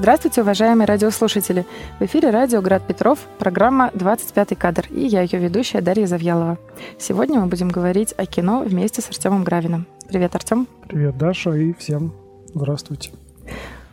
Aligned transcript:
Здравствуйте, 0.00 0.40
уважаемые 0.40 0.86
радиослушатели! 0.86 1.66
В 1.98 2.04
эфире 2.06 2.30
радио 2.30 2.62
«Град 2.62 2.86
Петров», 2.86 3.18
программа 3.38 3.90
«25 3.92 4.56
кадр» 4.56 4.86
и 4.88 5.04
я, 5.04 5.20
ее 5.20 5.38
ведущая 5.38 5.82
Дарья 5.82 6.06
Завьялова. 6.06 6.56
Сегодня 6.98 7.38
мы 7.38 7.48
будем 7.48 7.68
говорить 7.68 8.14
о 8.16 8.24
кино 8.24 8.62
вместе 8.62 9.02
с 9.02 9.10
Артемом 9.10 9.44
Гравиным. 9.44 9.86
Привет, 10.08 10.34
Артем. 10.34 10.66
Привет, 10.88 11.18
Даша, 11.18 11.50
и 11.50 11.74
всем 11.74 12.14
здравствуйте. 12.54 13.10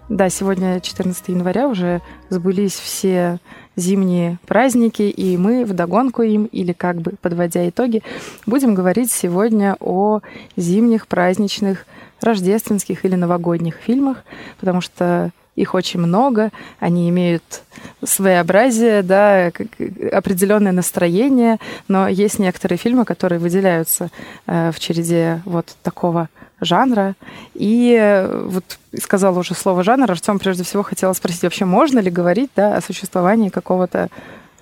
Да, 0.08 0.30
сегодня 0.30 0.80
14 0.80 1.28
января, 1.28 1.68
уже 1.68 2.02
сбылись 2.30 2.76
все 2.76 3.40
зимние 3.76 4.40
праздники, 4.48 5.02
и 5.02 5.36
мы 5.36 5.66
вдогонку 5.66 6.22
им, 6.22 6.46
или 6.46 6.72
как 6.72 7.02
бы 7.02 7.16
подводя 7.22 7.68
итоги, 7.68 8.02
будем 8.46 8.76
говорить 8.76 9.12
сегодня 9.12 9.76
о 9.82 10.22
зимних 10.56 11.06
праздничных 11.08 11.86
рождественских 12.22 13.04
или 13.04 13.16
новогодних 13.16 13.76
фильмах, 13.76 14.24
потому 14.58 14.80
что 14.80 15.32
их 15.58 15.74
очень 15.74 16.00
много, 16.00 16.52
они 16.80 17.10
имеют 17.10 17.64
своеобразие, 18.06 19.02
да, 19.02 19.52
определенное 20.12 20.72
настроение, 20.72 21.58
но 21.88 22.08
есть 22.08 22.40
некоторые 22.40 22.78
фильмы, 22.78 23.06
которые 23.06 23.40
выделяются 23.40 24.10
э, 24.46 24.72
в 24.72 24.80
череде 24.80 25.42
вот 25.46 25.76
такого 25.82 26.30
жанра. 26.62 27.16
И 27.56 27.98
э, 28.00 28.46
вот 28.46 28.78
сказала 29.02 29.40
уже 29.40 29.56
слово 29.56 29.84
жанр, 29.84 30.10
Артем 30.12 30.38
прежде 30.38 30.64
всего 30.64 30.84
хотела 30.84 31.14
спросить, 31.14 31.42
вообще 31.42 31.66
можно 31.66 32.00
ли 32.00 32.12
говорить 32.12 32.52
да, 32.56 32.78
о 32.78 32.82
существовании 32.82 33.50
какого-то 33.50 34.10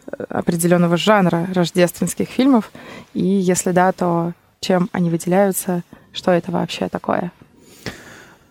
э, 0.07 0.23
определенного 0.29 0.95
жанра 0.95 1.47
рождественских 1.53 2.29
фильмов? 2.29 2.71
И 3.13 3.23
если 3.25 3.71
да, 3.71 3.91
то 3.91 4.31
чем 4.61 4.89
они 4.93 5.09
выделяются? 5.09 5.83
Что 6.13 6.31
это 6.31 6.53
вообще 6.53 6.87
такое? 6.87 7.33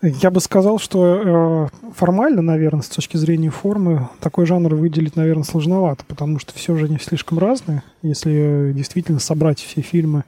Я 0.05 0.29
бы 0.29 0.39
сказал, 0.39 0.77
что 0.77 1.69
э, 1.73 1.91
формально, 1.95 2.41
наверное, 2.41 2.81
с 2.81 2.89
точки 2.89 3.17
зрения 3.17 3.49
формы, 3.49 4.09
такой 4.19 4.45
жанр 4.45 4.75
выделить, 4.75 5.15
наверное, 5.15 5.43
сложновато, 5.43 6.03
потому 6.07 6.37
что 6.37 6.53
все 6.53 6.75
же 6.75 6.85
они 6.85 6.99
слишком 6.99 7.39
разные. 7.39 7.81
Если 8.03 8.71
действительно 8.75 9.19
собрать 9.19 9.59
все 9.59 9.81
фильмы 9.81 10.23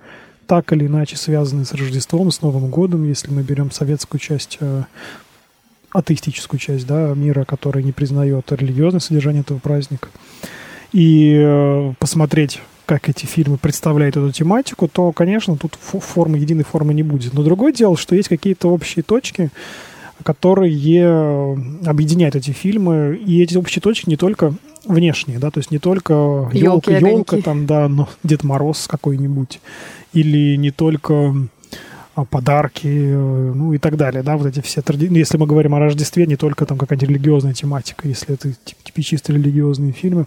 так 0.48 0.72
или 0.74 0.88
иначе 0.88 1.18
связанные 1.18 1.66
с 1.66 1.74
Рождеством, 1.74 2.32
с 2.32 2.42
Новым 2.42 2.70
годом, 2.70 3.04
если 3.04 3.32
мы 3.32 3.44
берем 3.44 3.70
советскую 3.70 4.20
часть, 4.20 4.58
э, 4.62 4.84
атеистическую 5.92 6.60
часть 6.60 6.88
да, 6.88 7.14
мира, 7.14 7.46
которая 7.46 7.84
не 7.84 7.92
признает 7.92 8.52
религиозное 8.52 9.02
содержание 9.02 9.42
этого 9.42 9.60
праздника, 9.60 10.10
и 10.92 11.36
э, 11.38 11.94
посмотреть 12.00 12.62
как 12.88 13.10
эти 13.10 13.26
фильмы 13.26 13.58
представляют 13.58 14.16
эту 14.16 14.32
тематику, 14.32 14.88
то, 14.88 15.12
конечно, 15.12 15.58
тут 15.58 15.78
формы, 15.82 16.38
единой 16.38 16.64
формы 16.64 16.94
не 16.94 17.04
будет. 17.04 17.34
Но 17.34 17.44
другое 17.44 17.74
дело, 17.74 17.98
что 17.98 18.16
есть 18.16 18.30
какие-то 18.30 18.70
общие 18.70 19.04
точки, 19.04 19.50
которые 20.24 20.74
э, 20.74 21.56
объединяют 21.86 22.36
эти 22.38 22.52
фильмы. 22.52 23.20
И 23.24 23.44
эти 23.44 23.58
общие 23.58 23.82
точки 23.82 24.10
не 24.10 24.16
только 24.16 24.54
внешние, 24.86 25.38
да, 25.38 25.52
то 25.52 25.60
есть 25.60 25.70
не 25.70 25.80
только 25.80 26.50
елка, 26.54 26.98
елка 26.98 27.42
там, 27.42 27.66
да, 27.66 27.90
но 27.90 28.08
Дед 28.24 28.46
Мороз 28.46 28.88
какой-нибудь, 28.88 29.60
или 30.14 30.56
не 30.56 30.72
только 30.72 31.36
подарки, 32.26 32.88
э, 32.88 33.54
ну 33.54 33.74
и 33.74 33.78
так 33.78 33.98
далее, 33.98 34.24
да, 34.24 34.38
вот 34.38 34.48
эти 34.48 34.62
все 34.62 34.82
традиции. 34.82 35.12
Ну, 35.12 35.18
если 35.18 35.38
мы 35.38 35.46
говорим 35.46 35.76
о 35.76 35.80
Рождестве, 35.80 36.26
не 36.26 36.36
только 36.36 36.66
там 36.66 36.78
какая-нибудь 36.78 37.10
религиозная 37.10 37.54
тематика, 37.54 38.08
если 38.08 38.34
это 38.34 38.52
типа 38.64 39.02
чисто 39.02 39.34
религиозные 39.34 39.92
фильмы, 39.92 40.26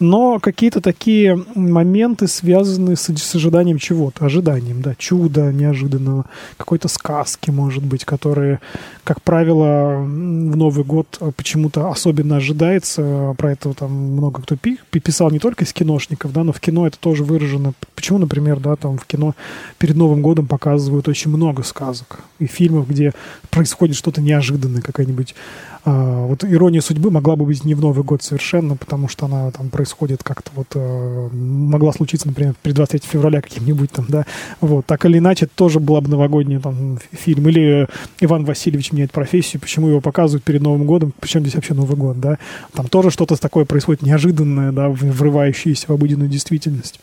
но 0.00 0.38
какие-то 0.38 0.80
такие 0.80 1.44
моменты 1.54 2.28
связаны 2.28 2.96
с, 2.96 3.08
с 3.08 3.34
ожиданием 3.34 3.78
чего-то, 3.78 4.26
ожиданием, 4.26 4.82
да, 4.82 4.94
чуда 4.96 5.52
неожиданного, 5.52 6.26
какой-то 6.56 6.88
сказки, 6.88 7.50
может 7.50 7.84
быть, 7.84 8.04
которые, 8.04 8.60
как 9.04 9.22
правило, 9.22 9.98
в 9.98 10.56
Новый 10.56 10.84
год 10.84 11.20
почему-то 11.36 11.90
особенно 11.90 12.36
ожидается, 12.36 13.34
про 13.36 13.52
это 13.52 13.74
там 13.74 13.92
много 13.92 14.42
кто 14.42 14.56
писал 14.56 15.30
не 15.30 15.38
только 15.38 15.64
из 15.64 15.72
киношников, 15.72 16.32
да, 16.32 16.42
но 16.42 16.52
в 16.52 16.60
кино 16.60 16.86
это 16.86 16.98
тоже 16.98 17.22
выражено. 17.22 17.74
Почему, 17.94 18.18
например, 18.18 18.60
да, 18.60 18.76
там 18.76 18.96
в 18.96 19.04
кино 19.06 19.34
перед 19.78 19.96
Новым 19.96 20.22
годом 20.22 20.46
показывают 20.46 21.06
очень 21.06 21.30
много 21.30 21.62
сказок 21.62 22.20
и 22.38 22.46
фильмов, 22.46 22.88
где 22.88 23.12
происходит 23.50 23.96
что-то 23.96 24.20
неожиданное, 24.20 24.80
какая-нибудь 24.82 25.34
а, 25.34 25.73
вот 25.92 26.44
ирония 26.44 26.80
судьбы 26.80 27.10
могла 27.10 27.36
бы 27.36 27.44
быть 27.44 27.64
не 27.64 27.74
в 27.74 27.80
Новый 27.80 28.04
год 28.04 28.22
совершенно, 28.22 28.74
потому 28.74 29.06
что 29.08 29.26
она 29.26 29.50
там 29.50 29.68
происходит 29.68 30.22
как-то 30.22 30.50
вот 30.54 30.68
а, 30.74 31.28
могла 31.30 31.92
случиться, 31.92 32.26
например, 32.26 32.54
при 32.62 32.72
23 32.72 33.06
февраля 33.06 33.42
каким-нибудь 33.42 33.90
там, 33.90 34.06
да, 34.08 34.24
вот, 34.62 34.86
так 34.86 35.04
или 35.04 35.18
иначе, 35.18 35.46
тоже 35.46 35.80
была 35.80 36.00
бы 36.00 36.08
новогодний 36.08 36.58
там 36.58 36.98
фильм. 37.12 37.48
Или 37.48 37.86
Иван 38.20 38.46
Васильевич 38.46 38.92
меняет 38.92 39.12
профессию, 39.12 39.60
почему 39.60 39.88
его 39.88 40.00
показывают 40.00 40.42
перед 40.42 40.62
Новым 40.62 40.86
годом, 40.86 41.12
причем 41.20 41.42
здесь 41.42 41.54
вообще 41.54 41.74
Новый 41.74 41.96
год, 41.96 42.18
да, 42.18 42.38
там 42.72 42.88
тоже 42.88 43.10
что-то 43.10 43.36
такое 43.36 43.66
происходит 43.66 44.00
неожиданное, 44.00 44.72
да, 44.72 44.88
врывающееся 44.88 45.86
в 45.88 45.90
обыденную 45.90 46.30
действительность. 46.30 46.98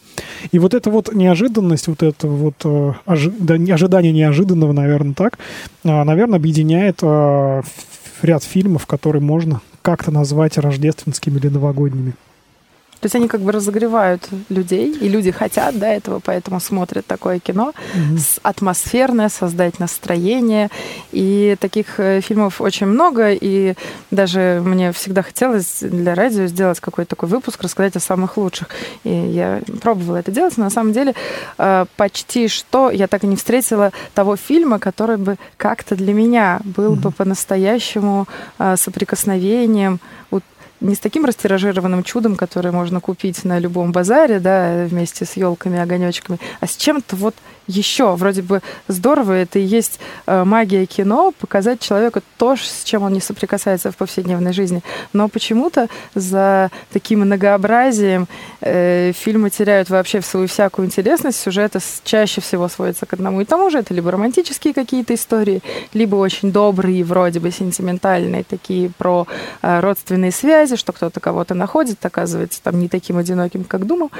И 0.52 0.58
вот 0.58 0.74
эта 0.74 0.90
вот 0.90 1.14
неожиданность, 1.14 1.88
вот 1.88 2.02
это 2.02 2.28
вот 2.28 2.56
а, 2.66 2.96
ожи, 3.06 3.31
да, 3.38 3.53
ожидание 3.53 4.12
неожиданного, 4.12 4.72
наверное, 4.72 5.14
так, 5.14 5.38
наверное, 5.84 6.38
объединяет 6.38 7.03
ряд 8.24 8.44
фильмов, 8.44 8.86
которые 8.86 9.22
можно 9.22 9.62
как-то 9.82 10.12
назвать 10.12 10.58
рождественскими 10.58 11.38
или 11.38 11.48
новогодними. 11.48 12.14
То 13.01 13.07
есть 13.07 13.16
они 13.16 13.28
как 13.28 13.41
бы 13.41 13.51
разогревают 13.51 14.29
людей, 14.50 14.95
и 14.95 15.09
люди 15.09 15.31
хотят 15.31 15.78
да, 15.78 15.89
этого, 15.91 16.22
поэтому 16.23 16.59
смотрят 16.59 17.06
такое 17.06 17.39
кино, 17.39 17.73
mm-hmm. 17.95 18.39
атмосферное, 18.44 19.29
создать 19.29 19.79
настроение. 19.79 20.69
И 21.11 21.57
таких 21.59 22.00
э, 22.00 22.22
фильмов 22.22 22.61
очень 22.61 22.85
много, 22.85 23.31
и 23.31 23.73
даже 24.11 24.61
мне 24.63 24.91
всегда 24.91 25.23
хотелось 25.23 25.79
для 25.81 26.13
радио 26.13 26.45
сделать 26.45 26.79
какой-то 26.79 27.09
такой 27.09 27.29
выпуск, 27.29 27.63
рассказать 27.63 27.95
о 27.95 28.00
самых 28.00 28.38
лучших. 28.38 28.69
И 29.03 29.09
я 29.09 29.61
пробовала 29.81 30.17
это 30.17 30.31
делать, 30.31 30.56
но 30.57 30.66
на 30.66 30.69
самом 30.69 30.94
деле 30.94 31.16
э, 31.57 31.85
почти 31.97 32.47
что 32.47 32.91
я 32.91 33.07
так 33.07 33.23
и 33.23 33.28
не 33.28 33.35
встретила 33.35 33.91
того 34.13 34.35
фильма, 34.35 34.78
который 34.78 35.17
бы 35.17 35.38
как-то 35.57 35.95
для 35.95 36.13
меня 36.13 36.61
был 36.63 36.95
бы 36.95 37.11
по-настоящему 37.11 38.28
э, 38.59 38.75
соприкосновением 38.78 40.00
не 40.81 40.96
с 40.96 41.00
таким 41.00 41.25
растиражированным 41.25 42.03
чудом, 42.03 42.36
которое 42.36 42.72
можно 42.72 43.00
купить 43.00 43.44
на 43.46 43.59
любом 43.59 43.92
базаре, 43.92 44.40
да, 44.40 44.86
вместе 44.86 45.25
с 45.25 45.34
елками, 45.34 45.80
огонечками, 45.80 46.40
а 46.59 46.68
с 46.68 46.75
чем-то 46.75 47.16
вот 47.16 47.36
еще. 47.72 48.16
Вроде 48.16 48.42
бы 48.42 48.62
здорово, 48.88 49.34
это 49.34 49.59
и 49.59 49.64
есть 49.64 50.00
э, 50.26 50.44
магия 50.44 50.86
кино, 50.86 51.34
показать 51.40 51.80
человеку 51.80 52.22
то, 52.38 52.56
с 52.56 52.84
чем 52.84 53.04
он 53.04 53.14
не 53.14 53.22
соприкасается 53.22 53.92
в 53.92 53.98
повседневной 53.98 54.54
жизни. 54.54 54.82
Но 55.14 55.30
почему-то 55.30 55.88
за 56.16 56.70
таким 56.92 57.22
многообразием 57.22 58.28
э, 58.62 59.12
фильмы 59.14 59.50
теряют 59.50 59.90
вообще 59.90 60.20
в 60.20 60.26
свою 60.26 60.48
всякую 60.48 60.88
интересность. 60.88 61.40
Сюжеты 61.40 61.80
чаще 62.04 62.42
всего 62.42 62.68
сводятся 62.68 63.06
к 63.06 63.14
одному 63.14 63.42
и 63.42 63.46
тому 63.46 63.70
же. 63.70 63.80
Это 63.80 63.94
либо 63.94 64.12
романтические 64.12 64.74
какие-то 64.74 65.14
истории, 65.14 65.62
либо 65.94 66.16
очень 66.16 66.52
добрые, 66.52 67.03
вроде 67.03 67.40
бы 67.40 67.52
сентиментальные, 67.52 68.44
такие 68.44 68.92
про 68.98 69.28
э, 69.62 69.80
родственные 69.80 70.32
связи, 70.32 70.76
что 70.76 70.92
кто-то 70.92 71.20
кого-то 71.20 71.53
находит, 71.53 72.06
оказывается 72.06 72.62
там 72.62 72.80
не 72.80 72.88
таким 72.88 73.18
одиноким, 73.18 73.64
как 73.64 73.86
думал. 73.86 74.12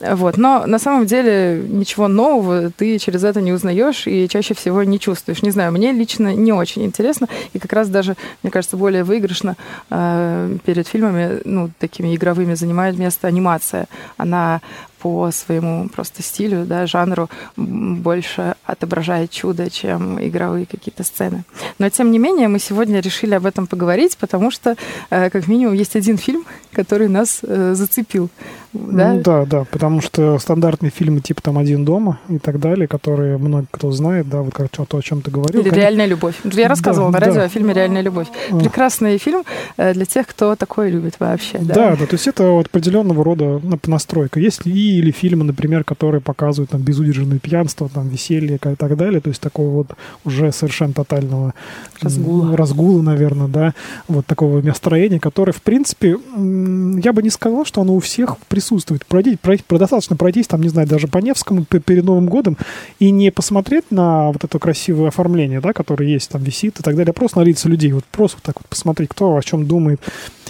Вот. 0.00 0.36
Но 0.36 0.66
на 0.66 0.78
самом 0.78 1.06
деле 1.06 1.64
ничего 1.68 2.08
нового 2.08 2.70
ты 2.70 2.85
через 2.98 3.24
это 3.24 3.40
не 3.40 3.52
узнаешь 3.52 4.06
и 4.06 4.28
чаще 4.28 4.54
всего 4.54 4.82
не 4.82 4.98
чувствуешь. 4.98 5.42
Не 5.42 5.50
знаю, 5.50 5.72
мне 5.72 5.92
лично 5.92 6.34
не 6.34 6.52
очень 6.52 6.84
интересно, 6.84 7.28
и 7.52 7.58
как 7.58 7.72
раз 7.72 7.88
даже, 7.88 8.16
мне 8.42 8.50
кажется, 8.50 8.76
более 8.76 9.04
выигрышно 9.04 9.56
э, 9.90 10.56
перед 10.64 10.88
фильмами, 10.88 11.40
ну, 11.44 11.70
такими 11.78 12.14
игровыми 12.14 12.54
занимает 12.54 12.98
место 12.98 13.28
анимация. 13.28 13.86
Она 14.16 14.60
по 15.06 15.30
своему 15.30 15.88
просто 15.88 16.20
стилю, 16.20 16.64
да, 16.66 16.88
жанру 16.88 17.30
больше 17.56 18.56
отображает 18.64 19.30
чудо, 19.30 19.70
чем 19.70 20.18
игровые 20.20 20.66
какие-то 20.66 21.04
сцены. 21.04 21.44
Но 21.78 21.88
тем 21.90 22.10
не 22.10 22.18
менее 22.18 22.48
мы 22.48 22.58
сегодня 22.58 22.98
решили 22.98 23.34
об 23.34 23.46
этом 23.46 23.68
поговорить, 23.68 24.16
потому 24.18 24.50
что 24.50 24.74
э, 25.10 25.30
как 25.30 25.46
минимум 25.46 25.74
есть 25.74 25.94
один 25.94 26.18
фильм, 26.18 26.44
который 26.72 27.08
нас 27.08 27.38
э, 27.42 27.74
зацепил. 27.74 28.30
Да? 28.72 29.12
Ну, 29.12 29.20
да, 29.22 29.44
да, 29.44 29.64
потому 29.64 30.00
что 30.00 30.38
стандартные 30.40 30.90
фильмы 30.90 31.20
типа 31.20 31.40
там 31.40 31.56
«Один 31.56 31.84
дома» 31.84 32.18
и 32.28 32.38
так 32.38 32.58
далее, 32.58 32.88
которые 32.88 33.38
много 33.38 33.66
кто 33.70 33.92
знает, 33.92 34.28
да, 34.28 34.42
вот 34.42 34.52
как 34.52 34.68
то, 34.70 34.98
о 34.98 35.02
чем 35.02 35.22
ты 35.22 35.30
говорил. 35.30 35.60
Или 35.60 35.70
«Реальная 35.70 36.06
любовь». 36.06 36.34
Я 36.44 36.68
рассказывала 36.68 37.12
да, 37.12 37.20
на 37.20 37.26
радио 37.26 37.40
да. 37.40 37.44
о 37.44 37.48
фильме 37.48 37.72
«Реальная 37.74 38.02
любовь». 38.02 38.26
А. 38.50 38.58
Прекрасный 38.58 39.18
фильм 39.18 39.44
э, 39.76 39.94
для 39.94 40.04
тех, 40.04 40.26
кто 40.26 40.56
такое 40.56 40.90
любит 40.90 41.14
вообще. 41.20 41.58
Да, 41.58 41.74
да, 41.74 41.96
да 41.96 42.06
то 42.06 42.14
есть 42.14 42.26
это 42.26 42.50
вот 42.50 42.66
определенного 42.66 43.22
рода 43.22 43.60
настройка. 43.86 44.40
Есть 44.40 44.66
и 44.66 44.95
или 44.98 45.10
фильмы, 45.10 45.44
например, 45.44 45.84
которые 45.84 46.20
показывают 46.20 46.70
там 46.70 46.80
безудержное 46.82 47.38
пьянство, 47.38 47.88
там 47.88 48.08
веселье 48.08 48.56
и 48.56 48.58
так 48.58 48.96
далее, 48.96 49.20
то 49.20 49.28
есть 49.28 49.40
такого 49.40 49.70
вот 49.70 49.96
уже 50.24 50.52
совершенно 50.52 50.92
тотального 50.92 51.54
разгула, 52.00 52.56
разгула 52.56 53.02
наверное, 53.02 53.48
да, 53.48 53.74
вот 54.08 54.26
такого 54.26 54.62
настроения, 54.62 55.20
которое, 55.20 55.52
в 55.52 55.62
принципе, 55.62 56.16
я 56.36 57.12
бы 57.12 57.22
не 57.22 57.30
сказал, 57.30 57.64
что 57.64 57.80
оно 57.80 57.94
у 57.94 58.00
всех 58.00 58.38
присутствует. 58.48 59.04
Пройти, 59.06 59.36
пройти, 59.36 59.64
достаточно 59.68 60.16
пройтись, 60.16 60.46
там, 60.46 60.62
не 60.62 60.68
знаю, 60.68 60.88
даже 60.88 61.08
по 61.08 61.18
Невскому 61.18 61.64
перед 61.64 62.04
Новым 62.04 62.26
годом 62.26 62.56
и 62.98 63.10
не 63.10 63.30
посмотреть 63.30 63.90
на 63.90 64.28
вот 64.28 64.44
это 64.44 64.58
красивое 64.58 65.08
оформление, 65.08 65.60
да, 65.60 65.72
которое 65.72 66.08
есть, 66.08 66.30
там 66.30 66.42
висит 66.42 66.80
и 66.80 66.82
так 66.82 66.96
далее, 66.96 67.10
а 67.10 67.12
просто 67.12 67.38
на 67.38 67.44
лица 67.44 67.68
людей, 67.68 67.92
вот 67.92 68.04
просто 68.04 68.38
вот 68.38 68.44
так 68.44 68.56
вот 68.56 68.68
посмотреть, 68.68 69.10
кто 69.10 69.36
о 69.36 69.42
чем 69.42 69.66
думает. 69.66 70.00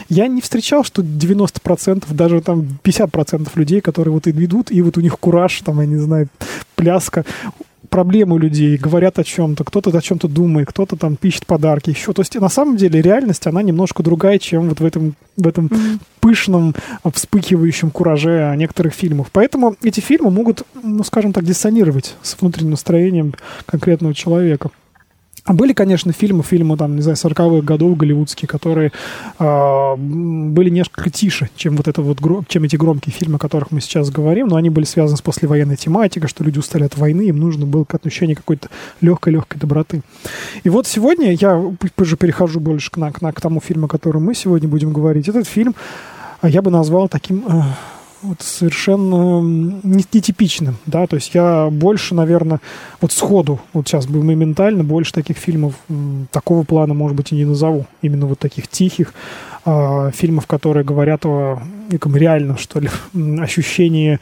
Я 0.08 0.28
не 0.28 0.40
встречал, 0.40 0.84
что 0.84 1.02
90%, 1.02 2.04
даже 2.10 2.40
там 2.40 2.78
50% 2.84 3.49
людей, 3.54 3.81
которые 3.81 4.12
вот 4.12 4.26
идут, 4.44 4.70
и 4.70 4.82
вот 4.82 4.96
у 4.98 5.00
них 5.00 5.18
кураж, 5.18 5.60
там, 5.62 5.80
я 5.80 5.86
не 5.86 5.96
знаю, 5.96 6.28
пляска, 6.74 7.24
проблемы 7.86 8.38
людей, 8.38 8.76
говорят 8.76 9.18
о 9.18 9.24
чем-то, 9.24 9.64
кто-то 9.64 9.96
о 9.96 10.00
чем-то 10.00 10.28
думает, 10.28 10.68
кто-то 10.68 10.96
там 10.96 11.16
пишет 11.16 11.46
подарки, 11.46 11.90
еще. 11.90 12.12
То 12.12 12.22
есть 12.22 12.34
на 12.34 12.48
самом 12.48 12.76
деле 12.76 13.00
реальность, 13.00 13.46
она 13.46 13.62
немножко 13.62 14.02
другая, 14.02 14.38
чем 14.38 14.68
вот 14.68 14.80
в 14.80 14.84
этом, 14.84 15.14
в 15.36 15.46
этом 15.46 15.66
mm-hmm. 15.66 16.00
пышном, 16.20 16.74
вспыхивающем 17.12 17.90
кураже 17.90 18.54
некоторых 18.56 18.92
фильмов. 18.92 19.28
Поэтому 19.32 19.76
эти 19.82 20.00
фильмы 20.00 20.30
могут, 20.30 20.62
ну, 20.82 21.02
скажем 21.04 21.32
так, 21.32 21.44
диссонировать 21.44 22.16
с 22.22 22.36
внутренним 22.40 22.72
настроением 22.72 23.34
конкретного 23.64 24.14
человека. 24.14 24.70
А 25.46 25.52
были, 25.52 25.72
конечно, 25.72 26.12
фильмы, 26.12 26.43
фильмы, 26.43 26.76
там, 26.76 26.96
не 26.96 27.02
знаю, 27.02 27.16
40-х 27.16 27.64
годов 27.64 27.96
голливудские, 27.96 28.48
которые 28.48 28.90
э, 29.38 29.94
были 29.96 30.70
несколько 30.70 31.08
тише, 31.08 31.48
чем 31.54 31.76
вот 31.76 31.87
это 31.87 32.02
вот, 32.02 32.19
чем 32.48 32.64
эти 32.64 32.75
громкие 32.75 33.12
фильмы, 33.12 33.37
о 33.37 33.38
которых 33.38 33.70
мы 33.70 33.81
сейчас 33.81 34.10
говорим, 34.10 34.48
но 34.48 34.56
они 34.56 34.70
были 34.70 34.84
связаны 34.84 35.16
с 35.16 35.22
послевоенной 35.22 35.76
тематикой, 35.76 36.28
что 36.28 36.43
люди 36.43 36.58
устали 36.58 36.82
от 36.82 36.98
войны, 36.98 37.22
им 37.28 37.38
нужно 37.38 37.64
было 37.64 37.87
отношение 37.88 38.34
какой-то 38.34 38.70
легкой-легкой 39.00 39.60
доброты. 39.60 40.02
И 40.64 40.69
вот 40.69 40.88
сегодня 40.88 41.32
я 41.32 41.56
уже 41.96 42.16
перехожу 42.16 42.58
больше 42.58 42.90
к, 42.90 42.96
на, 42.96 43.12
к, 43.12 43.20
к 43.20 43.40
тому 43.40 43.60
фильму, 43.60 43.87
о 43.87 43.88
котором 43.88 44.25
мы 44.25 44.34
сегодня 44.34 44.69
будем 44.69 44.92
говорить. 44.92 45.28
Этот 45.28 45.46
фильм 45.46 45.76
я 46.42 46.60
бы 46.60 46.72
назвал 46.72 47.08
таким... 47.08 47.44
Э, 47.46 47.62
вот 48.22 48.40
совершенно 48.40 49.40
нетипичным, 49.82 50.76
да, 50.86 51.06
то 51.06 51.16
есть 51.16 51.34
я 51.34 51.68
больше, 51.70 52.14
наверное, 52.14 52.60
вот 53.00 53.12
сходу, 53.12 53.60
вот 53.72 53.86
сейчас 53.88 54.06
бы 54.06 54.22
моментально 54.22 54.84
больше 54.84 55.12
таких 55.12 55.36
фильмов 55.36 55.74
такого 56.30 56.64
плана, 56.64 56.94
может 56.94 57.16
быть, 57.16 57.32
и 57.32 57.36
не 57.36 57.44
назову, 57.44 57.86
именно 58.02 58.26
вот 58.26 58.38
таких 58.38 58.68
тихих, 58.68 59.12
э, 59.66 60.10
фильмов, 60.14 60.46
которые 60.46 60.84
говорят 60.84 61.26
о 61.26 61.60
неком 61.90 62.16
реальном, 62.16 62.56
что 62.56 62.80
ли, 62.80 62.88
ощущении, 63.40 64.18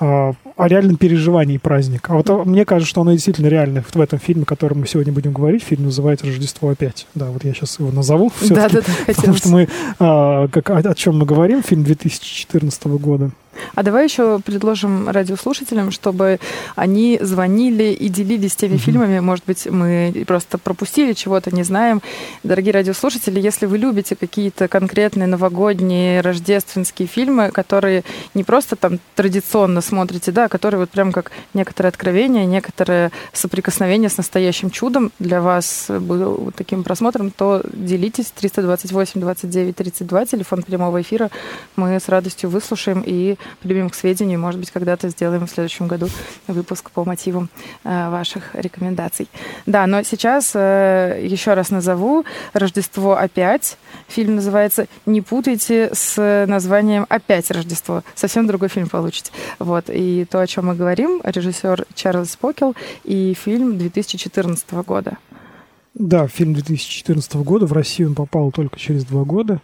э, 0.00 0.32
о 0.58 0.68
реальном 0.68 0.96
переживании 0.96 1.56
праздника. 1.56 2.12
А 2.12 2.16
вот 2.16 2.28
а, 2.30 2.44
мне 2.44 2.64
кажется, 2.64 2.90
что 2.90 3.00
оно 3.00 3.12
действительно 3.12 3.46
реальное 3.46 3.82
в 3.82 4.00
этом 4.00 4.18
фильме, 4.18 4.42
о 4.42 4.46
котором 4.46 4.80
мы 4.80 4.86
сегодня 4.86 5.12
будем 5.12 5.32
говорить. 5.32 5.62
Фильм 5.62 5.84
называется 5.84 6.26
«Рождество 6.26 6.68
опять». 6.68 7.06
Да, 7.14 7.26
вот 7.26 7.44
я 7.44 7.54
сейчас 7.54 7.78
его 7.78 7.90
назову. 7.90 8.32
Да, 8.48 8.68
да, 8.68 8.80
да. 8.80 9.14
Потому 9.14 9.34
что 9.34 9.48
мы, 9.48 9.62
э, 9.62 10.48
как, 10.50 10.70
о, 10.70 10.78
о 10.78 10.94
чем 10.94 11.18
мы 11.18 11.26
говорим, 11.26 11.62
фильм 11.62 11.84
2014 11.84 12.86
года. 12.86 13.30
А 13.74 13.82
давай 13.82 14.04
еще 14.04 14.40
предложим 14.40 15.08
радиослушателям, 15.08 15.90
чтобы 15.90 16.38
они 16.76 17.18
звонили 17.20 17.92
и 17.92 18.08
делились 18.08 18.56
теми 18.56 18.74
угу. 18.74 18.82
фильмами. 18.82 19.20
Может 19.20 19.44
быть, 19.46 19.66
мы 19.66 20.24
просто 20.26 20.58
пропустили 20.58 21.12
чего-то, 21.12 21.54
не 21.54 21.62
знаем. 21.62 22.02
Дорогие 22.42 22.72
радиослушатели, 22.72 23.40
если 23.40 23.66
вы 23.66 23.78
любите 23.78 24.16
какие-то 24.16 24.68
конкретные 24.68 25.26
новогодние, 25.26 26.20
рождественские 26.20 27.08
фильмы, 27.08 27.50
которые 27.50 28.04
не 28.34 28.44
просто 28.44 28.76
там 28.76 28.98
традиционно 29.14 29.80
смотрите, 29.80 30.32
да, 30.32 30.44
а 30.44 30.48
которые 30.48 30.80
вот 30.80 30.90
прям 30.90 31.12
как 31.12 31.30
некоторое 31.54 31.88
откровение, 31.88 32.46
некоторое 32.46 33.10
соприкосновение 33.32 34.08
с 34.08 34.16
настоящим 34.16 34.70
чудом 34.70 35.12
для 35.18 35.40
вас 35.40 35.86
был 35.88 36.52
таким 36.56 36.84
просмотром, 36.84 37.30
то 37.30 37.62
делитесь 37.72 38.32
328 38.34 39.20
29 39.20 39.76
32, 39.76 40.26
телефон 40.26 40.62
прямого 40.62 41.00
эфира. 41.00 41.30
Мы 41.76 41.98
с 42.00 42.08
радостью 42.08 42.50
выслушаем 42.50 43.02
и 43.04 43.36
примем 43.60 43.90
к 43.90 43.94
сведению. 43.94 44.40
Может 44.40 44.60
быть, 44.60 44.70
когда-то 44.70 45.08
сделаем 45.08 45.46
в 45.46 45.50
следующем 45.50 45.88
году 45.88 46.08
выпуск 46.46 46.90
по 46.90 47.04
мотивам 47.04 47.48
э, 47.84 48.10
ваших 48.10 48.54
рекомендаций. 48.54 49.28
Да, 49.66 49.86
но 49.86 50.02
сейчас 50.02 50.52
э, 50.54 51.20
еще 51.22 51.54
раз 51.54 51.70
назову 51.70 52.24
«Рождество 52.52 53.16
опять». 53.16 53.76
Фильм 54.08 54.36
называется 54.36 54.86
«Не 55.06 55.20
путайте» 55.20 55.90
с 55.92 56.46
названием 56.46 57.06
«Опять 57.08 57.50
Рождество». 57.50 58.02
Совсем 58.14 58.46
другой 58.46 58.68
фильм 58.68 58.88
получите. 58.88 59.32
Вот. 59.58 59.86
И 59.88 60.24
то, 60.24 60.40
о 60.40 60.46
чем 60.46 60.66
мы 60.66 60.74
говорим, 60.74 61.20
режиссер 61.24 61.86
Чарльз 61.94 62.36
Покел 62.36 62.74
и 63.04 63.34
фильм 63.34 63.78
2014 63.78 64.72
года. 64.86 65.18
Да, 65.94 66.28
фильм 66.28 66.54
2014 66.54 67.34
года. 67.36 67.66
В 67.66 67.72
Россию 67.72 68.10
он 68.10 68.14
попал 68.14 68.52
только 68.52 68.78
через 68.78 69.04
два 69.04 69.24
года. 69.24 69.60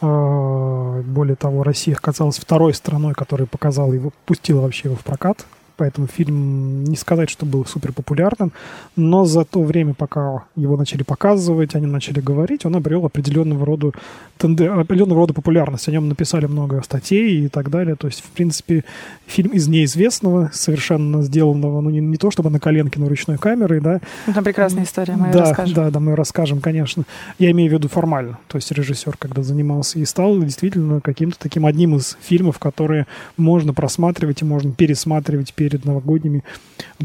А, 0.00 1.02
более 1.02 1.36
того, 1.36 1.62
Россия 1.62 1.94
оказалась 1.94 2.38
второй 2.38 2.74
страной, 2.74 3.14
которая 3.14 3.46
показала 3.46 3.92
его, 3.92 4.12
пустила 4.24 4.60
вообще 4.60 4.88
его 4.88 4.96
в 4.96 5.04
прокат 5.04 5.46
поэтому 5.76 6.06
фильм 6.06 6.84
не 6.84 6.96
сказать, 6.96 7.30
что 7.30 7.46
был 7.46 7.64
супер 7.66 7.92
популярным, 7.92 8.52
но 8.96 9.24
за 9.24 9.44
то 9.44 9.62
время, 9.62 9.94
пока 9.94 10.44
его 10.56 10.76
начали 10.76 11.02
показывать, 11.02 11.74
они 11.74 11.86
начали 11.86 12.20
говорить, 12.20 12.64
он 12.64 12.76
обрел 12.76 13.04
определенного 13.04 13.64
рода, 13.64 13.92
тенде... 14.38 14.68
определенного 14.68 15.20
рода 15.20 15.34
популярность. 15.34 15.88
О 15.88 15.92
нем 15.92 16.08
написали 16.08 16.46
много 16.46 16.82
статей 16.82 17.46
и 17.46 17.48
так 17.48 17.70
далее. 17.70 17.96
То 17.96 18.06
есть, 18.06 18.20
в 18.20 18.30
принципе, 18.30 18.84
фильм 19.26 19.50
из 19.50 19.68
неизвестного, 19.68 20.50
совершенно 20.52 21.22
сделанного, 21.22 21.80
ну, 21.80 21.90
не, 21.90 22.00
не 22.00 22.16
то 22.16 22.30
чтобы 22.30 22.50
на 22.50 22.60
коленке, 22.60 22.98
но 22.98 23.08
ручной 23.08 23.38
камерой, 23.38 23.80
да. 23.80 24.00
Ну, 24.26 24.32
там 24.32 24.44
прекрасная 24.44 24.84
история, 24.84 25.16
мы 25.16 25.32
да, 25.32 25.40
расскажем. 25.40 25.74
Да, 25.74 25.90
да, 25.90 26.00
мы 26.00 26.16
расскажем, 26.16 26.60
конечно. 26.60 27.04
Я 27.38 27.50
имею 27.50 27.70
в 27.70 27.74
виду 27.74 27.88
формально. 27.88 28.38
То 28.48 28.56
есть 28.56 28.70
режиссер, 28.72 29.16
когда 29.18 29.42
занимался 29.42 29.98
и 29.98 30.04
стал 30.04 30.38
действительно 30.40 31.00
каким-то 31.00 31.38
таким 31.38 31.66
одним 31.66 31.96
из 31.96 32.16
фильмов, 32.20 32.58
которые 32.58 33.06
можно 33.36 33.74
просматривать 33.74 34.42
и 34.42 34.44
можно 34.44 34.72
пересматривать, 34.72 35.54
перед 35.66 35.84
новогодними 35.84 36.44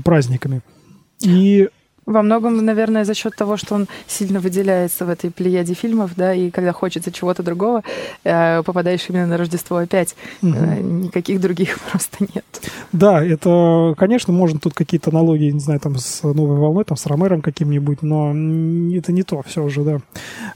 праздниками. 0.03 0.61
И 1.23 1.69
во 2.06 2.21
многом, 2.21 2.65
наверное, 2.65 3.06
за 3.06 3.13
счет 3.13 3.36
того, 3.36 3.57
что 3.57 3.75
он 3.75 3.88
сильно 4.07 4.39
выделяется 4.39 5.06
в 5.06 5.09
этой 5.09 5.31
плеяде 5.31 5.74
фильмов, 5.74 6.12
да, 6.15 6.33
и 6.33 6.50
когда 6.50 6.71
хочется 6.74 7.12
чего-то 7.12 7.44
другого, 7.44 7.83
э, 8.24 8.63
попадаешь 8.63 9.06
именно 9.09 9.27
на 9.27 9.38
Рождество 9.38 9.77
опять. 9.77 10.15
Угу. 10.42 10.50
Никаких 10.50 11.39
других 11.39 11.80
просто 11.92 12.25
нет. 12.33 12.45
Да, 12.92 13.24
это, 13.24 13.94
конечно, 13.98 14.33
можно 14.33 14.59
тут 14.59 14.74
какие-то 14.74 15.12
аналогии, 15.12 15.51
не 15.51 15.59
знаю, 15.59 15.80
там 15.80 15.98
с 15.98 16.24
новой 16.24 16.57
волной, 16.57 16.86
там 16.86 16.98
с 16.98 17.06
Ромером 17.06 17.42
каким-нибудь, 17.42 18.01
но 18.01 18.31
это 18.95 19.12
не 19.12 19.24
то 19.24 19.42
все 19.44 19.63
уже, 19.63 19.83
да. 19.83 20.00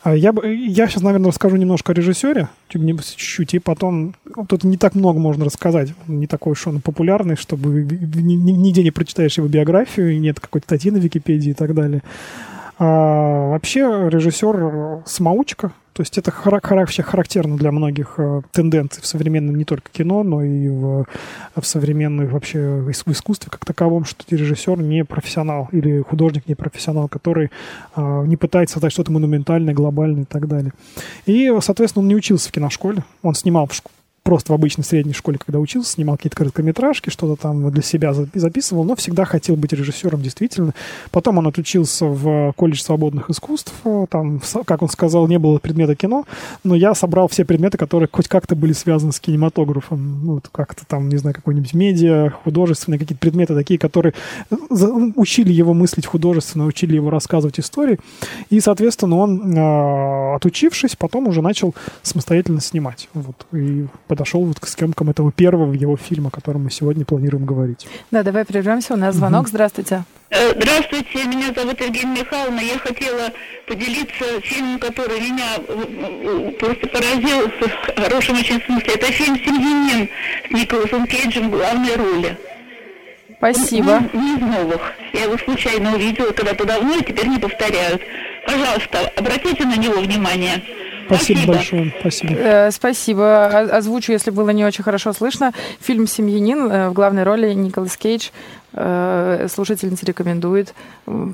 А 0.04 0.16
я, 0.16 0.34
я 0.44 0.88
сейчас, 0.88 1.04
наверное, 1.04 1.30
расскажу 1.30 1.56
немножко 1.58 1.92
о 1.92 1.96
режиссере, 1.96 2.50
чуть-чуть, 2.70 3.54
и 3.54 3.60
потом 3.60 4.16
тут 4.48 4.64
не 4.64 4.78
так 4.78 4.96
много 4.96 5.20
можно 5.20 5.46
рассказать, 5.46 5.94
не 6.08 6.28
такой 6.28 6.54
уж 6.54 6.68
он 6.68 6.82
популярный, 6.82 7.36
чтобы 7.36 7.84
нигде 7.84 8.84
не 8.84 8.92
прочитаешь 8.92 9.38
его 9.38 9.48
биографию, 9.48 10.20
нет 10.20 10.40
какой-то 10.40 10.66
статьи 10.66 10.92
на 10.92 10.98
Википедии, 10.98 11.35
Википедии 11.36 11.52
и 11.52 11.54
так 11.54 11.74
далее. 11.74 12.02
А, 12.78 13.50
вообще 13.52 14.10
режиссер 14.10 15.04
самоучка, 15.06 15.72
то 15.94 16.02
есть 16.02 16.18
это 16.18 16.34
вообще 16.82 17.04
характерно 17.04 17.56
для 17.56 17.72
многих 17.72 18.16
э, 18.18 18.42
тенденций 18.52 19.02
в 19.02 19.06
современном 19.06 19.56
не 19.56 19.64
только 19.64 19.90
кино, 19.90 20.24
но 20.24 20.44
и 20.44 20.68
в, 20.68 21.06
в 21.56 21.66
современном 21.66 22.28
вообще 22.28 22.84
искусстве 22.90 23.50
как 23.50 23.64
таковом, 23.64 24.04
что 24.04 24.26
режиссер 24.30 24.82
не 24.82 25.06
профессионал 25.06 25.70
или 25.72 26.02
художник 26.02 26.50
не 26.50 26.56
профессионал, 26.56 27.08
который 27.08 27.50
а, 27.96 28.24
не 28.24 28.36
пытается 28.36 28.74
создать 28.74 28.92
что-то 28.92 29.14
монументальное, 29.14 29.74
глобальное 29.74 30.24
и 30.24 30.26
так 30.26 30.50
далее. 30.50 30.74
И, 31.26 31.50
соответственно, 31.62 32.04
он 32.04 32.10
не 32.10 32.16
учился 32.16 32.50
в 32.50 32.52
киношколе, 32.52 33.06
он 33.24 33.34
снимал 33.34 33.68
в, 33.68 33.74
просто 34.26 34.52
в 34.52 34.56
обычной 34.56 34.84
средней 34.84 35.14
школе, 35.14 35.38
когда 35.38 35.60
учился, 35.60 35.92
снимал 35.92 36.18
какие-то 36.18 36.38
короткометражки, 36.38 37.12
что-то 37.12 37.40
там 37.40 37.70
для 37.70 37.84
себя 37.84 38.12
записывал, 38.12 38.84
но 38.84 38.96
всегда 38.96 39.24
хотел 39.24 39.56
быть 39.56 39.72
режиссером, 39.72 40.20
действительно. 40.20 40.74
Потом 41.12 41.38
он 41.38 41.46
отучился 41.46 42.08
в 42.08 42.52
колледж 42.58 42.82
свободных 42.82 43.30
искусств, 43.30 43.72
там, 44.10 44.42
как 44.66 44.82
он 44.82 44.90
сказал, 44.90 45.28
не 45.28 45.38
было 45.38 45.60
предмета 45.60 45.96
кино, 45.96 46.26
но 46.64 46.74
я 46.74 46.96
собрал 46.96 47.28
все 47.28 47.46
предметы, 47.46 47.78
которые 47.78 48.10
хоть 48.12 48.28
как-то 48.28 48.56
были 48.56 48.74
связаны 48.74 49.12
с 49.12 49.20
кинематографом, 49.20 50.26
ну, 50.26 50.42
как-то 50.52 50.88
там, 50.88 51.08
не 51.08 51.18
знаю, 51.18 51.36
какой-нибудь 51.36 51.76
медиа, 51.76 52.32
художественные 52.44 52.98
какие-то 52.98 53.22
предметы 53.22 53.54
такие, 53.54 53.78
которые 53.78 54.16
учили 54.72 55.54
его 55.54 55.76
мыслить 55.76 56.08
художественно, 56.08 56.66
учили 56.66 56.96
его 56.96 57.12
рассказывать 57.12 57.60
истории, 57.60 58.00
и, 58.50 58.60
соответственно, 58.60 59.18
он, 59.18 59.54
а, 59.56 60.36
отучившись, 60.38 60.96
потом 60.96 61.28
уже 61.28 61.44
начал 61.44 61.76
самостоятельно 62.02 62.60
снимать, 62.60 63.08
вот, 63.14 63.46
и 63.54 63.86
подошел 64.16 64.46
вот 64.46 64.60
к 64.60 64.68
съемкам 64.68 65.10
этого 65.10 65.32
первого 65.32 65.74
его 65.74 65.98
фильма, 65.98 66.30
о 66.30 66.32
котором 66.32 66.64
мы 66.64 66.72
сегодня 66.72 67.04
планируем 67.04 67.46
говорить. 67.46 67.86
Да, 68.12 68.24
давай 68.24 68.46
прервемся. 68.46 68.94
У 68.94 68.98
нас 68.98 69.16
звонок. 69.16 69.42
Угу. 69.42 69.50
Здравствуйте. 69.50 70.04
Э, 70.30 70.52
здравствуйте, 70.56 71.26
меня 71.26 71.54
зовут 71.54 71.80
Евгения 71.82 72.22
Михайловна. 72.22 72.62
Я 72.62 72.80
хотела 72.80 73.30
поделиться 73.68 74.24
фильмом, 74.42 74.80
который 74.80 75.20
меня 75.20 75.58
э, 75.68 76.52
просто 76.58 76.88
поразил 76.88 77.50
в 77.50 78.02
хорошем 78.02 78.40
очень 78.40 78.62
смысле. 78.62 78.94
Это 78.94 79.06
фильм 79.12 79.36
«Семьянин» 79.36 80.10
с 80.48 80.52
Николасом 80.52 81.06
Кейджем 81.08 81.50
в 81.50 81.52
главной 81.52 81.96
роли. 81.96 82.38
Спасибо. 83.38 84.02
Не, 84.14 84.20
не 84.20 84.36
из 84.38 84.42
новых. 84.42 84.82
Я 85.14 85.24
его 85.26 85.38
случайно 85.38 85.94
увидела 85.94 86.32
когда-то 86.32 86.66
давно, 86.66 86.96
и 86.96 87.04
теперь 87.04 87.28
не 87.28 87.38
повторяют. 87.38 88.02
Пожалуйста, 88.48 89.12
обратите 89.18 89.66
на 89.66 89.76
него 89.76 90.00
внимание. 90.00 90.64
Спасибо, 91.06 91.54
большое. 91.54 91.94
Спасибо. 92.00 92.34
Э, 92.34 92.72
спасибо. 92.72 93.46
Озвучу, 93.48 94.12
если 94.12 94.32
было 94.32 94.50
не 94.50 94.66
очень 94.66 94.84
хорошо 94.84 95.14
слышно. 95.14 95.52
Фильм 95.80 96.08
«Семьянин» 96.08 96.72
э, 96.72 96.90
в 96.90 96.94
главной 96.94 97.24
роли 97.24 97.54
Николас 97.54 97.98
Кейдж. 97.98 98.30
Э, 98.74 99.48
слушательница 99.50 100.06
рекомендует. 100.06 100.74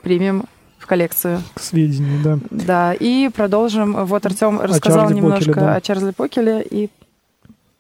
Примем 0.04 0.46
в 0.78 0.88
коллекцию. 0.88 1.42
К 1.54 1.62
сведению, 1.62 2.22
да. 2.24 2.40
Да, 2.50 2.94
и 2.94 3.30
продолжим. 3.30 4.06
Вот 4.06 4.26
Артем 4.26 4.60
рассказал 4.60 5.10
немножко 5.12 5.52
Покеле, 5.52 5.66
да. 5.66 5.76
о 5.76 5.82
Чарльзе 5.82 6.12
Покеле, 6.12 6.66
и 6.70 6.90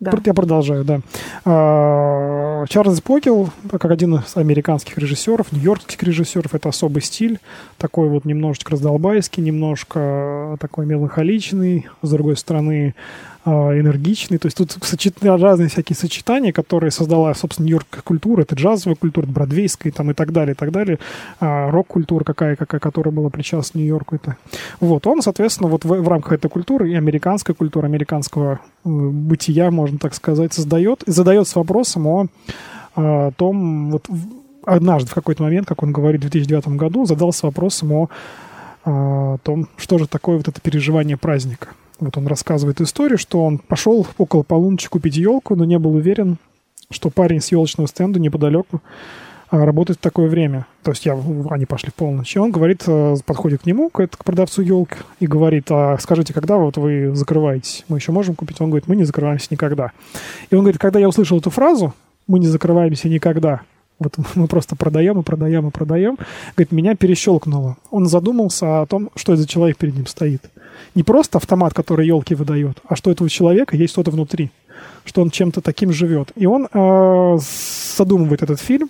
да. 0.01 0.11
Я 0.25 0.33
продолжаю, 0.33 0.83
да. 0.83 0.99
А, 1.45 2.65
Чарльз 2.67 3.01
Покел, 3.01 3.51
как 3.69 3.85
один 3.85 4.15
из 4.15 4.35
американских 4.35 4.97
режиссеров, 4.97 5.51
нью-йоркских 5.51 6.01
режиссеров, 6.01 6.55
это 6.55 6.69
особый 6.69 7.03
стиль, 7.03 7.39
такой 7.77 8.09
вот 8.09 8.25
немножечко 8.25 8.71
раздолбайский, 8.71 9.43
немножко 9.43 10.57
такой 10.59 10.87
меланхоличный, 10.87 11.87
с 12.01 12.09
другой 12.09 12.35
стороны 12.35 12.95
энергичный. 13.45 14.37
То 14.37 14.47
есть 14.47 14.57
тут 14.57 14.77
разные 15.23 15.69
всякие 15.69 15.95
сочетания, 15.95 16.51
которые 16.51 16.91
создала, 16.91 17.33
собственно, 17.33 17.65
нью-йоркская 17.65 18.01
культура. 18.03 18.41
Это 18.41 18.55
джазовая 18.55 18.95
культура, 18.95 19.25
это 19.25 19.33
бродвейская 19.33 19.91
там, 19.91 20.11
и 20.11 20.13
так 20.13 20.31
далее, 20.31 20.53
и 20.53 20.55
так 20.55 20.71
далее. 20.71 20.99
А, 21.39 21.71
рок-культура 21.71 22.23
какая, 22.23 22.55
какая, 22.55 22.79
которая 22.79 23.13
была 23.13 23.29
причастна 23.29 23.79
Нью-Йорку. 23.79 24.15
Это. 24.15 24.37
Вот, 24.79 25.07
он, 25.07 25.21
соответственно, 25.21 25.69
вот 25.69 25.85
в, 25.85 25.87
в 25.87 26.07
рамках 26.07 26.33
этой 26.33 26.49
культуры 26.49 26.91
и 26.91 26.95
американской 26.95 27.55
культуры, 27.55 27.87
американского 27.87 28.59
э, 28.85 28.89
бытия, 28.89 29.71
можно 29.71 29.97
так 29.97 30.13
сказать, 30.13 30.53
создает 30.53 31.03
задается 31.07 31.59
вопросом 31.59 32.07
о, 32.07 32.27
о 32.95 33.31
том, 33.31 33.91
вот 33.91 34.07
однажды 34.65 35.09
в 35.09 35.13
какой-то 35.13 35.43
момент, 35.43 35.67
как 35.67 35.83
он 35.83 35.91
говорит, 35.91 36.21
в 36.21 36.29
2009 36.29 36.67
году, 36.77 37.05
задался 37.05 37.47
вопросом 37.47 37.91
о, 37.93 38.09
о 38.85 39.37
том, 39.43 39.67
что 39.77 39.97
же 39.97 40.07
такое 40.07 40.37
вот 40.37 40.47
это 40.47 40.61
переживание 40.61 41.17
праздника. 41.17 41.69
Вот 42.01 42.17
он 42.17 42.25
рассказывает 42.25 42.81
историю, 42.81 43.19
что 43.19 43.45
он 43.45 43.59
пошел 43.59 44.05
около 44.17 44.41
полуночи 44.41 44.89
купить 44.89 45.17
елку, 45.17 45.55
но 45.55 45.65
не 45.65 45.77
был 45.77 45.93
уверен, 45.93 46.37
что 46.89 47.11
парень 47.11 47.41
с 47.41 47.51
елочного 47.51 47.87
стенда 47.87 48.19
неподалеку 48.19 48.81
а, 49.51 49.65
работает 49.65 49.99
в 49.99 50.01
такое 50.01 50.27
время. 50.27 50.65
То 50.81 50.91
есть 50.91 51.05
я, 51.05 51.15
они 51.51 51.67
пошли 51.67 51.91
в 51.91 51.93
полночь. 51.93 52.35
И 52.35 52.39
он 52.39 52.51
говорит, 52.51 52.83
э, 52.87 53.15
подходит 53.23 53.61
к 53.61 53.65
нему, 53.67 53.91
к 53.91 54.07
продавцу 54.25 54.63
елки, 54.63 54.95
и 55.19 55.27
говорит, 55.27 55.67
а 55.69 55.95
скажите, 55.99 56.33
когда 56.33 56.57
вот 56.57 56.77
вы 56.77 57.15
закрываетесь? 57.15 57.85
Мы 57.87 57.99
еще 57.99 58.11
можем 58.11 58.33
купить? 58.33 58.59
Он 58.61 58.71
говорит, 58.71 58.87
мы 58.87 58.95
не 58.95 59.03
закрываемся 59.03 59.49
никогда. 59.51 59.91
И 60.49 60.55
он 60.55 60.61
говорит, 60.61 60.81
когда 60.81 60.99
я 60.99 61.07
услышал 61.07 61.37
эту 61.37 61.51
фразу, 61.51 61.93
мы 62.25 62.39
не 62.39 62.47
закрываемся 62.47 63.09
никогда, 63.09 63.61
вот 63.99 64.15
мы 64.35 64.47
просто 64.47 64.75
продаем 64.75 65.19
и 65.19 65.23
продаем 65.23 65.67
и 65.67 65.71
продаем. 65.71 66.17
Говорит, 66.55 66.71
меня 66.71 66.95
перещелкнуло. 66.95 67.77
Он 67.91 68.07
задумался 68.07 68.81
о 68.81 68.87
том, 68.87 69.11
что 69.15 69.33
это 69.33 69.43
за 69.43 69.47
человек 69.47 69.77
перед 69.77 69.95
ним 69.95 70.07
стоит 70.07 70.49
не 70.95 71.03
просто 71.03 71.37
автомат, 71.37 71.73
который 71.73 72.07
елки 72.07 72.35
выдает, 72.35 72.77
а 72.87 72.95
что 72.95 73.11
этого 73.11 73.29
человека 73.29 73.75
есть 73.75 73.93
что-то 73.93 74.11
внутри, 74.11 74.51
что 75.05 75.21
он 75.21 75.29
чем-то 75.29 75.61
таким 75.61 75.91
живет. 75.91 76.31
И 76.35 76.45
он 76.45 76.67
э, 76.71 77.37
задумывает 77.97 78.43
этот 78.43 78.59
фильм, 78.59 78.89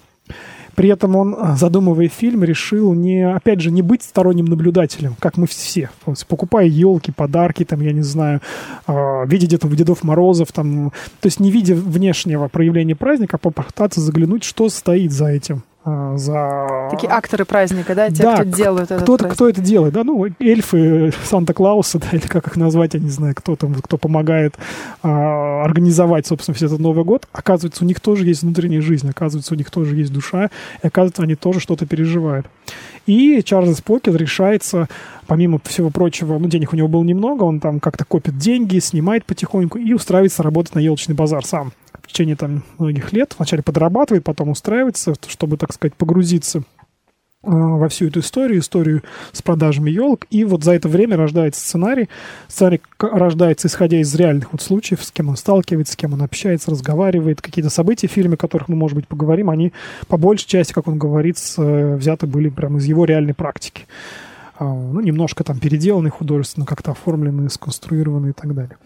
при 0.76 0.90
этом 0.90 1.16
он, 1.16 1.36
э, 1.36 1.56
задумывая 1.58 2.08
фильм, 2.08 2.44
решил 2.44 2.94
не, 2.94 3.22
опять 3.30 3.62
же, 3.62 3.72
не 3.72 3.82
быть 3.82 4.04
сторонним 4.04 4.46
наблюдателем, 4.46 5.16
как 5.20 5.38
мы 5.38 5.48
все. 5.48 5.90
Покупая 6.28 6.66
елки, 6.66 7.12
подарки, 7.12 7.66
там, 7.66 7.82
я 7.82 7.92
не 7.92 8.02
знаю, 8.02 8.42
э, 8.88 9.26
видя 9.28 9.48
где-то 9.48 9.68
Дедов 9.68 10.04
Морозов, 10.04 10.52
там, 10.52 10.92
то 11.20 11.28
есть 11.28 11.40
не 11.40 11.52
видя 11.52 11.76
внешнего 11.76 12.48
проявления 12.48 12.96
праздника, 12.96 13.38
попытаться 13.38 14.02
заглянуть, 14.02 14.44
что 14.44 14.70
стоит 14.70 15.12
за 15.12 15.28
этим. 15.28 15.64
А, 15.84 16.16
за... 16.16 16.90
Такие 16.92 17.12
акторы 17.12 17.44
праздника, 17.44 17.96
да, 17.96 18.10
те, 18.12 18.22
да, 18.22 18.36
кто 18.36 18.44
делают 18.44 18.92
это. 18.92 19.02
Кто, 19.04 19.18
кто 19.18 19.50
это 19.50 19.62
делает, 19.62 19.94
да, 19.94 20.04
ну, 20.04 20.28
эльфы 20.40 21.12
Санта-Клауса, 21.24 21.98
да, 22.00 22.08
или 22.12 22.28
как 22.28 22.48
их 22.48 22.56
назвать, 22.56 22.94
я 22.94 23.00
не 23.00 23.10
знаю, 23.10 23.34
кто 23.36 23.56
там, 23.56 23.74
кто 23.74 23.98
помогает 23.98 24.56
а, 25.02 25.64
организовать, 25.64 26.28
собственно, 26.28 26.54
весь 26.54 26.64
этот 26.64 26.80
Новый 26.80 27.04
год. 27.04 27.28
Оказывается, 27.32 27.84
у 27.84 27.88
них 27.88 28.00
тоже 28.00 28.26
есть 28.26 28.44
внутренняя 28.44 28.82
жизнь, 28.82 29.10
оказывается, 29.10 29.56
у 29.56 29.58
них 29.58 29.72
тоже 29.72 29.96
есть 29.96 30.14
душа, 30.14 30.52
и 30.84 30.88
оказывается, 30.88 31.24
они 31.24 31.34
тоже 31.34 31.60
что-то 31.60 31.88
переживают. 31.88 32.46
И 33.08 33.42
Чарльз 33.44 33.82
Покер 33.82 34.16
решается, 34.16 34.88
помимо 35.26 35.60
всего 35.64 35.90
прочего, 35.90 36.38
ну, 36.38 36.48
денег 36.48 36.74
у 36.74 36.76
него 36.76 36.88
было 36.88 37.04
немного, 37.04 37.44
он 37.44 37.60
там 37.60 37.80
как-то 37.80 38.06
копит 38.06 38.38
деньги, 38.38 38.78
снимает 38.78 39.26
потихоньку 39.26 39.80
и 39.80 39.94
устраивается 39.94 40.44
работать 40.44 40.76
на 40.76 40.80
елочный 40.80 41.16
базар 41.16 41.44
сам 41.44 41.74
в 42.04 42.08
течение 42.08 42.36
там 42.36 42.64
многих 42.78 43.14
лет. 43.14 43.36
Вначале 43.38 43.64
подрабатывает, 43.64 44.24
потом 44.24 44.50
устраивается, 44.50 45.14
чтобы, 45.28 45.58
так 45.58 45.74
сказать, 45.74 45.96
погрузиться 45.96 46.60
э, 46.60 46.62
во 47.44 47.90
всю 47.90 48.08
эту 48.08 48.20
историю, 48.20 48.60
историю 48.60 49.04
с 49.32 49.42
продажами 49.42 49.90
елок. 49.90 50.26
И 50.30 50.44
вот 50.44 50.64
за 50.64 50.74
это 50.74 50.88
время 50.88 51.18
рождается 51.18 51.62
сценарий. 51.62 52.10
Сценарий 52.48 52.82
рождается, 53.00 53.68
исходя 53.68 54.00
из 54.00 54.14
реальных 54.16 54.52
вот 54.52 54.62
случаев, 54.62 55.04
с 55.04 55.12
кем 55.12 55.30
он 55.30 55.38
сталкивается, 55.38 55.94
с 55.94 55.96
кем 55.96 56.14
он 56.14 56.22
общается, 56.22 56.72
разговаривает. 56.72 57.42
Какие-то 57.42 57.70
события 57.70 58.08
в 58.08 58.12
фильме, 58.12 58.36
о 58.36 58.38
которых 58.38 58.68
мы, 58.68 58.76
может 58.76 58.96
быть, 58.96 59.08
поговорим, 59.08 59.50
они 59.50 59.74
по 60.08 60.18
большей 60.18 60.48
части, 60.48 60.74
как 60.74 60.88
он 60.88 60.98
говорит, 60.98 61.38
э, 61.58 61.96
взяты 61.96 62.28
были 62.28 62.50
прямо 62.50 62.80
из 62.80 62.86
его 62.86 63.06
реальной 63.06 63.34
практики. 63.34 63.86
А, 64.62 64.66
ну, 64.66 65.00
немножко 65.02 65.44
там 65.44 65.58
переделаны 65.58 66.12
художественно, 66.12 66.68
как-то 66.68 66.92
оформлены, 66.92 67.50
сконструированы 67.50 68.30
и 68.30 68.34
так 68.34 68.54
далее. 68.54 68.78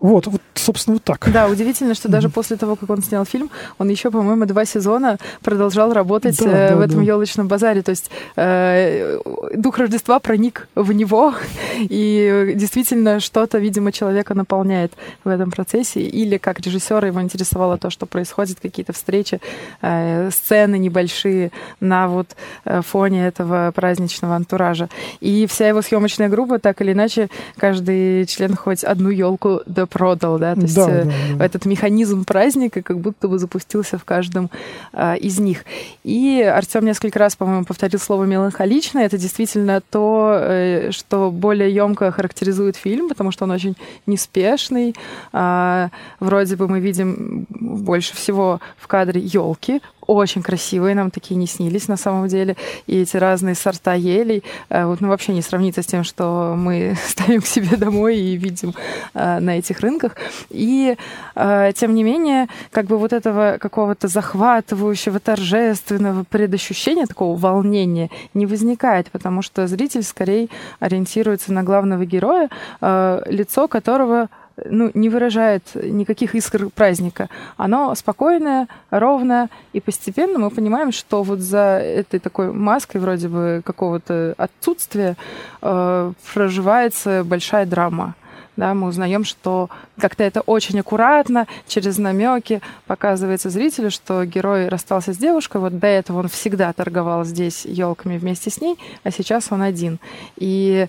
Вот, 0.00 0.26
вот, 0.26 0.40
собственно, 0.54 0.94
вот 0.94 1.04
так. 1.04 1.30
Да, 1.30 1.46
удивительно, 1.48 1.94
что 1.94 2.08
даже 2.08 2.28
mm-hmm. 2.28 2.32
после 2.32 2.56
того, 2.56 2.76
как 2.76 2.88
он 2.88 3.02
снял 3.02 3.24
фильм, 3.26 3.50
он 3.78 3.88
еще, 3.88 4.10
по-моему, 4.10 4.46
два 4.46 4.64
сезона 4.64 5.18
продолжал 5.42 5.92
работать 5.92 6.38
да, 6.38 6.50
э, 6.50 6.68
да, 6.70 6.76
в 6.76 6.80
этом 6.80 6.98
да. 6.98 7.04
елочном 7.04 7.48
базаре. 7.48 7.82
То 7.82 7.90
есть 7.90 8.10
э, 8.36 9.18
дух 9.54 9.78
Рождества 9.78 10.18
проник 10.18 10.68
в 10.74 10.92
него, 10.92 11.34
и 11.78 12.52
действительно 12.54 13.20
что-то, 13.20 13.58
видимо, 13.58 13.92
человека 13.92 14.34
наполняет 14.34 14.92
в 15.24 15.28
этом 15.28 15.50
процессе. 15.50 16.00
Или 16.00 16.38
как 16.38 16.60
режиссера 16.60 17.06
его 17.06 17.20
интересовало 17.20 17.76
то, 17.76 17.90
что 17.90 18.06
происходит, 18.06 18.58
какие-то 18.60 18.94
встречи, 18.94 19.40
э, 19.82 20.30
сцены 20.30 20.78
небольшие 20.78 21.52
на 21.80 22.08
вот 22.08 22.36
э, 22.64 22.80
фоне 22.80 23.26
этого 23.26 23.70
праздничного 23.74 24.34
антуража. 24.34 24.88
И 25.20 25.46
вся 25.46 25.68
его 25.68 25.82
съемочная 25.82 26.30
группа, 26.30 26.58
так 26.58 26.80
или 26.80 26.92
иначе, 26.92 27.28
каждый 27.58 28.24
член 28.24 28.56
хоть 28.56 28.82
одну 28.82 29.10
елку 29.10 29.60
до 29.66 29.89
продал, 29.90 30.38
да, 30.38 30.54
то 30.54 30.62
есть 30.62 30.74
да, 30.74 30.88
э, 30.88 31.04
да, 31.04 31.12
да. 31.36 31.44
этот 31.44 31.66
механизм 31.66 32.24
праздника 32.24 32.80
как 32.80 32.98
будто 32.98 33.28
бы 33.28 33.38
запустился 33.38 33.98
в 33.98 34.04
каждом 34.04 34.50
а, 34.92 35.14
из 35.14 35.38
них. 35.38 35.64
И 36.04 36.40
Артем 36.42 36.84
несколько 36.84 37.18
раз, 37.18 37.36
по-моему, 37.36 37.64
повторил 37.64 37.98
слово 37.98 38.24
меланхолично. 38.24 39.00
Это 39.00 39.18
действительно 39.18 39.82
то, 39.90 40.38
э, 40.40 40.90
что 40.92 41.30
более 41.30 41.74
емко 41.74 42.10
характеризует 42.12 42.76
фильм, 42.76 43.08
потому 43.08 43.32
что 43.32 43.44
он 43.44 43.50
очень 43.50 43.76
неспешный. 44.06 44.94
А, 45.32 45.90
вроде 46.20 46.56
бы 46.56 46.68
мы 46.68 46.80
видим 46.80 47.46
больше 47.50 48.14
всего 48.14 48.60
в 48.78 48.86
кадре 48.86 49.20
елки, 49.20 49.80
очень 50.14 50.42
красивые, 50.42 50.94
нам 50.94 51.10
такие 51.10 51.36
не 51.36 51.46
снились 51.46 51.88
на 51.88 51.96
самом 51.96 52.28
деле. 52.28 52.56
И 52.86 53.00
эти 53.02 53.16
разные 53.16 53.54
сорта 53.54 53.94
елей, 53.94 54.42
э, 54.68 54.84
вот, 54.84 55.00
ну, 55.00 55.08
вообще 55.08 55.32
не 55.32 55.42
сравнится 55.42 55.82
с 55.82 55.86
тем, 55.86 56.04
что 56.04 56.54
мы 56.56 56.96
ставим 57.06 57.40
к 57.40 57.46
себе 57.46 57.76
домой 57.76 58.18
и 58.18 58.36
видим 58.36 58.74
э, 59.14 59.38
на 59.38 59.58
этих 59.58 59.80
рынках. 59.80 60.16
И, 60.50 60.96
э, 61.34 61.72
тем 61.76 61.94
не 61.94 62.02
менее, 62.02 62.48
как 62.72 62.86
бы 62.86 62.98
вот 62.98 63.12
этого 63.12 63.58
какого-то 63.60 64.08
захватывающего, 64.08 65.20
торжественного 65.20 66.24
предощущения, 66.24 67.06
такого 67.06 67.38
волнения 67.38 68.10
не 68.34 68.46
возникает, 68.46 69.10
потому 69.10 69.42
что 69.42 69.66
зритель 69.66 70.02
скорее 70.02 70.48
ориентируется 70.80 71.52
на 71.52 71.62
главного 71.62 72.04
героя, 72.04 72.48
лицо 72.80 73.68
которого 73.68 74.28
ну, 74.64 74.90
не 74.94 75.08
выражает 75.08 75.62
никаких 75.74 76.34
искр 76.34 76.70
праздника. 76.70 77.28
Оно 77.56 77.94
спокойное, 77.94 78.68
ровное, 78.90 79.48
и 79.72 79.80
постепенно 79.80 80.38
мы 80.38 80.50
понимаем, 80.50 80.92
что 80.92 81.22
вот 81.22 81.40
за 81.40 81.80
этой 81.82 82.20
такой 82.20 82.52
маской 82.52 82.98
вроде 82.98 83.28
бы 83.28 83.62
какого-то 83.64 84.34
отсутствия 84.36 85.16
э, 85.62 86.12
проживается 86.34 87.24
большая 87.24 87.66
драма 87.66 88.14
да, 88.60 88.74
мы 88.74 88.88
узнаем, 88.88 89.24
что 89.24 89.70
как-то 89.98 90.22
это 90.22 90.42
очень 90.42 90.78
аккуратно, 90.78 91.46
через 91.66 91.96
намеки 91.96 92.60
показывается 92.86 93.48
зрителю, 93.48 93.90
что 93.90 94.24
герой 94.26 94.68
расстался 94.68 95.14
с 95.14 95.16
девушкой, 95.16 95.62
вот 95.62 95.78
до 95.78 95.86
этого 95.86 96.18
он 96.18 96.28
всегда 96.28 96.72
торговал 96.74 97.24
здесь 97.24 97.64
елками 97.64 98.18
вместе 98.18 98.50
с 98.50 98.60
ней, 98.60 98.76
а 99.02 99.10
сейчас 99.10 99.50
он 99.50 99.62
один. 99.62 99.98
И 100.36 100.88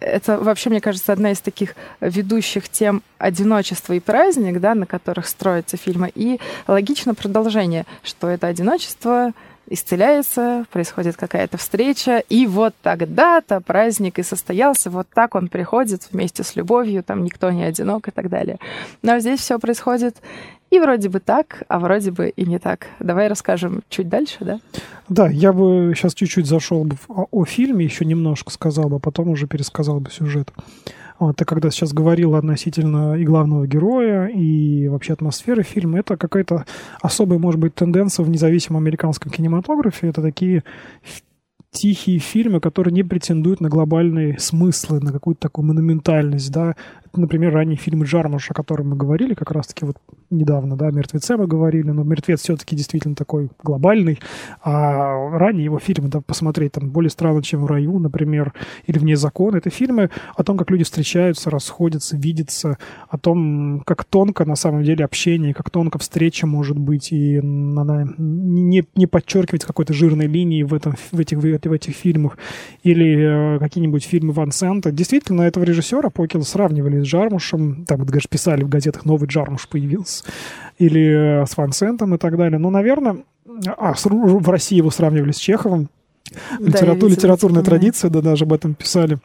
это 0.00 0.38
вообще, 0.38 0.70
мне 0.70 0.80
кажется, 0.80 1.12
одна 1.12 1.32
из 1.32 1.40
таких 1.40 1.74
ведущих 2.00 2.70
тем 2.70 3.02
одиночество 3.18 3.92
и 3.92 4.00
праздник, 4.00 4.58
да, 4.58 4.74
на 4.74 4.86
которых 4.86 5.28
строятся 5.28 5.76
фильмы. 5.76 6.10
И 6.14 6.40
логично 6.66 7.14
продолжение, 7.14 7.84
что 8.02 8.28
это 8.28 8.46
одиночество 8.46 9.32
исцеляется, 9.70 10.66
происходит 10.72 11.16
какая-то 11.16 11.56
встреча, 11.56 12.22
и 12.28 12.46
вот 12.46 12.74
тогда-то 12.82 13.60
праздник 13.60 14.18
и 14.18 14.22
состоялся, 14.22 14.90
вот 14.90 15.06
так 15.14 15.34
он 15.34 15.48
приходит 15.48 16.08
вместе 16.12 16.42
с 16.42 16.56
любовью, 16.56 17.02
там 17.02 17.24
никто 17.24 17.50
не 17.50 17.64
одинок 17.64 18.08
и 18.08 18.10
так 18.10 18.28
далее. 18.28 18.58
Но 19.02 19.18
здесь 19.20 19.40
все 19.40 19.58
происходит 19.58 20.16
и 20.70 20.78
вроде 20.78 21.08
бы 21.08 21.20
так, 21.20 21.62
а 21.68 21.78
вроде 21.78 22.10
бы 22.10 22.28
и 22.28 22.44
не 22.44 22.58
так. 22.58 22.86
Давай 22.98 23.28
расскажем 23.28 23.82
чуть 23.88 24.08
дальше, 24.08 24.38
да? 24.40 24.60
Да, 25.08 25.28
я 25.28 25.52
бы 25.52 25.92
сейчас 25.96 26.14
чуть-чуть 26.14 26.46
зашел 26.46 26.84
бы 26.84 26.96
о, 27.08 27.26
о 27.30 27.44
фильме, 27.44 27.84
еще 27.84 28.04
немножко 28.04 28.50
сказал 28.50 28.88
бы, 28.88 28.96
а 28.96 28.98
потом 28.98 29.30
уже 29.30 29.46
пересказал 29.46 30.00
бы 30.00 30.10
сюжет. 30.10 30.52
Ты 31.36 31.44
когда 31.44 31.70
сейчас 31.70 31.92
говорил 31.92 32.34
относительно 32.34 33.14
и 33.14 33.24
главного 33.24 33.66
героя, 33.66 34.26
и 34.26 34.88
вообще 34.88 35.12
атмосферы 35.12 35.62
фильма, 35.62 35.98
это 35.98 36.16
какая-то 36.16 36.64
особая, 37.02 37.38
может 37.38 37.60
быть, 37.60 37.74
тенденция 37.74 38.24
в 38.24 38.30
независимом 38.30 38.82
американском 38.82 39.30
кинематографе. 39.30 40.08
Это 40.08 40.22
такие 40.22 40.64
тихие 41.70 42.18
фильмы, 42.18 42.60
которые 42.60 42.92
не 42.92 43.02
претендуют 43.02 43.60
на 43.60 43.68
глобальные 43.68 44.38
смыслы, 44.38 45.00
на 45.00 45.12
какую-то 45.12 45.42
такую 45.42 45.66
монументальность, 45.66 46.50
да, 46.50 46.74
например, 47.14 47.52
ранние 47.52 47.76
фильмы 47.76 48.06
Джармуша, 48.06 48.52
о 48.52 48.54
котором 48.54 48.90
мы 48.90 48.96
говорили 48.96 49.34
как 49.34 49.50
раз-таки 49.50 49.84
вот 49.84 49.96
недавно, 50.30 50.76
да, 50.76 50.90
«Мертвеце» 50.90 51.36
мы 51.36 51.46
говорили, 51.46 51.90
но 51.90 52.04
«Мертвец» 52.04 52.40
все-таки 52.40 52.76
действительно 52.76 53.14
такой 53.14 53.50
глобальный, 53.62 54.20
а 54.62 55.30
ранние 55.38 55.64
его 55.64 55.78
фильмы, 55.78 56.08
да, 56.08 56.20
посмотреть, 56.20 56.72
там, 56.72 56.90
«Более 56.90 57.10
странно, 57.10 57.42
чем 57.42 57.62
в 57.62 57.66
раю», 57.66 57.98
например, 57.98 58.52
или 58.86 58.98
«Вне 58.98 59.16
закона», 59.16 59.56
это 59.56 59.70
фильмы 59.70 60.10
о 60.36 60.44
том, 60.44 60.56
как 60.56 60.70
люди 60.70 60.84
встречаются, 60.84 61.50
расходятся, 61.50 62.16
видятся, 62.16 62.78
о 63.08 63.18
том, 63.18 63.82
как 63.84 64.04
тонко 64.04 64.44
на 64.44 64.54
самом 64.54 64.84
деле 64.84 65.04
общение, 65.04 65.52
как 65.52 65.70
тонко 65.70 65.98
встреча 65.98 66.46
может 66.46 66.78
быть, 66.78 67.12
и 67.12 67.38
она 67.38 68.06
не, 68.18 68.84
не 68.94 69.06
подчеркивает 69.06 69.64
какой-то 69.64 69.92
жирной 69.92 70.26
линии 70.26 70.62
в, 70.62 70.74
этом, 70.74 70.94
в, 71.10 71.18
этих, 71.18 71.38
в 71.38 71.72
этих 71.72 71.94
фильмах, 71.94 72.38
или 72.82 73.56
э, 73.56 73.58
какие-нибудь 73.58 74.04
фильмы 74.04 74.32
Ван 74.32 74.52
Сента. 74.52 74.92
Действительно, 74.92 75.42
этого 75.42 75.64
режиссера 75.64 76.10
Покила 76.10 76.42
сравнивали 76.42 76.99
с 77.02 77.06
Джармушем, 77.06 77.84
там, 77.86 78.04
даже 78.06 78.28
писали 78.28 78.62
в 78.62 78.68
газетах, 78.68 79.04
новый 79.04 79.28
Джармуш 79.28 79.68
появился, 79.68 80.24
или 80.78 81.42
э, 81.42 81.46
с 81.46 81.56
Вансентом 81.56 82.14
и 82.14 82.18
так 82.18 82.36
далее. 82.36 82.58
Ну, 82.58 82.70
наверное, 82.70 83.24
а, 83.76 83.94
в 83.94 84.48
России 84.48 84.76
его 84.76 84.90
сравнивали 84.90 85.32
с 85.32 85.38
Чеховым. 85.38 85.88
Да, 86.58 86.66
Литератур, 86.66 87.10
литературная 87.10 87.62
традиция, 87.62 88.10
да, 88.10 88.20
даже 88.20 88.44
об 88.44 88.52
этом 88.52 88.74
писали. 88.74 89.18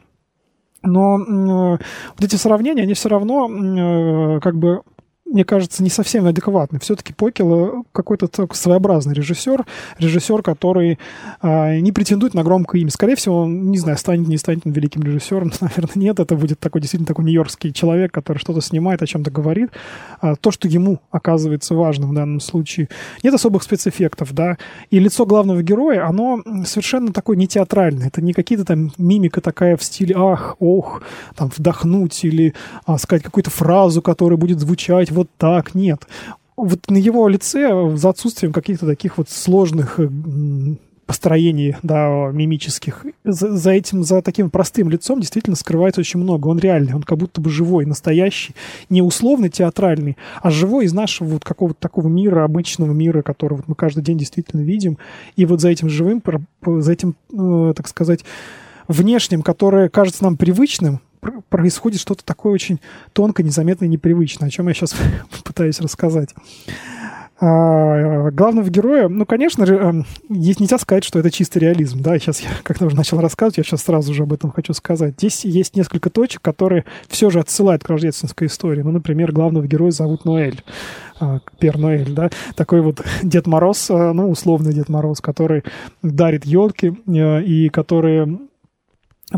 Но 0.82 1.18
э, 1.18 1.78
вот 2.16 2.24
эти 2.24 2.36
сравнения, 2.36 2.82
они 2.82 2.94
все 2.94 3.08
равно 3.08 3.48
э, 3.48 4.40
как 4.40 4.56
бы 4.56 4.82
мне 5.26 5.44
кажется, 5.44 5.82
не 5.82 5.90
совсем 5.90 6.26
адекватный. 6.26 6.78
Все-таки 6.80 7.12
Покел 7.12 7.84
какой-то 7.92 8.28
своеобразный 8.52 9.14
режиссер, 9.14 9.64
режиссер, 9.98 10.42
который 10.42 10.98
э, 11.42 11.78
не 11.80 11.92
претендует 11.92 12.34
на 12.34 12.44
громкое 12.44 12.80
имя. 12.80 12.90
Скорее 12.90 13.16
всего, 13.16 13.42
он, 13.42 13.70
не 13.70 13.78
знаю, 13.78 13.98
станет, 13.98 14.28
не 14.28 14.38
станет 14.38 14.62
он 14.66 14.72
великим 14.72 15.02
режиссером, 15.02 15.52
наверное, 15.60 15.92
нет. 15.96 16.20
Это 16.20 16.36
будет 16.36 16.60
такой 16.60 16.80
действительно 16.80 17.06
такой 17.06 17.24
нью-йоркский 17.24 17.72
человек, 17.72 18.12
который 18.12 18.38
что-то 18.38 18.60
снимает, 18.60 19.02
о 19.02 19.06
чем-то 19.06 19.30
говорит. 19.30 19.70
А, 20.20 20.36
то, 20.36 20.50
что 20.50 20.68
ему 20.68 21.00
оказывается 21.10 21.74
важным 21.74 22.10
в 22.10 22.14
данном 22.14 22.40
случае. 22.40 22.88
Нет 23.22 23.34
особых 23.34 23.64
спецэффектов, 23.64 24.32
да. 24.32 24.58
И 24.90 24.98
лицо 25.00 25.26
главного 25.26 25.62
героя, 25.62 26.06
оно 26.06 26.42
совершенно 26.64 27.12
такое 27.12 27.36
не 27.36 27.48
театральное. 27.48 28.08
Это 28.08 28.22
не 28.22 28.32
какие-то 28.32 28.64
там 28.64 28.92
мимика 28.96 29.40
такая 29.40 29.76
в 29.76 29.82
стиле 29.82 30.14
«ах», 30.16 30.56
«ох», 30.60 31.02
там 31.34 31.50
вдохнуть 31.56 32.24
или 32.24 32.54
а, 32.84 32.96
сказать 32.96 33.24
какую-то 33.24 33.50
фразу, 33.50 34.02
которая 34.02 34.36
будет 34.36 34.60
звучать 34.60 35.10
вот 35.16 35.28
так, 35.38 35.74
нет. 35.74 36.06
Вот 36.56 36.88
на 36.88 36.96
его 36.96 37.28
лице, 37.28 37.96
за 37.96 38.10
отсутствием 38.10 38.52
каких-то 38.52 38.86
таких 38.86 39.18
вот 39.18 39.28
сложных 39.28 40.00
э, 40.00 40.08
построений, 41.06 41.76
да, 41.82 42.30
мимических, 42.32 43.06
за, 43.24 43.56
за 43.56 43.70
этим, 43.70 44.02
за 44.02 44.22
таким 44.22 44.50
простым 44.50 44.90
лицом 44.90 45.20
действительно 45.20 45.56
скрывается 45.56 46.00
очень 46.00 46.20
много. 46.20 46.48
Он 46.48 46.58
реальный, 46.58 46.94
он 46.94 47.02
как 47.02 47.18
будто 47.18 47.40
бы 47.40 47.48
живой, 47.48 47.86
настоящий, 47.86 48.54
не 48.90 49.02
условный, 49.02 49.48
театральный, 49.48 50.16
а 50.42 50.50
живой 50.50 50.86
из 50.86 50.92
нашего 50.92 51.28
вот 51.28 51.44
какого-то 51.44 51.78
такого 51.78 52.08
мира, 52.08 52.44
обычного 52.44 52.92
мира, 52.92 53.22
который 53.22 53.54
вот 53.54 53.68
мы 53.68 53.74
каждый 53.74 54.02
день 54.02 54.18
действительно 54.18 54.62
видим. 54.62 54.98
И 55.36 55.46
вот 55.46 55.60
за 55.60 55.68
этим 55.68 55.88
живым, 55.88 56.22
за 56.64 56.92
этим, 56.92 57.14
э, 57.32 57.74
так 57.76 57.86
сказать, 57.86 58.24
внешним, 58.88 59.42
которое 59.42 59.88
кажется 59.88 60.24
нам 60.24 60.36
привычным, 60.36 61.00
происходит 61.48 62.00
что-то 62.00 62.24
такое 62.24 62.52
очень 62.52 62.80
тонко, 63.12 63.42
незаметное, 63.42 63.88
непривычное, 63.88 64.48
о 64.48 64.50
чем 64.50 64.68
я 64.68 64.74
сейчас 64.74 64.94
пытаюсь 65.44 65.80
рассказать. 65.80 66.34
А, 67.38 68.30
главного 68.30 68.70
героя, 68.70 69.08
ну, 69.08 69.26
конечно 69.26 69.66
же, 69.66 69.76
эм, 69.76 70.06
есть 70.30 70.58
нельзя 70.58 70.78
сказать, 70.78 71.04
что 71.04 71.18
это 71.18 71.30
чистый 71.30 71.58
реализм, 71.58 72.00
да, 72.00 72.18
сейчас 72.18 72.40
я, 72.40 72.48
когда 72.62 72.86
уже 72.86 72.96
начал 72.96 73.20
рассказывать, 73.20 73.58
я 73.58 73.64
сейчас 73.64 73.82
сразу 73.82 74.14
же 74.14 74.22
об 74.22 74.32
этом 74.32 74.50
хочу 74.50 74.72
сказать. 74.72 75.14
Здесь 75.18 75.44
есть 75.44 75.76
несколько 75.76 76.08
точек, 76.08 76.40
которые 76.40 76.86
все 77.08 77.28
же 77.28 77.38
отсылают 77.38 77.84
к 77.84 77.90
рождественской 77.90 78.46
истории. 78.46 78.80
Ну, 78.80 78.90
например, 78.90 79.32
главного 79.32 79.66
героя 79.66 79.90
зовут 79.90 80.24
Ноэль, 80.24 80.62
а, 81.20 81.40
Пер 81.58 81.76
Ноэль, 81.76 82.10
да, 82.14 82.30
такой 82.54 82.80
вот 82.80 83.04
Дед 83.22 83.46
Мороз, 83.46 83.90
э, 83.90 84.12
ну, 84.12 84.30
условный 84.30 84.72
Дед 84.72 84.88
Мороз, 84.88 85.20
который 85.20 85.62
дарит 86.02 86.46
елки 86.46 86.94
э, 87.06 87.42
и 87.42 87.68
который 87.68 88.38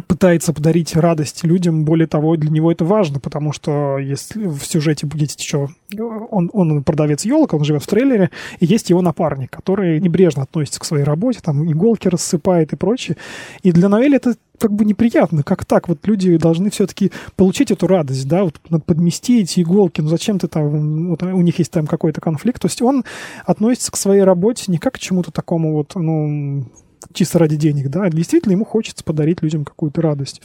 пытается 0.06 0.52
подарить 0.52 0.94
радость 0.94 1.44
людям. 1.44 1.84
Более 1.84 2.06
того, 2.06 2.36
для 2.36 2.50
него 2.50 2.70
это 2.70 2.84
важно, 2.84 3.20
потому 3.20 3.52
что 3.52 3.98
если 3.98 4.46
в 4.46 4.60
сюжете 4.64 5.06
будет 5.06 5.32
еще... 5.32 5.68
Он, 5.98 6.50
он 6.52 6.84
продавец 6.84 7.24
елок, 7.24 7.54
он 7.54 7.64
живет 7.64 7.82
в 7.82 7.86
трейлере, 7.86 8.30
и 8.60 8.66
есть 8.66 8.90
его 8.90 9.00
напарник, 9.00 9.50
который 9.50 9.98
небрежно 10.00 10.42
относится 10.42 10.80
к 10.80 10.84
своей 10.84 11.04
работе, 11.04 11.40
там 11.42 11.70
иголки 11.70 12.08
рассыпает 12.08 12.72
и 12.74 12.76
прочее. 12.76 13.16
И 13.62 13.72
для 13.72 13.88
Ноэля 13.88 14.16
это 14.16 14.34
как 14.58 14.72
бы 14.72 14.84
неприятно, 14.84 15.42
как 15.42 15.64
так? 15.64 15.88
Вот 15.88 16.06
люди 16.06 16.36
должны 16.36 16.68
все-таки 16.70 17.10
получить 17.36 17.70
эту 17.70 17.86
радость, 17.86 18.28
да, 18.28 18.44
вот 18.44 18.60
надо 18.68 18.84
подмести 18.84 19.40
эти 19.40 19.60
иголки, 19.60 20.00
ну 20.00 20.08
зачем 20.08 20.38
ты 20.38 20.48
там, 20.48 21.10
вот 21.10 21.22
у 21.22 21.40
них 21.40 21.58
есть 21.60 21.70
там 21.70 21.86
какой-то 21.86 22.20
конфликт, 22.20 22.60
то 22.60 22.66
есть 22.66 22.82
он 22.82 23.04
относится 23.46 23.92
к 23.92 23.96
своей 23.96 24.22
работе 24.22 24.64
не 24.66 24.78
как 24.78 24.94
к 24.94 24.98
чему-то 24.98 25.30
такому 25.30 25.74
вот, 25.74 25.94
ну, 25.94 26.66
чисто 27.12 27.38
ради 27.38 27.56
денег, 27.56 27.88
да, 27.88 28.08
действительно 28.08 28.52
ему 28.52 28.64
хочется 28.64 29.04
подарить 29.04 29.42
людям 29.42 29.64
какую-то 29.64 30.02
радость. 30.02 30.42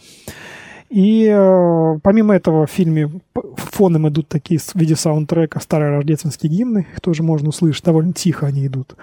И 0.89 1.25
э, 1.27 1.99
помимо 2.03 2.35
этого 2.35 2.67
в 2.67 2.71
фильме 2.71 3.09
фоном 3.55 4.07
идут 4.09 4.27
такие 4.27 4.59
в 4.59 4.75
виде 4.75 4.95
саундтрека 4.95 5.59
старые 5.59 5.89
рождественские 5.89 6.51
гимны, 6.51 6.85
их 6.93 7.01
тоже 7.01 7.23
можно 7.23 7.49
услышать, 7.49 7.83
довольно 7.83 8.13
тихо 8.13 8.45
они 8.45 8.67
идут. 8.67 8.95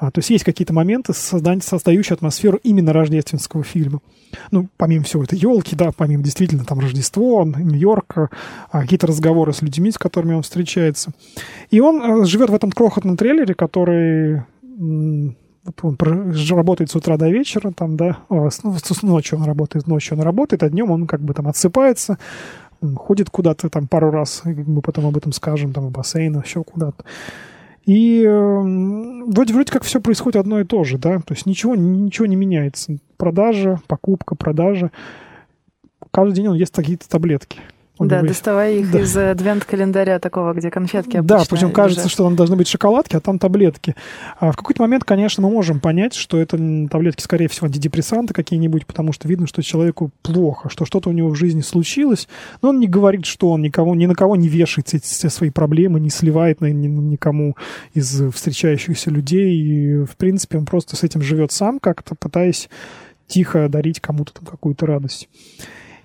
А, 0.00 0.12
то 0.12 0.20
есть 0.20 0.30
есть 0.30 0.44
какие-то 0.44 0.72
моменты, 0.72 1.12
создающие 1.12 2.14
атмосферу 2.14 2.58
именно 2.62 2.92
рождественского 2.92 3.64
фильма. 3.64 4.00
Ну, 4.52 4.68
помимо 4.76 5.04
всего, 5.04 5.24
это 5.24 5.34
елки, 5.34 5.74
да, 5.74 5.90
помимо 5.96 6.22
действительно 6.22 6.64
там 6.64 6.78
Рождество, 6.78 7.44
Нью-Йорк, 7.44 8.30
а, 8.70 8.80
какие-то 8.80 9.08
разговоры 9.08 9.52
с 9.52 9.60
людьми, 9.60 9.90
с 9.90 9.98
которыми 9.98 10.34
он 10.34 10.42
встречается. 10.42 11.12
И 11.70 11.80
он 11.80 12.22
э, 12.22 12.24
живет 12.26 12.50
в 12.50 12.54
этом 12.54 12.70
крохотном 12.70 13.16
трейлере, 13.16 13.54
который 13.54 14.42
он 15.82 15.96
работает 16.50 16.90
с 16.90 16.96
утра 16.96 17.16
до 17.16 17.28
вечера, 17.28 17.72
там, 17.72 17.96
да, 17.96 18.18
ну, 18.28 18.48
с 18.50 19.02
ночью 19.02 19.38
он 19.38 19.44
работает, 19.44 19.86
ночью 19.86 20.16
он 20.16 20.22
работает, 20.22 20.62
а 20.62 20.70
днем 20.70 20.90
он 20.90 21.06
как 21.06 21.20
бы 21.20 21.34
там 21.34 21.48
отсыпается, 21.48 22.18
ходит 22.96 23.30
куда-то 23.30 23.68
там 23.68 23.88
пару 23.88 24.10
раз, 24.10 24.42
мы 24.44 24.80
потом 24.82 25.06
об 25.06 25.16
этом 25.16 25.32
скажем, 25.32 25.72
там, 25.72 25.86
в 25.86 25.90
бассейн, 25.90 26.40
еще 26.40 26.62
куда-то. 26.64 27.04
И 27.84 28.22
э, 28.22 28.28
вроде, 28.28 29.54
вроде 29.54 29.72
как 29.72 29.82
все 29.82 30.00
происходит 30.00 30.36
одно 30.36 30.60
и 30.60 30.64
то 30.64 30.84
же, 30.84 30.98
да, 30.98 31.20
то 31.20 31.32
есть 31.32 31.46
ничего, 31.46 31.74
ничего 31.74 32.26
не 32.26 32.36
меняется. 32.36 32.98
Продажа, 33.16 33.80
покупка, 33.86 34.34
продажа. 34.34 34.90
Каждый 36.10 36.34
день 36.34 36.48
он 36.48 36.56
ест 36.56 36.74
какие-то 36.74 37.08
таблетки. 37.08 37.60
Да, 37.98 38.22
доставай 38.22 38.78
их 38.78 38.90
да. 38.90 39.00
из 39.00 39.16
адвент-календаря 39.16 40.18
такого, 40.18 40.52
где 40.52 40.70
конфетки 40.70 41.16
обычно 41.16 41.38
Да, 41.38 41.44
причем 41.48 41.72
кажется, 41.72 42.02
лежат. 42.02 42.12
что 42.12 42.24
там 42.24 42.36
должны 42.36 42.56
быть 42.56 42.68
шоколадки, 42.68 43.16
а 43.16 43.20
там 43.20 43.38
таблетки. 43.38 43.96
А 44.38 44.52
в 44.52 44.56
какой-то 44.56 44.82
момент, 44.82 45.04
конечно, 45.04 45.42
мы 45.42 45.50
можем 45.50 45.80
понять, 45.80 46.14
что 46.14 46.38
это 46.38 46.58
таблетки, 46.88 47.22
скорее 47.22 47.48
всего, 47.48 47.66
антидепрессанты 47.66 48.34
какие-нибудь, 48.34 48.86
потому 48.86 49.12
что 49.12 49.26
видно, 49.26 49.46
что 49.46 49.62
человеку 49.62 50.10
плохо, 50.22 50.68
что 50.68 50.84
что-то 50.84 51.10
у 51.10 51.12
него 51.12 51.30
в 51.30 51.34
жизни 51.34 51.60
случилось, 51.60 52.28
но 52.62 52.70
он 52.70 52.78
не 52.78 52.86
говорит, 52.86 53.26
что 53.26 53.50
он 53.50 53.62
никого, 53.62 53.94
ни 53.94 54.06
на 54.06 54.14
кого 54.14 54.36
не 54.36 54.48
вешает 54.48 54.88
все 54.88 55.28
свои 55.28 55.50
проблемы, 55.50 55.98
не 56.00 56.10
сливает 56.10 56.60
на 56.60 56.66
никому 56.66 57.56
из 57.94 58.22
встречающихся 58.32 59.10
людей, 59.10 59.56
и, 59.56 60.04
в 60.04 60.16
принципе, 60.16 60.58
он 60.58 60.66
просто 60.66 60.96
с 60.96 61.02
этим 61.02 61.22
живет 61.22 61.52
сам 61.52 61.80
как-то, 61.80 62.14
пытаясь 62.14 62.68
тихо 63.26 63.68
дарить 63.68 64.00
кому-то 64.00 64.32
там 64.32 64.46
какую-то 64.46 64.86
радость. 64.86 65.28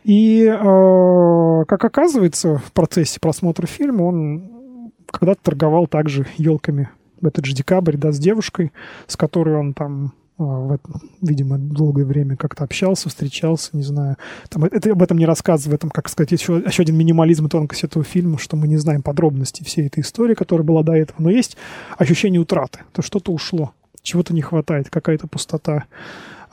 И, 0.04 0.44
э, 0.46 1.64
как 1.68 1.86
оказывается, 1.86 2.58
в 2.58 2.72
процессе 2.74 3.20
просмотра 3.20 3.68
фильма 3.68 4.04
он 4.04 4.92
когда-то 5.10 5.42
торговал 5.44 5.88
также 5.88 6.26
елками 6.38 6.90
в 7.22 7.28
этот 7.28 7.46
же 7.46 7.54
декабрь, 7.54 7.96
да, 7.96 8.12
с 8.12 8.20
девушкой, 8.20 8.74
с 9.08 9.16
которой 9.16 9.56
он 9.56 9.74
там 9.74 10.14
э, 10.38 10.44
в 10.44 10.74
этом, 10.74 11.02
видимо, 11.22 11.58
долгое 11.58 12.04
время 12.04 12.36
как-то 12.36 12.66
общался, 12.66 13.08
встречался, 13.08 13.70
не 13.74 13.84
знаю. 13.84 14.18
Там, 14.50 14.66
это 14.66 14.92
об 14.92 15.02
этом 15.02 15.18
не 15.18 15.26
рассказывает, 15.26 15.82
там, 15.82 15.90
как 15.90 16.10
сказать, 16.10 16.34
еще, 16.34 16.62
еще 16.66 16.82
один 16.82 16.98
минимализм 16.98 17.46
и 17.46 17.50
тонкость 17.50 17.86
этого 17.86 18.04
фильма, 18.04 18.38
что 18.40 18.58
мы 18.58 18.68
не 18.68 18.78
знаем 18.78 19.04
подробностей 19.04 19.66
всей 19.66 19.88
этой 19.88 20.02
истории, 20.02 20.34
которая 20.34 20.66
была 20.66 20.84
до 20.84 20.94
этого, 20.94 21.22
но 21.22 21.30
есть 21.30 21.56
ощущение 21.98 22.42
утраты, 22.42 22.82
то 22.92 23.02
что-то 23.02 23.32
ушло, 23.32 23.72
чего-то 24.02 24.34
не 24.34 24.42
хватает, 24.42 24.90
какая-то 24.90 25.28
пустота 25.28 25.86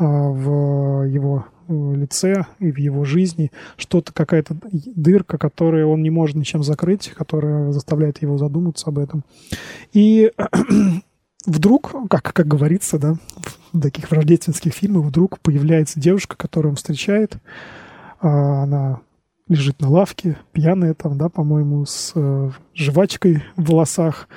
в 0.01 1.05
его 1.05 1.45
Э, 1.71 1.95
лице 1.95 2.47
и 2.59 2.73
в 2.73 2.79
его 2.79 3.05
жизни 3.05 3.53
что-то, 3.77 4.13
какая-то 4.13 4.57
дырка, 4.73 5.39
которую 5.39 5.89
он 5.89 6.03
не 6.03 6.11
может 6.11 6.35
ничем 6.35 6.65
закрыть, 6.65 7.13
которая 7.17 7.71
заставляет 7.71 8.23
его 8.23 8.39
задуматься 8.39 8.89
об 8.89 8.99
этом. 8.99 9.25
И 9.93 10.33
вдруг, 11.47 11.95
как, 12.09 12.33
как 12.33 12.49
говорится, 12.49 12.99
да, 12.99 13.15
в 13.73 13.81
таких 13.81 14.11
рождественских 14.11 14.73
фильмах, 14.73 15.05
вдруг 15.05 15.39
появляется 15.41 16.01
девушка, 16.01 16.37
которую 16.37 16.73
он 16.73 16.77
встречает. 16.77 17.37
А, 18.21 18.65
она 18.65 19.01
лежит 19.49 19.81
на 19.81 19.91
лавке, 19.91 20.39
пьяная 20.53 20.95
там, 20.95 21.19
да, 21.19 21.29
по-моему, 21.29 21.85
с 21.87 22.13
э, 22.17 22.51
жвачкой 22.75 23.45
в 23.57 23.71
волосах 23.71 24.29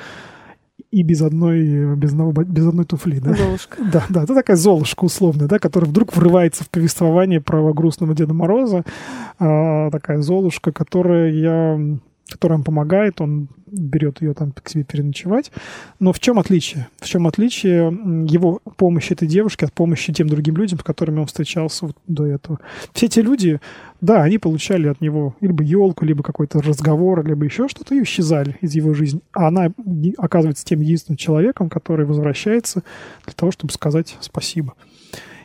и 0.93 1.01
без 1.01 1.23
одной, 1.23 1.95
без 1.95 2.11
одного, 2.11 2.31
без 2.31 2.67
одной 2.67 2.85
туфли, 2.85 3.17
да? 3.19 3.33
Золушка. 3.33 3.77
Да, 3.91 4.05
да, 4.09 4.23
это 4.23 4.35
такая 4.35 4.55
Золушка 4.55 5.05
условная, 5.05 5.47
да, 5.47 5.57
которая 5.57 5.89
вдруг 5.89 6.15
врывается 6.15 6.63
в 6.63 6.69
повествование 6.69 7.41
про 7.41 7.73
грустного 7.73 8.13
Деда 8.13 8.35
Мороза. 8.35 8.83
А, 9.39 9.89
такая 9.89 10.21
Золушка, 10.21 10.71
которая 10.71 11.31
я 11.31 11.79
которая 12.33 12.57
им 12.57 12.63
помогает, 12.63 13.21
он 13.21 13.47
берет 13.67 14.21
ее 14.21 14.33
там 14.33 14.51
к 14.51 14.67
себе 14.67 14.83
переночевать. 14.83 15.51
Но 15.99 16.11
в 16.13 16.19
чем 16.19 16.39
отличие? 16.39 16.87
В 16.99 17.05
чем 17.05 17.27
отличие 17.27 17.91
его 18.27 18.59
помощи 18.75 19.13
этой 19.13 19.27
девушки 19.27 19.65
от 19.65 19.71
помощи 19.71 20.11
тем 20.11 20.27
другим 20.27 20.57
людям, 20.57 20.79
с 20.79 20.83
которыми 20.83 21.19
он 21.19 21.27
встречался 21.27 21.85
вот 21.85 21.97
до 22.07 22.25
этого? 22.25 22.59
Все 22.93 23.05
эти 23.05 23.19
люди, 23.19 23.59
да, 24.01 24.23
они 24.23 24.39
получали 24.39 24.87
от 24.87 24.99
него 24.99 25.35
либо 25.41 25.63
елку, 25.63 26.05
либо 26.05 26.23
какой-то 26.23 26.59
разговор, 26.61 27.23
либо 27.25 27.45
еще 27.45 27.67
что-то, 27.67 27.93
и 27.93 28.01
исчезали 28.01 28.57
из 28.61 28.73
его 28.73 28.95
жизни. 28.95 29.21
А 29.31 29.47
она 29.47 29.71
оказывается 30.17 30.65
тем 30.65 30.81
единственным 30.81 31.17
человеком, 31.17 31.69
который 31.69 32.07
возвращается 32.07 32.81
для 33.25 33.33
того, 33.33 33.51
чтобы 33.51 33.71
сказать 33.71 34.17
спасибо. 34.21 34.73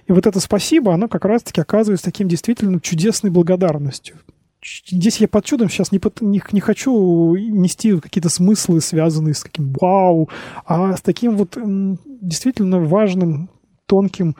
И 0.06 0.12
вот 0.12 0.26
это 0.26 0.40
спасибо, 0.40 0.94
оно 0.94 1.06
как 1.06 1.26
раз-таки 1.26 1.60
оказывается 1.60 2.06
таким 2.06 2.28
действительно 2.28 2.80
чудесной 2.80 3.30
благодарностью 3.30 4.16
здесь 4.62 5.18
я 5.18 5.28
под 5.28 5.44
чудом 5.44 5.68
сейчас 5.68 5.92
не, 5.92 6.00
не, 6.20 6.42
не 6.52 6.60
хочу 6.60 7.36
нести 7.36 7.98
какие-то 8.00 8.28
смыслы, 8.28 8.80
связанные 8.80 9.34
с 9.34 9.42
каким 9.42 9.72
вау, 9.80 10.28
а 10.66 10.96
с 10.96 11.00
таким 11.00 11.36
вот 11.36 11.56
действительно 12.20 12.80
важным, 12.80 13.50
тонким, 13.86 14.36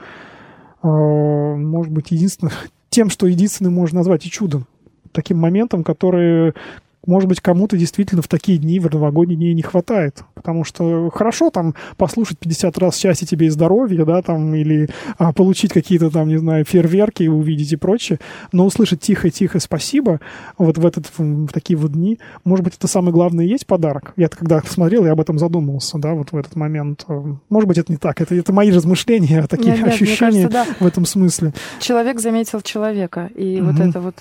э, 0.83 0.87
может 0.87 1.91
быть, 1.91 2.11
единственным, 2.11 2.53
тем, 2.89 3.09
что 3.09 3.27
единственным 3.27 3.73
можно 3.73 3.99
назвать 3.99 4.25
и 4.25 4.29
чудом. 4.29 4.67
Таким 5.11 5.39
моментом, 5.39 5.83
который 5.83 6.53
может 7.09 7.27
быть, 7.27 7.41
кому-то 7.41 7.75
действительно 7.75 8.21
в 8.21 8.27
такие 8.27 8.57
дни, 8.57 8.79
в 8.79 8.89
новогодние 8.91 9.37
дни 9.37 9.53
не 9.53 9.61
хватает. 9.63 10.23
Потому 10.35 10.63
что 10.63 11.09
хорошо 11.09 11.49
там 11.49 11.73
послушать 11.97 12.37
50 12.39 12.77
раз 12.77 12.97
счастье 12.97 13.27
тебе 13.27 13.47
и 13.47 13.49
здоровье, 13.49 14.05
да, 14.05 14.21
там, 14.21 14.53
или 14.53 14.89
а, 15.17 15.33
получить 15.33 15.73
какие-то 15.73 16.11
там, 16.11 16.27
не 16.27 16.37
знаю, 16.37 16.65
фейерверки 16.65 17.27
увидеть 17.27 17.73
и 17.73 17.75
прочее, 17.75 18.19
но 18.51 18.65
услышать 18.65 19.01
тихо-тихо 19.01 19.59
спасибо 19.59 20.19
вот 20.57 20.77
в, 20.77 20.85
этот, 20.85 21.07
в, 21.17 21.47
такие 21.51 21.77
вот 21.77 21.93
дни, 21.93 22.19
может 22.43 22.63
быть, 22.63 22.75
это 22.75 22.87
самый 22.87 23.11
главный 23.11 23.45
и 23.45 23.49
есть 23.49 23.65
подарок. 23.65 24.13
Я 24.15 24.29
когда 24.29 24.61
смотрел, 24.61 25.05
я 25.05 25.13
об 25.13 25.21
этом 25.21 25.39
задумался, 25.39 25.97
да, 25.97 26.13
вот 26.13 26.31
в 26.31 26.37
этот 26.37 26.55
момент. 26.55 27.05
Может 27.49 27.67
быть, 27.67 27.77
это 27.79 27.91
не 27.91 27.97
так, 27.97 28.21
это, 28.21 28.35
это 28.35 28.53
мои 28.53 28.71
размышления, 28.71 29.45
такие 29.49 29.71
нет, 29.71 29.79
нет, 29.79 29.87
ощущения 29.87 30.47
кажется, 30.47 30.49
да. 30.49 30.65
в 30.79 30.85
этом 30.85 31.05
смысле. 31.05 31.53
Человек 31.79 32.19
заметил 32.19 32.61
человека, 32.61 33.29
и 33.35 33.59
угу. 33.59 33.71
вот 33.71 33.79
это 33.79 33.99
вот 33.99 34.15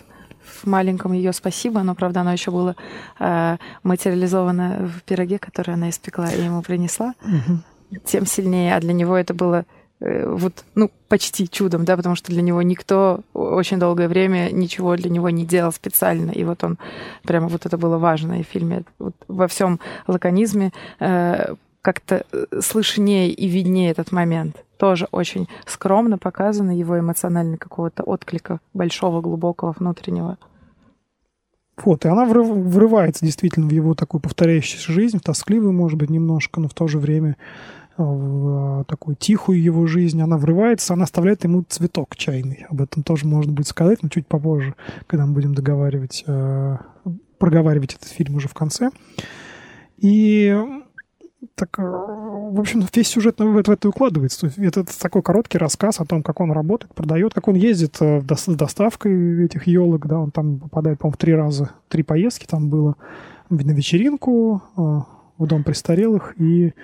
в 0.62 0.66
маленьком 0.66 1.12
ее 1.12 1.32
спасибо, 1.32 1.82
но, 1.82 1.94
правда, 1.94 2.20
оно 2.20 2.32
еще 2.32 2.50
было 2.50 2.76
э, 3.18 3.56
материализовано 3.82 4.88
в 4.88 5.02
пироге, 5.02 5.38
который 5.38 5.74
она 5.74 5.90
испекла 5.90 6.30
и 6.30 6.42
ему 6.42 6.62
принесла, 6.62 7.14
угу. 7.22 7.98
тем 8.04 8.26
сильнее. 8.26 8.74
А 8.74 8.80
для 8.80 8.92
него 8.92 9.16
это 9.16 9.34
было 9.34 9.64
э, 10.00 10.28
вот, 10.28 10.64
ну, 10.74 10.90
почти 11.08 11.48
чудом, 11.48 11.84
да, 11.84 11.96
потому 11.96 12.16
что 12.16 12.32
для 12.32 12.42
него 12.42 12.62
никто 12.62 13.20
очень 13.34 13.78
долгое 13.78 14.08
время 14.08 14.50
ничего 14.52 14.96
для 14.96 15.10
него 15.10 15.30
не 15.30 15.44
делал 15.44 15.72
специально. 15.72 16.30
И 16.30 16.44
вот 16.44 16.64
он, 16.64 16.78
прямо 17.24 17.48
вот 17.48 17.66
это 17.66 17.78
было 17.78 17.98
важно 17.98 18.40
и 18.40 18.44
в 18.44 18.48
фильме. 18.48 18.82
Вот 18.98 19.14
во 19.28 19.46
всем 19.48 19.80
лаконизме 20.06 20.72
э, 21.00 21.54
как-то 21.88 22.27
э, 22.33 22.61
слышнее 22.61 23.31
и 23.31 23.48
виднее 23.48 23.90
этот 23.90 24.12
момент 24.12 24.62
тоже 24.77 25.09
очень 25.11 25.48
скромно 25.64 26.18
показано 26.18 26.77
его 26.77 26.98
эмоциональный 26.98 27.57
какого-то 27.57 28.03
отклика 28.03 28.61
большого, 28.74 29.22
глубокого, 29.22 29.74
внутреннего. 29.79 30.37
Вот, 31.83 32.05
и 32.05 32.09
она 32.09 32.27
врывается 32.27 33.24
действительно 33.24 33.68
в 33.68 33.72
его 33.72 33.94
такую 33.94 34.20
повторяющуюся 34.20 34.92
жизнь, 34.92 35.16
в 35.16 35.22
тоскливую, 35.22 35.72
может 35.72 35.98
быть, 35.98 36.11
немножко, 36.11 36.61
но 36.61 36.68
в 36.68 36.74
то 36.74 36.88
же 36.88 36.98
время 36.98 37.38
э, 37.96 38.03
в 38.03 38.85
такую 38.85 39.16
тихую 39.16 39.62
его 39.62 39.87
жизнь. 39.87 40.20
Она 40.20 40.37
врывается, 40.37 40.92
она 40.92 41.05
оставляет 41.05 41.44
ему 41.44 41.64
цветок 41.66 42.16
чайный. 42.16 42.66
Об 42.68 42.83
этом 42.83 43.03
тоже 43.03 43.27
можно 43.27 43.51
будет 43.51 43.68
сказать, 43.68 44.03
но 44.03 44.11
чуть 44.11 44.27
попозже, 44.27 44.74
когда 45.07 45.24
мы 45.24 45.33
будем 45.33 45.55
договаривать, 45.55 46.22
э, 46.27 46.77
проговаривать 47.38 47.94
этот 47.94 48.11
фильм 48.11 48.35
уже 48.35 48.48
в 48.48 48.53
конце. 48.53 48.90
И 49.96 50.55
так, 51.55 51.79
э, 51.79 51.83
в 51.83 52.59
общем, 52.59 52.85
весь 52.94 53.09
сюжет 53.09 53.38
в 53.38 53.57
это, 53.57 53.70
в 53.70 53.74
это 53.74 53.88
укладывается. 53.88 54.51
Это 54.57 54.85
такой 55.01 55.22
короткий 55.22 55.59
рассказ 55.59 56.01
о 56.01 56.05
том, 56.05 56.22
как 56.22 56.40
он 56.40 56.51
работает, 56.51 56.94
продает, 56.94 57.35
как 57.35 57.48
он 57.48 57.55
ездит 57.55 57.96
э, 58.01 58.22
с 58.29 58.46
доставкой 58.46 59.44
этих 59.44 59.66
елок, 59.66 60.07
да, 60.07 60.18
он 60.18 60.31
там 60.31 60.59
попадает, 60.59 60.98
по-моему, 60.98 61.14
в 61.14 61.18
три 61.18 61.35
раза, 61.35 61.70
три 61.88 62.03
поездки 62.03 62.46
там 62.46 62.68
было 62.68 62.96
на 63.51 63.70
вечеринку, 63.70 64.62
э, 64.77 64.81
в 65.38 65.46
дом 65.46 65.62
престарелых 65.62 66.35
и 66.40 66.74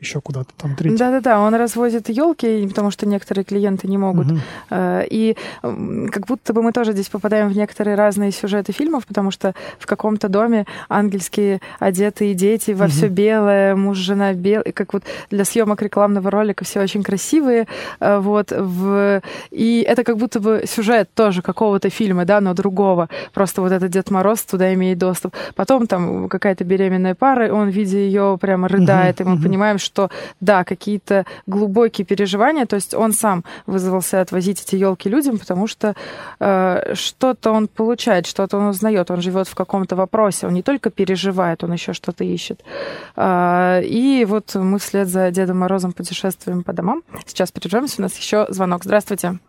еще 0.00 0.20
куда-то 0.20 0.50
там 0.56 0.74
третий. 0.76 0.96
Да-да-да, 0.96 1.40
он 1.40 1.54
развозит 1.54 2.08
елки, 2.08 2.66
потому 2.68 2.90
что 2.90 3.06
некоторые 3.06 3.44
клиенты 3.44 3.86
не 3.88 3.98
могут. 3.98 4.32
Угу. 4.32 4.40
И 5.10 5.36
как 5.62 6.26
будто 6.26 6.52
бы 6.52 6.62
мы 6.62 6.72
тоже 6.72 6.92
здесь 6.92 7.08
попадаем 7.08 7.48
в 7.48 7.56
некоторые 7.56 7.96
разные 7.96 8.32
сюжеты 8.32 8.72
фильмов, 8.72 9.06
потому 9.06 9.30
что 9.30 9.54
в 9.78 9.86
каком-то 9.86 10.28
доме 10.28 10.66
ангельские 10.88 11.60
одетые 11.78 12.34
дети 12.34 12.72
во 12.72 12.86
угу. 12.86 12.92
все 12.92 13.08
белое, 13.08 13.76
муж, 13.76 13.98
жена 13.98 14.32
белый, 14.32 14.72
как 14.72 14.92
вот 14.92 15.04
для 15.30 15.44
съемок 15.44 15.82
рекламного 15.82 16.30
ролика 16.30 16.64
все 16.64 16.80
очень 16.80 17.02
красивые, 17.02 17.66
э, 18.00 18.18
вот 18.18 18.52
в 18.52 19.22
и 19.50 19.84
это 19.86 20.04
как 20.04 20.16
будто 20.16 20.40
бы 20.40 20.64
сюжет 20.66 21.10
тоже 21.14 21.42
какого-то 21.42 21.90
фильма, 21.90 22.24
да, 22.24 22.40
но 22.40 22.54
другого. 22.54 23.08
Просто 23.32 23.60
вот 23.60 23.72
этот 23.72 23.90
Дед 23.90 24.10
Мороз 24.10 24.42
туда 24.42 24.72
имеет 24.74 24.98
доступ. 24.98 25.34
Потом 25.54 25.86
там 25.86 26.28
какая-то 26.28 26.64
беременная 26.64 27.14
пара, 27.14 27.52
он 27.52 27.68
видя 27.68 27.98
ее 27.98 28.38
прямо 28.40 28.68
рыдает, 28.68 29.20
угу. 29.20 29.22
и 29.22 29.32
мы 29.32 29.34
угу. 29.36 29.42
понимаем, 29.44 29.78
что 29.78 29.89
что 29.90 30.08
да, 30.40 30.62
какие-то 30.64 31.26
глубокие 31.46 32.04
переживания, 32.04 32.66
то 32.66 32.76
есть 32.76 32.94
он 32.94 33.12
сам 33.12 33.44
вызвался 33.66 34.20
отвозить 34.20 34.62
эти 34.62 34.76
елки 34.76 35.10
людям, 35.10 35.38
потому 35.38 35.66
что 35.66 35.94
э, 36.38 36.94
что-то 36.94 37.50
он 37.50 37.66
получает, 37.66 38.26
что-то 38.26 38.58
он 38.58 38.68
узнает, 38.68 39.10
он 39.10 39.20
живет 39.20 39.48
в 39.48 39.54
каком-то 39.54 39.96
вопросе, 39.96 40.46
он 40.46 40.54
не 40.54 40.62
только 40.62 40.90
переживает, 40.90 41.64
он 41.64 41.72
еще 41.72 41.92
что-то 41.92 42.24
ищет. 42.24 42.60
Э, 43.16 43.82
и 43.82 44.24
вот 44.24 44.54
мы 44.54 44.78
вслед 44.78 45.08
за 45.08 45.30
Дедом 45.30 45.58
Морозом 45.58 45.92
путешествуем 45.92 46.62
по 46.62 46.72
домам. 46.72 47.02
Сейчас 47.26 47.50
прервемся, 47.50 47.96
у 47.98 48.02
нас 48.02 48.16
еще 48.16 48.46
звонок. 48.48 48.84
Здравствуйте. 48.84 49.40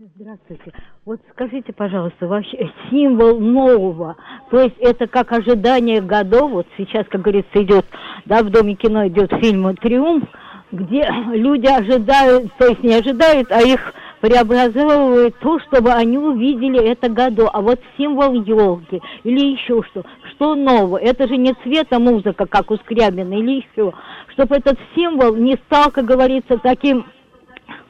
Здравствуйте. 0.00 0.72
Вот 1.04 1.18
скажите, 1.32 1.72
пожалуйста, 1.72 2.28
вообще 2.28 2.70
символ 2.88 3.40
нового, 3.40 4.16
то 4.48 4.60
есть 4.60 4.76
это 4.78 5.08
как 5.08 5.32
ожидание 5.32 6.00
годов, 6.00 6.52
вот 6.52 6.66
сейчас, 6.76 7.04
как 7.08 7.22
говорится, 7.22 7.60
идет, 7.60 7.84
да, 8.24 8.44
в 8.44 8.50
Доме 8.50 8.76
кино 8.76 9.08
идет 9.08 9.32
фильм 9.40 9.74
«Триумф», 9.74 10.22
где 10.70 11.04
люди 11.32 11.66
ожидают, 11.66 12.52
то 12.58 12.66
есть 12.68 12.84
не 12.84 12.94
ожидают, 12.94 13.50
а 13.50 13.60
их 13.60 13.92
преобразовывают 14.20 15.36
то, 15.40 15.58
чтобы 15.60 15.90
они 15.90 16.16
увидели 16.16 16.80
это 16.80 17.08
году. 17.08 17.48
А 17.52 17.60
вот 17.60 17.80
символ 17.96 18.34
елки 18.34 19.02
или 19.24 19.52
еще 19.52 19.82
что, 19.82 20.04
что 20.30 20.54
нового, 20.54 20.98
это 20.98 21.26
же 21.26 21.36
не 21.36 21.54
цвета 21.64 21.98
музыка, 21.98 22.46
как 22.46 22.70
у 22.70 22.76
Скрябина 22.76 23.34
или 23.34 23.64
еще, 23.64 23.92
чтобы 24.34 24.54
этот 24.54 24.78
символ 24.94 25.34
не 25.34 25.56
стал, 25.66 25.90
как 25.90 26.04
говорится, 26.04 26.56
таким 26.58 27.04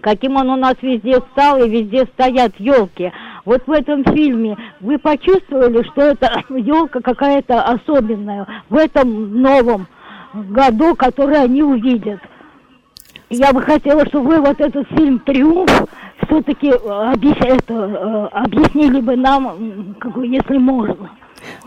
каким 0.00 0.37
он 0.37 0.50
у 0.50 0.56
нас 0.56 0.74
везде 0.82 1.20
стал 1.32 1.62
и 1.62 1.68
везде 1.68 2.06
стоят 2.14 2.52
елки. 2.58 3.12
Вот 3.44 3.66
в 3.66 3.72
этом 3.72 4.04
фильме 4.04 4.56
вы 4.80 4.98
почувствовали, 4.98 5.82
что 5.84 6.02
это 6.02 6.44
елка 6.54 7.00
какая-то 7.00 7.62
особенная 7.62 8.46
в 8.68 8.76
этом 8.76 9.40
новом 9.40 9.87
году, 10.32 10.94
который 10.94 11.42
они 11.42 11.62
увидят. 11.62 12.20
Я 13.30 13.52
бы 13.52 13.61
хотела, 13.61 14.06
чтобы 14.06 14.28
вы 14.28 14.40
вот 14.40 14.61
этот 14.61 14.88
фильм 14.88 15.18
«Триумф» 15.18 15.70
все-таки 16.26 16.70
объяснили 16.70 19.00
бы 19.00 19.16
нам, 19.16 19.96
если 20.22 20.56
можно. 20.56 21.11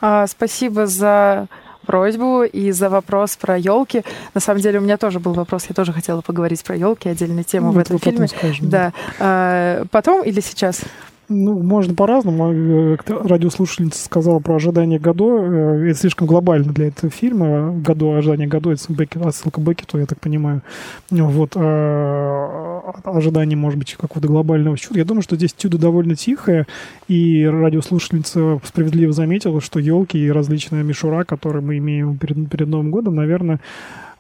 А, 0.01 0.25
спасибо 0.27 0.87
за 0.87 1.47
просьбу 1.91 2.43
и 2.43 2.71
за 2.71 2.89
вопрос 2.89 3.36
про 3.36 3.58
елки. 3.58 4.04
На 4.34 4.39
самом 4.39 4.62
деле 4.62 4.80
у 4.80 4.82
меня 4.82 4.95
тоже 4.95 5.19
был 5.19 5.34
вопрос, 5.34 5.65
я 5.67 5.75
тоже 5.75 5.91
хотела 5.91 6.21
поговорить 6.21 6.63
про 6.63 6.77
елки, 6.77 7.10
отдельная 7.10 7.43
тема 7.43 7.67
ну, 7.67 7.73
в 7.73 7.77
этом 7.80 7.99
фильме. 7.99 8.30
Скажем, 8.30 8.69
да. 8.69 8.77
да. 8.88 8.93
А, 9.19 9.86
потом 9.91 10.23
или 10.23 10.39
сейчас? 10.39 10.84
Ну, 11.33 11.63
можно 11.63 11.95
по-разному. 11.95 12.51
Э, 12.51 12.97
радиослушательница 13.07 14.03
сказала 14.03 14.39
про 14.39 14.55
ожидание 14.55 14.99
Годо. 14.99 15.37
Э, 15.39 15.89
это 15.89 15.97
слишком 15.97 16.27
глобально 16.27 16.73
для 16.73 16.89
этого 16.89 17.09
фильма. 17.09 17.71
Годо, 17.71 18.17
ожидание 18.17 18.49
Годо, 18.49 18.73
это 18.73 18.83
отсылка 19.25 19.61
Беккету, 19.61 19.97
я 19.97 20.05
так 20.05 20.19
понимаю. 20.19 20.61
Вот. 21.09 21.53
А, 21.55 22.91
ожидание, 23.05 23.55
может 23.55 23.79
быть, 23.79 23.93
какого-то 23.93 24.27
глобального 24.27 24.77
чуда. 24.77 24.99
Я 24.99 25.05
думаю, 25.05 25.21
что 25.21 25.37
здесь 25.37 25.55
чудо 25.57 25.77
довольно 25.77 26.15
тихое, 26.15 26.67
и 27.07 27.45
радиослушательница 27.45 28.59
справедливо 28.65 29.13
заметила, 29.13 29.61
что 29.61 29.79
елки 29.79 30.17
и 30.17 30.29
различная 30.29 30.83
мишура, 30.83 31.23
которые 31.23 31.61
мы 31.61 31.77
имеем 31.77 32.17
перед, 32.17 32.49
перед 32.49 32.67
Новым 32.67 32.91
годом, 32.91 33.15
наверное, 33.15 33.61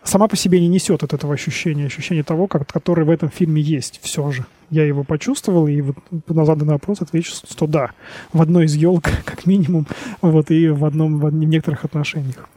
сама 0.03 0.27
по 0.27 0.35
себе 0.35 0.59
не 0.59 0.67
несет 0.67 1.03
от 1.03 1.13
этого 1.13 1.33
ощущения, 1.33 1.85
ощущения 1.85 2.23
того, 2.23 2.47
как, 2.47 2.67
которое 2.71 3.03
в 3.03 3.09
этом 3.09 3.29
фильме 3.29 3.61
есть 3.61 3.99
все 4.03 4.31
же. 4.31 4.45
Я 4.69 4.85
его 4.85 5.03
почувствовал, 5.03 5.67
и 5.67 5.81
вот 5.81 5.97
на 6.27 6.45
заданный 6.45 6.73
вопрос 6.73 7.01
отвечу, 7.01 7.33
что 7.33 7.67
да, 7.67 7.91
в 8.31 8.41
одной 8.41 8.65
из 8.65 8.75
елок, 8.75 9.03
как 9.25 9.45
минимум, 9.45 9.87
вот, 10.21 10.51
и 10.51 10.69
в 10.69 10.85
одном, 10.85 11.19
в 11.19 11.33
некоторых 11.33 11.85
отношениях. 11.85 12.47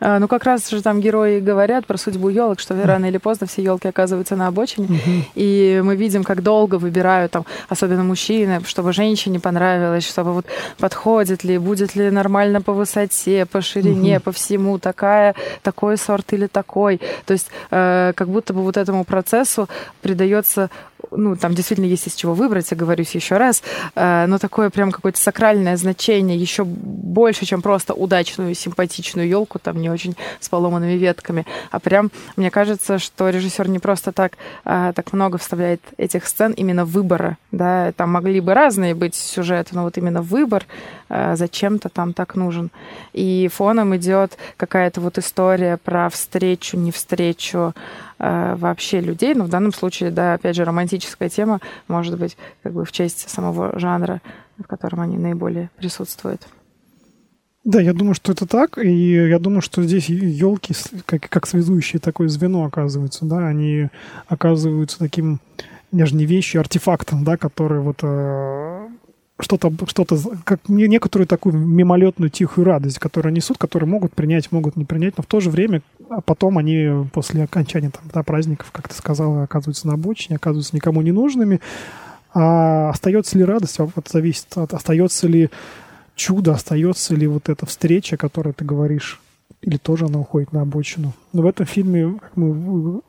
А, 0.00 0.18
ну, 0.18 0.28
как 0.28 0.44
раз 0.44 0.68
же 0.68 0.82
там 0.82 1.00
герои 1.00 1.40
говорят 1.40 1.86
про 1.86 1.96
судьбу 1.96 2.28
елок, 2.28 2.60
что 2.60 2.74
рано 2.84 3.06
или 3.06 3.18
поздно 3.18 3.46
все 3.46 3.62
елки 3.62 3.88
оказываются 3.88 4.36
на 4.36 4.48
обочине. 4.48 4.86
Uh-huh. 4.86 5.22
И 5.34 5.80
мы 5.84 5.96
видим, 5.96 6.24
как 6.24 6.42
долго 6.42 6.76
выбирают, 6.76 7.32
там, 7.32 7.44
особенно 7.68 8.04
мужчины, 8.04 8.60
чтобы 8.66 8.92
женщине 8.92 9.40
понравилось, 9.40 10.06
чтобы 10.06 10.32
вот 10.32 10.46
подходит 10.78 11.44
ли, 11.44 11.58
будет 11.58 11.94
ли 11.94 12.10
нормально 12.10 12.60
по 12.60 12.72
высоте, 12.72 13.46
по 13.46 13.60
ширине, 13.60 14.16
uh-huh. 14.16 14.20
по 14.20 14.32
всему, 14.32 14.78
такая, 14.78 15.34
такой 15.62 15.96
сорт 15.96 16.32
или 16.32 16.46
такой. 16.46 17.00
То 17.24 17.32
есть 17.32 17.48
э, 17.70 18.12
как 18.14 18.28
будто 18.28 18.52
бы 18.52 18.62
вот 18.62 18.76
этому 18.76 19.04
процессу 19.04 19.68
придается 20.02 20.70
ну, 21.10 21.36
там 21.36 21.54
действительно 21.54 21.86
есть 21.86 22.06
из 22.06 22.14
чего 22.14 22.34
выбрать, 22.34 22.72
оговорюсь 22.72 23.14
еще 23.14 23.36
раз, 23.36 23.62
э, 23.94 24.26
но 24.26 24.38
такое 24.38 24.70
прям 24.70 24.92
какое-то 24.92 25.20
сакральное 25.20 25.76
значение, 25.76 26.36
еще 26.36 26.64
больше, 26.64 27.46
чем 27.46 27.62
просто 27.62 27.94
удачную, 27.94 28.54
симпатичную 28.54 29.28
елку, 29.28 29.58
там 29.58 29.80
не 29.80 29.90
очень 29.90 30.16
с 30.40 30.48
поломанными 30.48 30.92
ветками, 30.92 31.46
а 31.70 31.80
прям, 31.80 32.10
мне 32.36 32.50
кажется, 32.50 32.98
что 32.98 33.28
режиссер 33.28 33.68
не 33.68 33.78
просто 33.78 34.12
так, 34.12 34.32
а, 34.64 34.92
так 34.92 35.12
много 35.12 35.38
вставляет 35.38 35.80
этих 35.96 36.26
сцен 36.26 36.52
именно 36.52 36.84
выбора, 36.84 37.38
да, 37.52 37.92
там 37.92 38.12
могли 38.12 38.40
бы 38.40 38.54
разные 38.54 38.94
быть 38.94 39.14
сюжеты, 39.14 39.74
но 39.74 39.84
вот 39.84 39.96
именно 39.98 40.22
выбор 40.22 40.66
э, 41.08 41.36
зачем-то 41.36 41.88
там 41.88 42.12
так 42.12 42.34
нужен. 42.34 42.70
И 43.12 43.48
фоном 43.52 43.96
идет 43.96 44.36
какая-то 44.56 45.00
вот 45.00 45.18
история 45.18 45.76
про 45.76 46.08
встречу, 46.08 46.76
не 46.76 46.90
встречу, 46.90 47.74
Э, 48.13 48.13
вообще 48.56 49.00
людей, 49.00 49.34
но 49.34 49.44
в 49.44 49.48
данном 49.48 49.72
случае, 49.72 50.10
да, 50.10 50.34
опять 50.34 50.56
же, 50.56 50.64
романтическая 50.64 51.28
тема 51.28 51.60
может 51.88 52.18
быть 52.18 52.36
как 52.62 52.72
бы 52.72 52.84
в 52.84 52.92
честь 52.92 53.28
самого 53.28 53.78
жанра, 53.78 54.20
в 54.58 54.66
котором 54.66 55.00
они 55.00 55.18
наиболее 55.18 55.70
присутствуют. 55.76 56.46
Да, 57.64 57.80
я 57.80 57.94
думаю, 57.94 58.14
что 58.14 58.32
это 58.32 58.46
так, 58.46 58.76
и 58.76 59.28
я 59.28 59.38
думаю, 59.38 59.62
что 59.62 59.82
здесь 59.82 60.10
елки 60.10 60.74
как, 61.06 61.22
как 61.30 61.46
связующее 61.46 61.98
такое 61.98 62.28
звено 62.28 62.64
оказываются, 62.64 63.24
да, 63.24 63.46
они 63.46 63.88
оказываются 64.28 64.98
таким, 64.98 65.40
даже 65.90 66.14
не 66.14 66.26
вещью, 66.26 66.60
артефактом, 66.60 67.24
да, 67.24 67.38
который 67.38 67.80
вот 67.80 68.00
э, 68.02 68.73
что-то, 69.40 69.72
что-то, 69.86 70.16
как 70.44 70.60
некоторую 70.68 71.26
такую 71.26 71.56
мимолетную 71.56 72.30
тихую 72.30 72.64
радость, 72.64 72.98
которую 72.98 73.32
несут, 73.32 73.58
которые 73.58 73.88
могут 73.88 74.14
принять, 74.14 74.52
могут 74.52 74.76
не 74.76 74.84
принять, 74.84 75.16
но 75.16 75.24
в 75.24 75.26
то 75.26 75.40
же 75.40 75.50
время, 75.50 75.82
а 76.08 76.20
потом 76.20 76.58
они 76.58 77.08
после 77.12 77.42
окончания 77.42 77.90
там, 77.90 78.02
да, 78.12 78.22
праздников, 78.22 78.70
как 78.70 78.88
ты 78.88 78.94
сказала, 78.94 79.42
оказываются 79.42 79.88
на 79.88 79.94
обочине, 79.94 80.36
оказываются 80.36 80.76
никому 80.76 81.02
не 81.02 81.10
нужными. 81.12 81.60
А 82.32 82.90
остается 82.90 83.36
ли 83.38 83.44
радость, 83.44 83.78
а 83.80 83.84
вот 83.84 84.08
зависит 84.08 84.56
от, 84.56 84.72
остается 84.72 85.26
ли 85.26 85.50
чудо, 86.14 86.52
остается 86.52 87.14
ли 87.14 87.26
вот 87.26 87.48
эта 87.48 87.66
встреча, 87.66 88.14
о 88.14 88.18
которой 88.18 88.52
ты 88.52 88.64
говоришь, 88.64 89.20
или 89.64 89.78
тоже 89.78 90.06
она 90.06 90.18
уходит 90.18 90.52
на 90.52 90.60
обочину. 90.60 91.14
Но 91.32 91.42
в 91.42 91.46
этом 91.46 91.64
фильме, 91.64 92.18
как 92.20 92.36
мы 92.36 93.00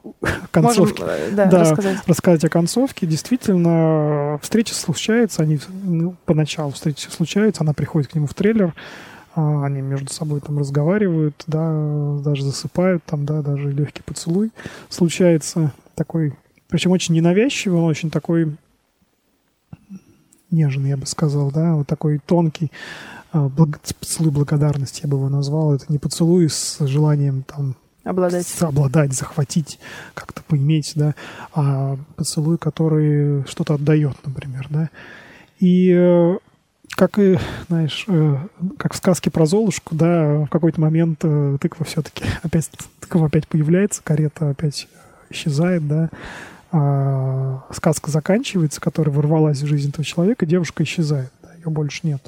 концовке, 0.51 1.03
Можем, 1.03 1.17
э, 1.17 1.31
да, 1.31 1.45
да, 1.47 1.59
рассказать. 1.61 1.97
рассказать 2.07 2.45
о 2.45 2.49
концовке, 2.49 3.05
действительно, 3.05 4.39
встреча 4.41 4.73
случается, 4.73 5.43
они 5.43 5.59
ну, 5.83 6.15
поначалу 6.25 6.71
встреча 6.71 7.11
случается, 7.11 7.63
она 7.63 7.73
приходит 7.73 8.09
к 8.09 8.15
нему 8.15 8.27
в 8.27 8.33
трейлер, 8.33 8.73
а, 9.35 9.65
они 9.65 9.81
между 9.81 10.13
собой 10.13 10.39
там 10.39 10.57
разговаривают, 10.57 11.43
да, 11.45 12.17
даже 12.23 12.43
засыпают, 12.43 13.03
там, 13.03 13.25
да, 13.25 13.41
даже 13.41 13.71
легкий 13.71 14.01
поцелуй 14.01 14.51
случается 14.89 15.73
такой, 15.93 16.33
причем 16.69 16.91
очень 16.91 17.15
ненавязчивый, 17.15 17.79
он 17.79 17.85
очень 17.85 18.09
такой 18.09 18.55
нежный, 20.51 20.89
я 20.89 20.97
бы 20.97 21.05
сказал, 21.05 21.51
да, 21.51 21.75
вот 21.75 21.87
такой 21.87 22.19
тонкий. 22.25 22.71
Поцелуй 23.99 24.31
благодарности, 24.31 25.01
я 25.03 25.09
бы 25.09 25.17
его 25.17 25.29
назвал. 25.29 25.73
Это 25.73 25.85
не 25.89 25.97
поцелуй 25.97 26.49
с 26.49 26.79
желанием 26.85 27.43
там 27.43 27.75
обладать, 28.03 28.47
обладать 28.61 29.13
захватить, 29.13 29.79
как-то 30.13 30.41
поиметь, 30.43 30.93
да, 30.95 31.15
а 31.53 31.97
поцелуй, 32.15 32.57
который 32.57 33.45
что-то 33.47 33.73
отдает, 33.73 34.15
например, 34.25 34.67
да. 34.69 34.89
И 35.59 35.91
э, 35.91 36.37
как 36.91 37.19
и, 37.19 37.37
знаешь, 37.67 38.05
э, 38.07 38.37
как 38.77 38.93
в 38.93 38.97
сказке 38.97 39.31
про 39.31 39.45
Золушку, 39.45 39.95
да, 39.95 40.45
в 40.45 40.47
какой-то 40.47 40.79
момент 40.79 41.19
э, 41.23 41.57
тыква 41.59 41.85
все-таки 41.85 42.23
опять, 42.43 42.69
тыква 42.99 43.25
опять 43.25 43.47
появляется, 43.47 44.01
карета 44.03 44.51
опять 44.51 44.87
исчезает, 45.29 45.87
да, 45.87 46.09
а 46.71 47.65
сказка 47.71 48.11
заканчивается, 48.11 48.79
которая 48.79 49.15
ворвалась 49.15 49.61
в 49.61 49.67
жизнь 49.67 49.89
этого 49.89 50.05
человека, 50.05 50.45
девушка 50.45 50.83
исчезает, 50.83 51.31
да, 51.41 51.53
ее 51.55 51.69
больше 51.69 52.01
нет 52.03 52.21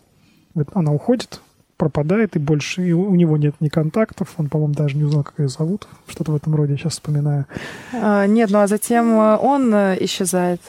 она 0.74 0.92
уходит, 0.92 1.42
пропадает, 1.78 2.36
и 2.36 2.40
больше 2.40 2.88
и 2.88 2.92
у 2.92 3.14
него 3.16 3.38
нет 3.38 3.56
ни 3.60 3.70
контактов, 3.70 4.34
он, 4.38 4.50
по-моему, 4.50 4.74
даже 4.74 4.98
не 4.98 5.04
узнал, 5.04 5.24
как 5.24 5.40
ее 5.40 5.48
зовут, 5.48 5.88
что-то 6.08 6.32
в 6.32 6.36
этом 6.36 6.56
роде, 6.56 6.76
сейчас 6.76 6.94
вспоминаю. 6.94 7.46
А, 7.94 8.26
нет, 8.26 8.50
ну 8.50 8.60
а 8.60 8.68
затем 8.68 9.12
э, 9.12 9.38
он 9.38 9.74
э, 9.74 9.98
исчезает 10.02 10.62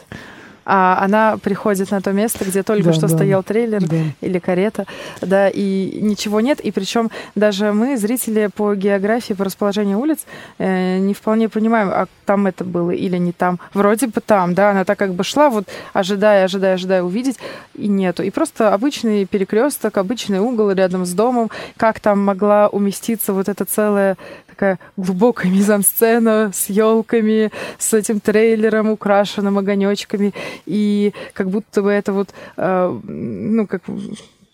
а 0.70 0.98
она 1.02 1.38
приходит 1.38 1.90
на 1.90 2.02
то 2.02 2.12
место, 2.12 2.44
где 2.44 2.62
только 2.62 2.84
да, 2.84 2.92
что 2.92 3.08
да, 3.08 3.08
стоял 3.08 3.42
трейлер 3.42 3.80
да. 3.80 3.96
или 4.20 4.38
карета, 4.38 4.84
да, 5.22 5.48
и 5.48 5.98
ничего 6.02 6.42
нет. 6.42 6.60
И 6.60 6.70
причем 6.72 7.10
даже 7.34 7.72
мы, 7.72 7.96
зрители 7.96 8.50
по 8.54 8.74
географии, 8.74 9.32
по 9.32 9.44
расположению 9.44 9.98
улиц, 9.98 10.26
э, 10.58 10.98
не 10.98 11.14
вполне 11.14 11.48
понимаем, 11.48 11.88
а 11.88 12.06
там 12.26 12.46
это 12.46 12.64
было 12.64 12.90
или 12.90 13.16
не 13.16 13.32
там. 13.32 13.58
Вроде 13.72 14.08
бы 14.08 14.20
там, 14.20 14.52
да, 14.52 14.72
она 14.72 14.84
так 14.84 14.98
как 14.98 15.14
бы 15.14 15.24
шла, 15.24 15.48
вот 15.48 15.66
ожидая, 15.94 16.44
ожидая, 16.44 16.74
ожидая 16.74 17.02
увидеть, 17.02 17.38
и 17.74 17.88
нету. 17.88 18.22
И 18.22 18.28
просто 18.28 18.74
обычный 18.74 19.24
перекресток, 19.24 19.96
обычный 19.96 20.38
угол 20.38 20.70
рядом 20.72 21.06
с 21.06 21.14
домом, 21.14 21.50
как 21.78 21.98
там 21.98 22.22
могла 22.22 22.68
уместиться 22.68 23.32
вот 23.32 23.48
эта 23.48 23.64
целая 23.64 24.18
такая 24.58 24.80
глубокая 24.96 25.52
мизансцена 25.52 26.50
с 26.52 26.68
елками, 26.68 27.52
с 27.78 27.94
этим 27.94 28.18
трейлером, 28.18 28.90
украшенным 28.90 29.56
огонечками. 29.56 30.34
И 30.66 31.12
как 31.32 31.48
будто 31.48 31.80
бы 31.80 31.92
это 31.92 32.12
вот, 32.12 32.30
э, 32.56 32.98
ну, 33.04 33.68
как 33.68 33.82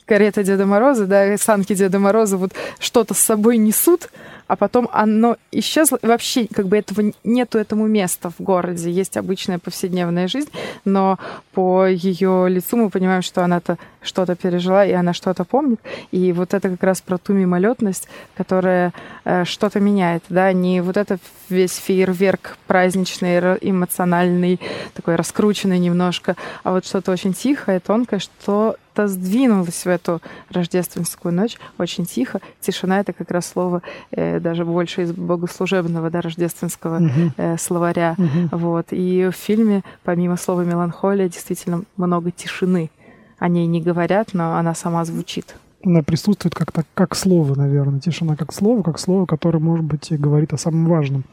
карета 0.05 0.45
Деда 0.45 0.67
Мороза, 0.67 1.07
да, 1.07 1.39
санки 1.39 1.75
Деда 1.75 1.99
Мороза 1.99 2.37
вот 2.37 2.53
что-то 2.79 3.15
с 3.15 3.19
собой 3.19 3.57
несут, 3.57 4.11
а 4.47 4.57
потом 4.57 4.89
оно 4.93 5.37
исчезло. 5.53 5.99
Вообще, 6.03 6.47
как 6.47 6.69
бы 6.69 6.77
этого 6.77 7.13
нету 7.25 7.59
этому 7.59 7.87
места 7.87 8.31
в 8.31 8.43
городе. 8.43 8.91
Есть 8.91 9.17
обычная 9.17 9.59
повседневная 9.59 10.29
жизнь, 10.29 10.51
но 10.85 11.19
по 11.53 11.87
ее 11.87 12.47
лицу 12.49 12.77
мы 12.77 12.91
понимаем, 12.91 13.23
что 13.23 13.43
она-то 13.43 13.79
что-то 14.03 14.37
пережила, 14.37 14.85
и 14.85 14.93
она 14.93 15.13
что-то 15.13 15.45
помнит. 15.45 15.81
И 16.11 16.33
вот 16.33 16.55
это 16.55 16.69
как 16.69 16.83
раз 16.83 17.01
про 17.01 17.19
ту 17.19 17.33
мимолетность, 17.33 18.09
которая 18.37 18.93
э, 19.25 19.45
что-то 19.45 19.81
меняет, 19.81 20.25
да, 20.29 20.53
не 20.53 20.81
вот 20.81 20.97
это 20.97 21.19
весь 21.49 21.77
фейерверк 21.77 22.57
праздничный, 22.67 23.39
эмоциональный, 23.61 24.61
такой 24.95 25.17
раскрученный 25.17 25.79
немножко, 25.79 26.37
а 26.63 26.73
вот 26.73 26.87
что-то 26.87 27.13
очень 27.13 27.35
тихое, 27.35 27.81
тонкое, 27.81 28.21
что 28.21 28.77
то 28.95 29.09
сдвинулось 29.09 29.85
в 29.85 29.89
эту 29.89 30.23
рождественскую 30.51 31.35
ночь 31.35 31.59
очень 31.79 32.07
тихо. 32.07 32.41
Тишина— 32.61 33.01
это 33.01 33.13
как 33.13 33.31
раз 33.31 33.47
слово 33.47 33.83
э, 34.13 34.34
даже 34.41 34.65
больше 34.65 35.03
из 35.03 35.13
богослужебного, 35.13 36.11
да, 36.11 36.21
рождественского 36.21 37.01
uh-huh. 37.01 37.31
э, 37.37 37.57
словаря. 37.59 38.15
Uh-huh. 38.19 38.49
Вот. 38.57 38.87
И 38.91 39.29
в 39.31 39.37
фильме, 39.37 39.83
помимо 40.03 40.37
слова 40.37 40.65
«меланхолия», 40.65 41.29
действительно 41.29 41.83
много 41.97 42.31
тишины. 42.31 42.91
О 43.39 43.49
ней 43.49 43.67
не 43.67 43.81
говорят, 43.81 44.31
но 44.33 44.57
она 44.57 44.75
сама 44.75 45.05
звучит. 45.05 45.57
Она 45.85 46.03
присутствует 46.03 46.55
как, 46.55 46.71
как, 46.95 47.15
слово, 47.15 47.55
наверное. 47.55 48.01
Тишина 48.01 48.37
как 48.37 48.53
слово, 48.53 48.83
как 48.83 48.99
слово, 48.99 49.27
которое, 49.27 49.59
может 49.59 49.85
быть, 49.85 50.19
говорит 50.19 50.53
о 50.53 50.59
самом 50.59 50.87
важном. 50.87 51.25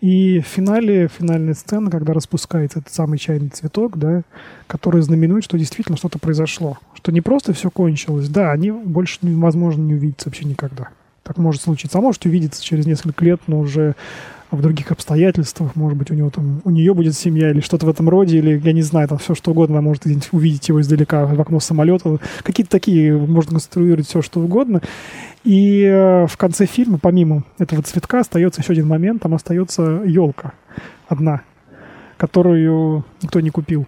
И 0.00 0.40
в 0.40 0.46
финале, 0.46 1.08
финальная 1.08 1.54
сцена, 1.54 1.88
когда 1.88 2.12
распускается 2.12 2.80
этот 2.80 2.92
самый 2.92 3.18
чайный 3.18 3.50
цветок, 3.50 3.98
да, 3.98 4.22
который 4.66 5.00
знаменует, 5.02 5.44
что 5.44 5.56
действительно 5.58 5.96
что-то 5.96 6.18
произошло. 6.18 6.78
Что 6.94 7.12
не 7.12 7.20
просто 7.20 7.52
все 7.52 7.70
кончилось, 7.70 8.28
да, 8.28 8.50
они 8.50 8.72
больше 8.72 9.18
невозможно 9.22 9.82
не 9.82 9.94
увидеться 9.94 10.28
вообще 10.28 10.44
никогда. 10.44 10.88
Так 11.32 11.38
может 11.38 11.62
случиться. 11.62 11.96
А 11.96 12.02
может 12.02 12.26
увидеться 12.26 12.62
через 12.62 12.84
несколько 12.84 13.24
лет, 13.24 13.40
но 13.46 13.58
уже 13.58 13.94
в 14.50 14.60
других 14.60 14.90
обстоятельствах, 14.90 15.74
может 15.76 15.96
быть, 15.96 16.10
у 16.10 16.14
него 16.14 16.28
там, 16.28 16.60
у 16.64 16.70
нее 16.70 16.92
будет 16.92 17.14
семья 17.14 17.50
или 17.50 17.60
что-то 17.60 17.86
в 17.86 17.88
этом 17.88 18.06
роде, 18.10 18.36
или, 18.36 18.60
я 18.62 18.74
не 18.74 18.82
знаю, 18.82 19.08
там 19.08 19.16
все 19.16 19.34
что 19.34 19.52
угодно, 19.52 19.78
она 19.78 19.88
может 19.88 20.04
увидеть 20.32 20.68
его 20.68 20.82
издалека 20.82 21.24
в 21.24 21.40
окно 21.40 21.58
самолета. 21.58 22.18
Какие-то 22.42 22.70
такие, 22.70 23.16
можно 23.16 23.52
конструировать 23.52 24.06
все 24.06 24.20
что 24.20 24.40
угодно. 24.40 24.82
И 25.42 25.84
э, 25.84 26.26
в 26.26 26.36
конце 26.36 26.66
фильма, 26.66 26.98
помимо 27.00 27.44
этого 27.58 27.80
цветка, 27.80 28.20
остается 28.20 28.60
еще 28.60 28.74
один 28.74 28.88
момент, 28.88 29.22
там 29.22 29.32
остается 29.32 30.02
елка 30.04 30.52
одна, 31.08 31.40
которую 32.18 33.06
никто 33.22 33.40
не 33.40 33.48
купил. 33.48 33.86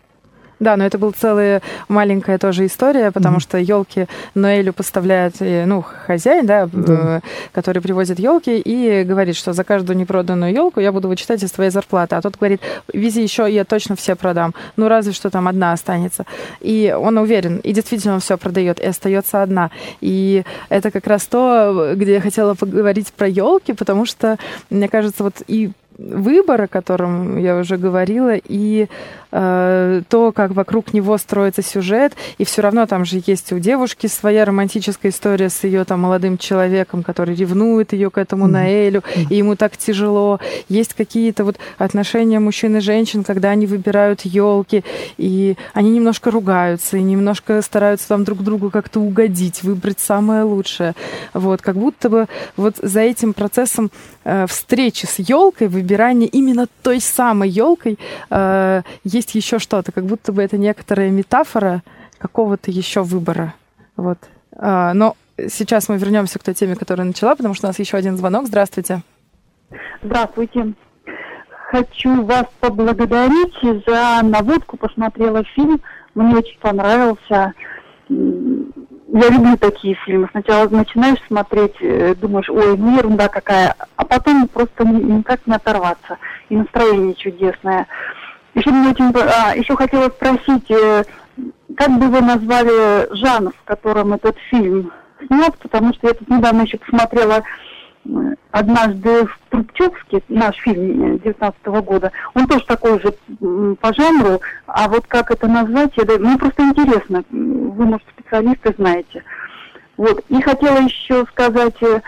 Да, 0.64 0.79
но 0.79 0.87
это 0.87 0.96
была 0.96 1.12
целая 1.12 1.61
маленькая 1.88 2.38
тоже 2.38 2.64
история, 2.64 3.11
потому 3.11 3.37
mm-hmm. 3.37 3.40
что 3.40 3.59
елки 3.59 4.07
Ноэлю 4.35 4.72
поставляет, 4.72 5.35
э, 5.40 5.66
ну, 5.66 5.85
хозяин, 6.07 6.46
да. 6.46 6.66
Э, 6.72 7.20
который 7.53 7.83
привозит 7.83 8.18
елки 8.18 8.59
и 8.59 9.05
говорит, 9.05 9.37
что 9.37 9.53
за 9.53 9.62
каждую 9.62 9.98
непроданную 9.98 10.55
елку 10.55 10.81
я 10.81 10.90
буду 10.90 11.09
вычитать 11.09 11.42
из 11.42 11.50
твоей 11.50 11.70
зарплаты. 11.70 12.16
А 12.16 12.22
тот 12.22 12.37
говорит, 12.37 12.62
вези 12.94 13.22
еще, 13.22 13.46
я 13.46 13.66
точно 13.66 13.94
все 13.94 14.16
продам. 14.16 14.55
Ну, 14.79 14.88
разве 14.88 15.12
что 15.12 15.29
там 15.29 15.48
одна 15.48 15.74
останется. 15.74 16.24
И 16.62 16.96
он 16.98 17.18
уверен, 17.18 17.59
и 17.59 17.74
действительно 17.74 18.14
он 18.14 18.20
все 18.20 18.38
продает, 18.38 18.81
и 18.81 18.87
остается 18.87 19.42
одна. 19.42 19.70
И 20.00 20.44
это 20.70 20.90
как 20.90 21.07
раз 21.07 21.27
то, 21.27 21.92
где 21.94 22.14
я 22.14 22.20
хотела 22.22 22.55
поговорить 22.55 23.12
про 23.12 23.29
елки, 23.29 23.74
потому 23.74 24.07
что, 24.07 24.38
мне 24.70 24.88
кажется, 24.88 25.24
вот 25.24 25.42
и 25.46 25.72
выбор, 25.98 26.62
о 26.62 26.68
котором 26.68 27.38
я 27.38 27.57
уже 27.57 27.76
говорила, 27.76 28.35
и 28.37 28.88
э, 29.30 30.02
то, 30.09 30.33
как 30.33 30.52
вокруг 30.52 30.92
него 30.92 31.18
строится 31.18 31.62
сюжет, 31.62 32.14
и 32.38 32.44
все 32.44 32.62
равно 32.62 32.87
там 32.87 33.04
же 33.04 33.20
есть 33.26 33.52
у 33.52 33.59
девушки 33.59 34.07
своя 34.07 34.44
романтическая 34.44 35.11
история 35.11 35.50
с 35.50 35.64
ее 35.64 35.85
там 35.85 36.00
молодым 36.00 36.38
человеком, 36.38 37.02
который 37.02 37.35
ревнует 37.35 37.92
ее 37.92 38.11
к 38.11 38.18
этому 38.18 38.46
mm-hmm. 38.46 38.50
Наэлю, 38.50 39.00
mm-hmm. 39.00 39.26
и 39.30 39.37
ему 39.37 39.57
так 39.57 39.76
тяжело. 39.76 40.40
Есть 40.68 40.94
какие-то 40.94 41.44
вот 41.44 41.57
отношения 41.78 42.38
мужчин 42.38 42.76
и 42.76 42.80
женщин, 42.80 43.24
когда 43.24 43.50
они 43.50 43.66
выбирают 43.66 44.22
елки, 44.22 44.85
и 45.16 45.57
они 45.72 45.90
немножко 45.90 46.30
ругаются, 46.30 46.96
и 46.96 47.02
немножко 47.02 47.62
стараются 47.62 48.09
там 48.09 48.24
друг 48.24 48.42
другу 48.42 48.70
как-то 48.70 49.00
угодить, 49.00 49.62
выбрать 49.62 50.00
самое 50.00 50.42
лучшее. 50.42 50.94
Вот, 51.33 51.62
как 51.62 51.76
будто 51.76 52.09
бы 52.09 52.26
вот 52.57 52.76
за 52.83 53.00
этим 53.00 53.33
процессом 53.33 53.90
э, 54.24 54.46
встречи 54.48 55.07
с 55.07 55.18
елкой, 55.18 55.68
выбирания 55.85 56.27
именно 56.27 56.66
той 56.83 57.01
самой 57.01 57.51
елкой 57.51 57.99
э, 58.31 58.83
есть 59.05 59.35
еще 59.35 59.59
что-то, 59.59 59.92
как 59.92 60.05
будто 60.05 60.33
бы 60.33 60.42
это 60.42 60.57
некоторая 60.57 61.11
метафора 61.11 61.83
какого-то 62.18 62.70
еще 62.70 63.03
выбора. 63.03 63.55
Вот. 63.97 64.18
А, 64.57 64.94
но 64.94 65.14
сейчас 65.37 65.88
мы 65.88 65.99
вернемся 65.99 66.38
к 66.38 66.42
той 66.42 66.55
теме, 66.55 66.75
которую 66.75 67.07
начала, 67.07 67.35
потому 67.35 67.55
что 67.55 67.66
у 67.66 67.68
нас 67.68 67.79
еще 67.79 67.97
один 67.99 68.16
звонок. 68.16 68.47
Здравствуйте. 68.47 69.03
Здравствуйте. 70.03 70.73
Хочу 71.70 72.23
вас 72.25 72.47
поблагодарить 72.61 73.85
за 73.87 74.20
наводку. 74.23 74.77
Посмотрела 74.77 75.44
фильм. 75.55 75.81
Мне 76.14 76.37
очень 76.37 76.59
понравился. 76.61 77.53
Я 79.16 79.29
люблю 79.29 79.57
такие 79.57 79.94
фильмы. 79.94 80.29
Сначала 80.33 80.68
начинаешь 80.68 81.22
смотреть, 81.29 81.77
э, 81.79 82.16
думаешь, 82.16 82.50
ой, 82.50 82.77
ну 82.77 82.96
ерунда 82.96 83.29
какая, 83.29 83.77
а 83.94 84.05
потом 84.05 84.48
просто 84.48 84.85
никак 84.85 85.46
не 85.46 85.55
оторваться. 85.55 86.18
И 86.48 86.57
настроение 86.57 87.14
чудесное. 87.14 87.87
Еще, 88.57 88.70
мне 88.70 88.90
очень, 88.90 89.14
а, 89.14 89.55
еще 89.55 89.77
хотела 89.77 90.09
спросить, 90.09 90.68
э, 90.68 91.05
как 91.77 91.90
бы 91.96 92.09
вы 92.09 92.22
назвали 92.22 93.14
жанр, 93.14 93.53
в 93.53 93.64
котором 93.64 94.14
этот 94.14 94.37
фильм 94.50 94.90
снят, 95.29 95.57
потому 95.59 95.94
что 95.94 96.09
я 96.09 96.14
тут 96.14 96.29
недавно 96.29 96.62
еще 96.62 96.79
посмотрела 96.79 97.44
однажды 98.51 99.27
в 99.27 99.38
Трубчевске, 99.51 100.23
наш 100.29 100.57
фильм 100.57 101.19
19 101.19 101.61
-го 101.64 101.83
года, 101.83 102.12
он 102.35 102.47
тоже 102.47 102.64
такой 102.67 103.01
же 103.01 103.12
по 103.77 103.95
жанру, 103.95 104.40
а 104.67 104.88
вот 104.88 105.07
как 105.07 105.31
это 105.31 105.47
назвать, 105.49 105.93
я, 105.97 106.05
мне 106.19 106.37
просто 106.38 106.62
интересно, 106.62 107.25
вы, 107.31 107.85
может, 107.85 108.07
специалисты 108.17 108.75
знаете. 108.79 109.23
Вот, 109.97 110.25
и 110.29 110.40
хотела 110.43 110.79
еще 110.79 111.25
сказать, 111.27 111.81
э, 111.83 112.01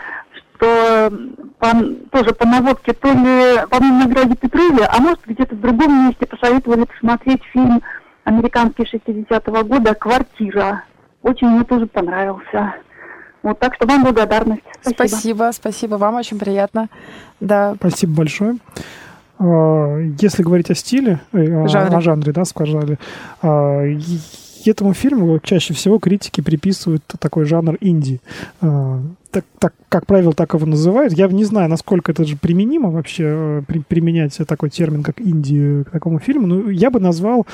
что 0.57 1.11
по, 1.59 1.67
тоже 2.11 2.33
по 2.33 2.45
наводке 2.45 2.93
то 2.93 3.09
ли 3.11 3.65
по 3.69 3.79
награде 3.79 4.35
Петрове, 4.35 4.85
а 4.85 4.99
может 4.99 5.21
где-то 5.25 5.55
в 5.55 5.61
другом 5.61 6.07
месте 6.07 6.25
посоветовали 6.25 6.85
посмотреть 6.85 7.43
фильм 7.53 7.81
американский 8.23 8.83
60-го 8.83 9.63
года 9.63 9.95
«Квартира». 9.95 10.83
Очень 11.21 11.49
мне 11.49 11.63
тоже 11.63 11.87
понравился. 11.87 12.75
Вот, 13.47 13.59
так 13.59 13.75
что 13.75 13.87
вам 13.87 14.03
благодарность. 14.03 14.61
Спасибо. 14.81 15.07
Спасибо, 15.07 15.51
спасибо 15.53 15.95
вам, 15.95 16.15
очень 16.15 16.37
приятно. 16.37 16.89
Да. 17.39 17.75
Спасибо 17.79 18.13
большое. 18.13 18.57
А, 19.39 19.99
если 20.19 20.43
говорить 20.43 20.69
о 20.69 20.75
стиле, 20.75 21.21
э, 21.31 21.67
жанре. 21.69 21.95
о 21.95 22.01
жанре, 22.01 22.33
да, 22.33 22.43
сказали, 22.43 22.99
а, 23.41 23.85
этому 24.65 24.93
фильму 24.93 25.39
чаще 25.39 25.73
всего 25.73 25.97
критики 25.97 26.41
приписывают 26.41 27.03
такой 27.19 27.45
жанр 27.45 27.77
инди. 27.79 28.19
А, 28.59 28.99
так, 29.31 29.45
так, 29.59 29.73
как 29.87 30.05
правило, 30.07 30.33
так 30.33 30.53
его 30.53 30.65
называют. 30.65 31.13
Я 31.13 31.29
не 31.29 31.45
знаю, 31.45 31.69
насколько 31.69 32.11
это 32.11 32.25
же 32.25 32.35
применимо 32.35 32.89
вообще 32.89 33.23
э, 33.27 33.61
при, 33.65 33.79
применять 33.79 34.37
такой 34.45 34.71
термин, 34.71 35.03
как 35.03 35.21
инди 35.21 35.85
к 35.85 35.91
такому 35.91 36.19
фильму. 36.19 36.47
Но 36.47 36.69
я 36.69 36.91
бы 36.91 36.99
назвал 36.99 37.47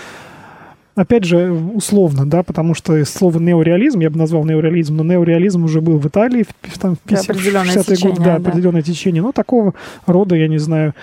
Опять 0.96 1.24
же, 1.24 1.52
условно, 1.52 2.30
да, 2.30 2.44
потому 2.44 2.76
что 2.76 3.04
слово 3.06 3.40
неореализм, 3.40 4.00
я 4.00 4.12
бы 4.12 4.20
назвал 4.20 4.46
неореализм, 4.46 4.96
но 4.96 5.04
неореализм 5.04 5.64
уже 5.64 5.82
был 5.82 5.98
в 5.98 6.08
Италии 6.08 6.46
в, 6.62 6.78
там, 6.78 6.96
в 6.96 7.12
50-е 7.12 7.98
годы, 7.98 8.24
да, 8.24 8.38
да, 8.38 8.50
определенное 8.50 8.84
течение. 8.84 9.24
Но 9.24 9.32
такого 9.32 9.74
рода, 10.06 10.36
я 10.36 10.48
не 10.48 10.60
знаю, 10.60 10.94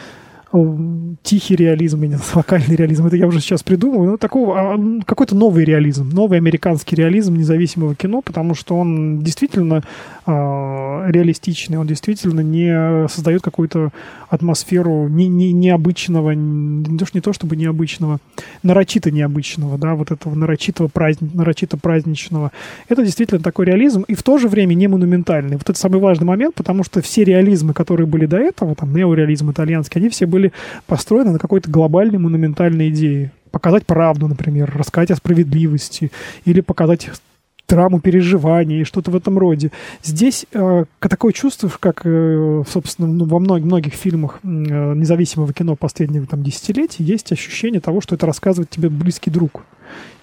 тихий 1.22 1.54
реализм, 1.54 2.02
или 2.04 2.16
локальный 2.34 2.76
реализм, 2.76 3.06
это 3.06 3.16
я 3.16 3.26
уже 3.26 3.40
сейчас 3.40 3.62
придумываю, 3.62 4.12
но 4.12 4.16
такого, 4.16 4.74
а, 4.74 5.00
какой-то 5.06 5.36
новый 5.36 5.64
реализм, 5.64 6.10
новый 6.10 6.38
американский 6.38 6.96
реализм 6.96 7.36
независимого 7.36 7.94
кино, 7.94 8.20
потому 8.20 8.54
что 8.54 8.76
он 8.76 9.20
действительно 9.20 9.82
э, 10.26 10.30
реалистичный, 10.30 11.78
он 11.78 11.86
действительно 11.86 12.40
не 12.40 13.08
создает 13.08 13.42
какую-то 13.42 13.90
атмосферу 14.28 15.08
не, 15.08 15.28
не, 15.28 15.52
необычного, 15.52 16.30
не, 16.30 16.98
не 17.14 17.20
то 17.20 17.32
чтобы 17.32 17.56
необычного, 17.56 18.18
нарочито 18.62 19.10
необычного, 19.10 19.78
да, 19.78 19.94
вот 19.94 20.10
этого 20.10 20.34
нарочитого 20.34 20.88
праздни, 20.88 21.30
нарочито 21.34 21.76
праздничного. 21.76 22.52
Это 22.88 23.04
действительно 23.04 23.40
такой 23.40 23.66
реализм, 23.66 24.02
и 24.02 24.14
в 24.14 24.22
то 24.22 24.38
же 24.38 24.48
время 24.48 24.74
не 24.74 24.88
монументальный. 24.88 25.56
Вот 25.56 25.68
это 25.68 25.78
самый 25.78 26.00
важный 26.00 26.26
момент, 26.26 26.54
потому 26.54 26.84
что 26.84 27.02
все 27.02 27.24
реализмы, 27.24 27.72
которые 27.72 28.06
были 28.06 28.26
до 28.26 28.38
этого, 28.38 28.74
там, 28.74 28.94
неореализм 28.94 29.50
итальянский, 29.50 30.00
они 30.00 30.08
все 30.08 30.26
были 30.26 30.39
были 30.40 30.52
построены 30.86 31.32
на 31.32 31.38
какой-то 31.38 31.70
глобальной 31.70 32.18
монументальной 32.18 32.88
идее. 32.88 33.32
Показать 33.50 33.84
правду, 33.86 34.28
например, 34.28 34.72
рассказать 34.74 35.10
о 35.10 35.16
справедливости 35.16 36.10
или 36.44 36.60
показать 36.60 37.10
драму 37.68 38.00
переживаний 38.00 38.84
что-то 38.84 39.12
в 39.12 39.16
этом 39.16 39.38
роде. 39.38 39.70
Здесь 40.02 40.44
э, 40.52 40.84
такое 40.98 41.32
чувство, 41.32 41.70
как, 41.78 42.02
э, 42.04 42.64
собственно, 42.68 43.06
ну, 43.06 43.24
во 43.26 43.38
многих, 43.38 43.66
многих 43.66 43.92
фильмах 43.94 44.40
э, 44.42 44.48
независимого 44.48 45.52
кино 45.52 45.76
последних 45.76 46.28
там, 46.28 46.42
десятилетий, 46.42 47.04
есть 47.04 47.30
ощущение 47.30 47.80
того, 47.80 48.00
что 48.00 48.16
это 48.16 48.26
рассказывает 48.26 48.70
тебе 48.70 48.88
близкий 48.88 49.30
друг 49.30 49.62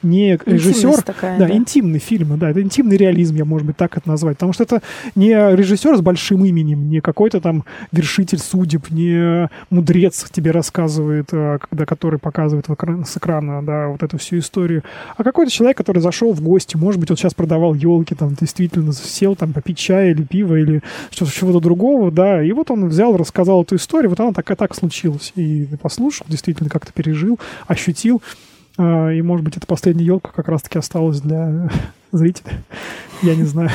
не 0.04 0.38
режиссер, 0.46 1.02
такая, 1.02 1.40
да, 1.40 1.48
да, 1.48 1.54
интимный 1.54 2.00
фильм, 2.00 2.38
да, 2.38 2.50
это 2.50 2.62
интимный 2.62 2.98
реализм, 2.98 3.36
я, 3.36 3.46
может 3.46 3.66
быть, 3.66 3.78
так 3.78 3.98
это 3.98 4.08
назвать, 4.08 4.38
потому 4.38 4.54
что 4.54 4.64
это 4.64 4.82
не 5.16 5.30
режиссер 5.34 5.98
с 5.98 6.02
большим 6.02 6.46
именем, 6.46 6.90
не 6.90 7.02
какой-то 7.02 7.42
там 7.42 7.66
вершитель 7.92 8.40
судеб, 8.40 8.90
не 8.90 9.50
мудрец 9.70 10.26
тебе 10.32 10.52
рассказывает, 10.52 11.30
а, 11.32 11.58
когда 11.60 11.86
который 11.86 12.20
показывает 12.20 12.68
в 12.68 12.74
экран, 12.74 13.06
с 13.06 13.18
экрана, 13.18 13.64
да, 13.64 13.88
вот 13.88 14.04
эту 14.04 14.18
всю 14.18 14.40
историю, 14.40 14.84
а 15.16 15.24
какой-то 15.24 15.52
человек, 15.52 15.78
который 15.78 16.02
зашел 16.02 16.34
в 16.34 16.42
гости, 16.42 16.78
может 16.78 17.00
быть, 17.00 17.10
он 17.12 17.18
сейчас 17.18 17.34
продавал 17.34 17.74
елки, 17.74 18.16
там, 18.16 18.36
действительно 18.40 18.94
сел 18.94 19.36
там 19.36 19.54
попить 19.54 19.78
чай 19.78 20.12
или 20.12 20.24
пиво 20.24 20.56
или 20.56 20.82
что-то 21.10 21.32
чего-то 21.32 21.60
другого, 21.60 22.12
да, 22.12 22.44
и 22.44 22.52
вот 22.52 22.72
он 22.72 22.88
взял, 22.88 23.16
рассказал 23.18 23.64
эту 23.64 23.76
историю, 23.76 24.10
вот 24.10 24.20
она 24.20 24.32
так 24.34 24.50
и 24.52 24.56
так 24.56 24.76
случилась, 24.76 25.34
и 25.36 25.68
послушал, 25.82 26.26
действительно 26.30 26.70
как-то 26.70 26.92
пережил, 26.94 27.40
ощутил, 27.68 28.22
и, 28.78 29.22
может 29.22 29.44
быть, 29.44 29.58
эта 29.58 29.66
последняя 29.66 30.06
елка 30.06 30.32
как 30.32 30.48
раз-таки 30.48 30.78
осталась 30.78 31.22
для 31.22 31.70
зрителя. 32.12 32.54
Я 33.22 33.36
не 33.36 33.44
знаю. 33.44 33.72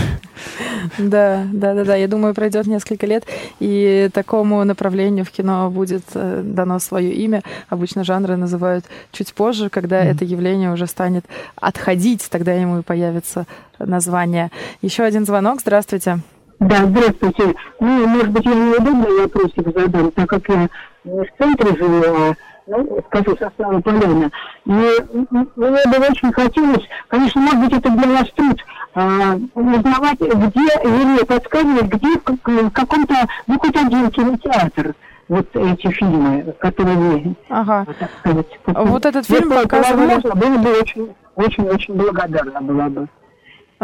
Да, 0.98 1.44
да, 1.52 1.74
да, 1.74 1.84
да. 1.84 1.96
Я 1.96 2.06
думаю, 2.08 2.34
пройдет 2.34 2.66
несколько 2.66 3.06
лет, 3.06 3.24
и 3.58 4.08
такому 4.12 4.62
направлению 4.64 5.24
в 5.24 5.30
кино 5.30 5.70
будет 5.70 6.04
э, 6.14 6.42
дано 6.44 6.78
свое 6.78 7.12
имя. 7.12 7.42
Обычно 7.68 8.04
жанры 8.04 8.36
называют 8.36 8.84
чуть 9.10 9.34
позже, 9.34 9.68
когда 9.68 10.04
mm. 10.04 10.10
это 10.10 10.24
явление 10.24 10.72
уже 10.72 10.86
станет 10.86 11.24
отходить, 11.56 12.28
тогда 12.30 12.52
ему 12.52 12.80
и 12.80 12.82
появится 12.82 13.46
название. 13.78 14.50
Еще 14.80 15.02
один 15.02 15.26
звонок. 15.26 15.60
Здравствуйте. 15.60 16.18
Да, 16.60 16.86
здравствуйте. 16.86 17.54
Ну, 17.80 18.06
может 18.06 18.30
быть, 18.30 18.44
я 18.44 18.54
неудобный 18.54 19.22
вопросик 19.22 19.74
задам, 19.74 20.12
так 20.12 20.28
как 20.28 20.48
я 20.48 20.68
не 21.04 21.24
в 21.24 21.36
центре 21.36 21.76
живу, 21.76 22.02
а 22.06 22.36
ну, 22.66 22.98
скажу, 23.06 23.36
со 23.36 23.50
Старого 23.50 23.80
Поляна. 23.80 24.30
И 24.64 24.70
мне 24.70 25.46
бы 25.56 26.06
очень 26.10 26.32
хотелось, 26.32 26.84
конечно, 27.08 27.40
может 27.40 27.60
быть, 27.60 27.72
это 27.72 27.90
для 27.90 28.08
вас 28.08 28.30
труд, 28.34 28.64
а, 28.94 29.38
узнавать, 29.54 30.20
где, 30.20 30.68
или 30.84 31.24
подсказывать, 31.24 31.86
где 31.86 32.18
в, 32.18 32.70
каком-то, 32.70 33.14
ну, 33.46 33.58
хоть 33.58 33.76
один 33.76 34.10
кинотеатр 34.10 34.94
вот 35.28 35.48
эти 35.54 35.88
фильмы, 35.88 36.54
которые 36.58 36.96
вы, 36.96 37.34
ага. 37.48 37.86
так 37.98 38.10
сказать, 38.20 38.46
вот 38.66 39.06
этот 39.06 39.26
фильм 39.26 39.50
показывали... 39.50 40.14
Возможно, 40.14 40.34
было 40.34 40.58
бы 40.58 40.80
очень, 40.80 41.14
очень, 41.36 41.68
очень 41.68 41.94
благодарна 41.94 42.60
была 42.60 42.88
бы. 42.88 43.08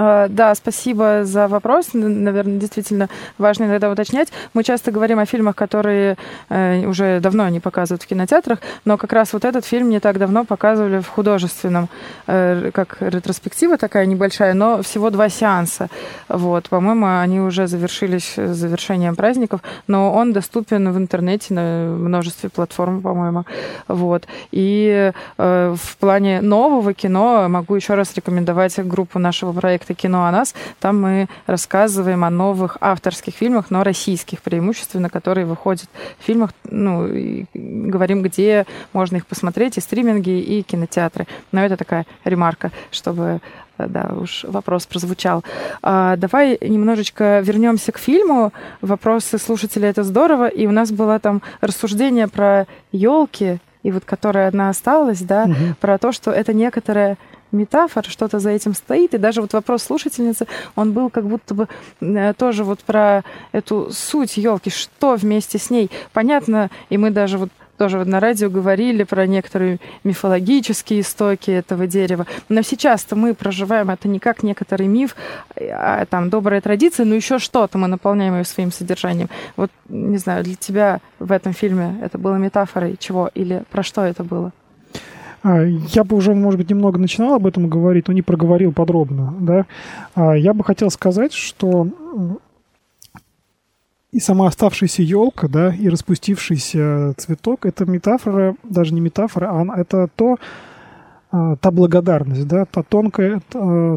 А, 0.01 0.29
да, 0.29 0.55
спасибо 0.55 1.25
за 1.25 1.49
вопрос. 1.49 1.89
Наверное, 1.93 2.59
действительно 2.59 3.09
важно 3.37 3.65
иногда 3.65 3.91
уточнять. 3.91 4.29
Мы 4.55 4.63
часто 4.63 4.93
говорим 4.93 5.19
о 5.19 5.27
фильмах, 5.27 5.57
которые 5.57 6.17
э, 6.51 6.87
уже 6.87 7.19
давно 7.19 7.49
не 7.49 7.59
показывают 7.59 8.05
в 8.05 8.07
кинотеатрах, 8.07 8.61
но 8.85 8.97
как 8.97 9.13
раз 9.13 9.33
вот 9.33 9.45
этот 9.45 9.65
фильм 9.65 9.91
не 9.91 9.99
так 9.99 10.19
давно 10.19 10.45
показывали 10.45 11.01
в 11.01 11.09
художественном, 11.09 11.89
э, 12.29 12.71
как 12.73 12.99
ретроспектива 13.01 13.77
такая 13.77 14.07
небольшая, 14.07 14.55
но 14.55 14.83
всего 14.83 15.11
два 15.11 15.29
сеанса. 15.29 15.89
Вот, 16.29 16.69
по-моему, 16.69 17.19
они 17.19 17.41
уже 17.41 17.67
завершились 17.67 18.35
завершением 18.37 19.17
праздников, 19.17 19.63
но 19.89 20.13
он 20.13 20.33
доступен 20.33 20.93
в 20.93 20.97
интернете 20.97 21.55
на 21.55 21.97
множестве 21.97 22.51
платформ, 22.51 23.03
по-моему. 23.03 23.47
Вот. 23.89 24.29
И 24.53 25.13
э, 25.39 25.75
в 25.77 25.97
плане 25.97 26.41
нового 26.41 26.95
кино 26.95 27.49
могу 27.49 27.75
еще 27.75 27.95
раз 27.95 28.15
рекомендовать 28.15 28.79
группу 28.87 29.19
нашего 29.19 29.51
проекта 29.51 29.88
проекта 29.89 29.95
«Кино 29.95 30.26
о 30.26 30.30
нас». 30.30 30.55
Там 30.80 31.01
мы 31.01 31.28
рассказываем 31.47 32.24
о 32.24 32.30
новых 32.30 32.76
авторских 32.80 33.34
фильмах, 33.34 33.70
но 33.70 33.84
российских 33.84 34.41
преимущественно, 34.41 35.09
которые 35.09 35.47
выходят 35.47 35.89
в 36.18 36.24
фильмах. 36.24 36.51
Ну, 36.70 37.07
и 37.07 37.47
говорим, 37.55 38.22
где 38.22 38.66
можно 38.93 39.16
их 39.16 39.26
посмотреть, 39.26 39.78
и 39.78 39.80
стриминги, 39.80 40.30
и 40.30 40.62
кинотеатры. 40.62 41.26
Но 41.53 41.61
это 41.61 41.76
такая 41.76 42.05
ремарка, 42.24 42.70
чтобы 42.91 43.41
да, 43.78 44.11
уж 44.20 44.45
вопрос 44.45 44.86
прозвучал. 44.86 45.45
А, 45.82 46.16
давай 46.16 46.59
немножечко 46.61 47.41
вернемся 47.45 47.93
к 47.93 47.99
фильму. 47.99 48.53
Вопросы 48.82 49.39
слушателей 49.39 49.89
это 49.89 50.03
здорово. 50.03 50.49
И 50.49 50.66
у 50.66 50.72
нас 50.72 50.91
было 50.91 51.18
там 51.18 51.43
рассуждение 51.61 52.26
про 52.26 52.66
елки, 52.93 53.59
и 53.84 53.93
вот 53.93 54.05
которая 54.05 54.49
одна 54.49 54.68
осталась, 54.70 55.20
да, 55.20 55.45
угу. 55.45 55.74
про 55.80 55.99
то, 55.99 56.12
что 56.12 56.32
это 56.32 56.53
некоторая 56.53 57.16
метафора, 57.53 58.09
что-то 58.09 58.39
за 58.39 58.51
этим 58.51 58.75
стоит. 58.75 59.15
И 59.15 59.19
даже 59.19 59.41
вот 59.41 59.53
вопрос 59.53 59.83
слушательницы, 59.83 60.47
он 60.77 60.93
был 60.93 61.11
как 61.11 61.25
будто 61.25 61.55
бы 61.55 61.69
э, 62.01 62.33
тоже 62.35 62.65
вот 62.65 62.81
про 62.81 63.25
эту 63.53 63.91
суть 63.93 64.37
елки, 64.37 64.71
что 64.71 65.17
вместе 65.17 65.59
с 65.59 65.71
ней. 65.71 65.91
Понятно, 66.13 66.71
и 66.91 66.99
мы 66.99 67.11
даже 67.11 67.39
вот 67.39 67.51
тоже 67.79 67.99
вот 67.99 68.09
на 68.09 68.21
радио 68.21 68.51
говорили 68.51 69.05
про 69.05 69.27
некоторые 69.27 69.79
мифологические 70.05 71.01
истоки 71.01 71.51
этого 71.51 71.87
дерева. 71.87 72.27
Но 72.49 72.63
сейчас-то 72.63 73.17
мы 73.17 73.35
проживаем 73.35 73.91
это 73.91 74.09
не 74.09 74.19
как 74.19 74.43
некоторый 74.43 74.89
миф, 74.89 75.15
а 75.57 76.05
там 76.07 76.29
добрая 76.29 76.61
традиция, 76.61 77.07
но 77.07 77.15
еще 77.15 77.39
что-то 77.39 77.79
мы 77.79 77.87
наполняем 77.87 78.37
ее 78.37 78.45
своим 78.45 78.73
содержанием. 78.73 79.31
Вот, 79.57 79.71
не 79.89 80.19
знаю, 80.19 80.45
для 80.45 80.57
тебя 80.57 81.01
в 81.21 81.33
этом 81.33 81.53
фильме 81.53 81.99
это 82.03 82.19
было 82.19 82.35
метафорой 82.35 82.97
чего 82.99 83.31
или 83.35 83.63
про 83.71 83.83
что 83.83 84.03
это 84.03 84.25
было? 84.25 84.53
А, 85.43 85.62
я 85.62 86.05
бы 86.05 86.16
уже, 86.16 86.34
может 86.34 86.59
быть, 86.59 86.70
немного 86.70 86.99
начинал 86.99 87.34
об 87.34 87.47
этом 87.47 87.68
говорить, 87.68 88.09
но 88.09 88.14
не 88.14 88.22
проговорил 88.22 88.72
подробно. 88.72 89.34
Да? 89.41 89.66
А, 90.14 90.36
я 90.36 90.55
бы 90.55 90.64
хотел 90.64 90.91
сказать, 90.91 91.32
что 91.32 91.89
и 94.11 94.20
сама 94.20 94.47
оставшаяся 94.47 95.03
елка, 95.03 95.49
да, 95.49 95.74
и 95.74 95.89
распустившийся 95.89 97.12
цветок, 97.16 97.66
это 97.66 97.84
метафора, 97.84 98.57
даже 98.62 98.95
не 98.95 99.01
метафора, 99.01 99.51
а 99.51 99.78
это 99.78 100.09
то, 100.16 100.39
та 101.31 101.70
благодарность, 101.70 102.47
да, 102.47 102.64
та 102.64 102.83
тонкое, 102.83 103.43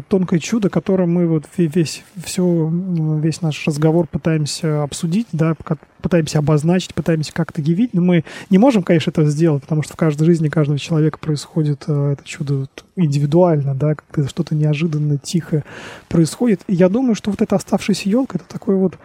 тонкое 0.08 0.38
чудо, 0.38 0.68
которое 0.68 1.06
мы 1.06 1.26
вот 1.26 1.44
весь, 1.56 2.04
все, 2.22 2.70
весь 2.70 3.40
наш 3.40 3.66
разговор 3.66 4.06
пытаемся 4.06 4.82
обсудить, 4.82 5.26
да, 5.32 5.54
пытаемся 6.02 6.40
обозначить, 6.40 6.94
пытаемся 6.94 7.32
как-то 7.32 7.62
явить, 7.62 7.94
но 7.94 8.02
мы 8.02 8.24
не 8.50 8.58
можем, 8.58 8.82
конечно, 8.82 9.10
это 9.10 9.24
сделать, 9.26 9.62
потому 9.62 9.82
что 9.82 9.94
в 9.94 9.96
каждой 9.96 10.24
жизни 10.24 10.48
каждого 10.48 10.78
человека 10.78 11.18
происходит 11.18 11.84
э, 11.86 12.12
это 12.12 12.24
чудо 12.24 12.66
индивидуально, 12.96 13.74
да, 13.74 13.94
как 13.94 14.28
что-то 14.28 14.54
неожиданно, 14.54 15.16
тихо 15.16 15.64
происходит. 16.08 16.60
И 16.66 16.74
я 16.74 16.88
думаю, 16.88 17.14
что 17.14 17.30
вот 17.30 17.40
эта 17.40 17.56
оставшаяся 17.56 18.08
елка, 18.10 18.36
это 18.36 18.46
такой 18.46 18.76
вот 18.76 18.98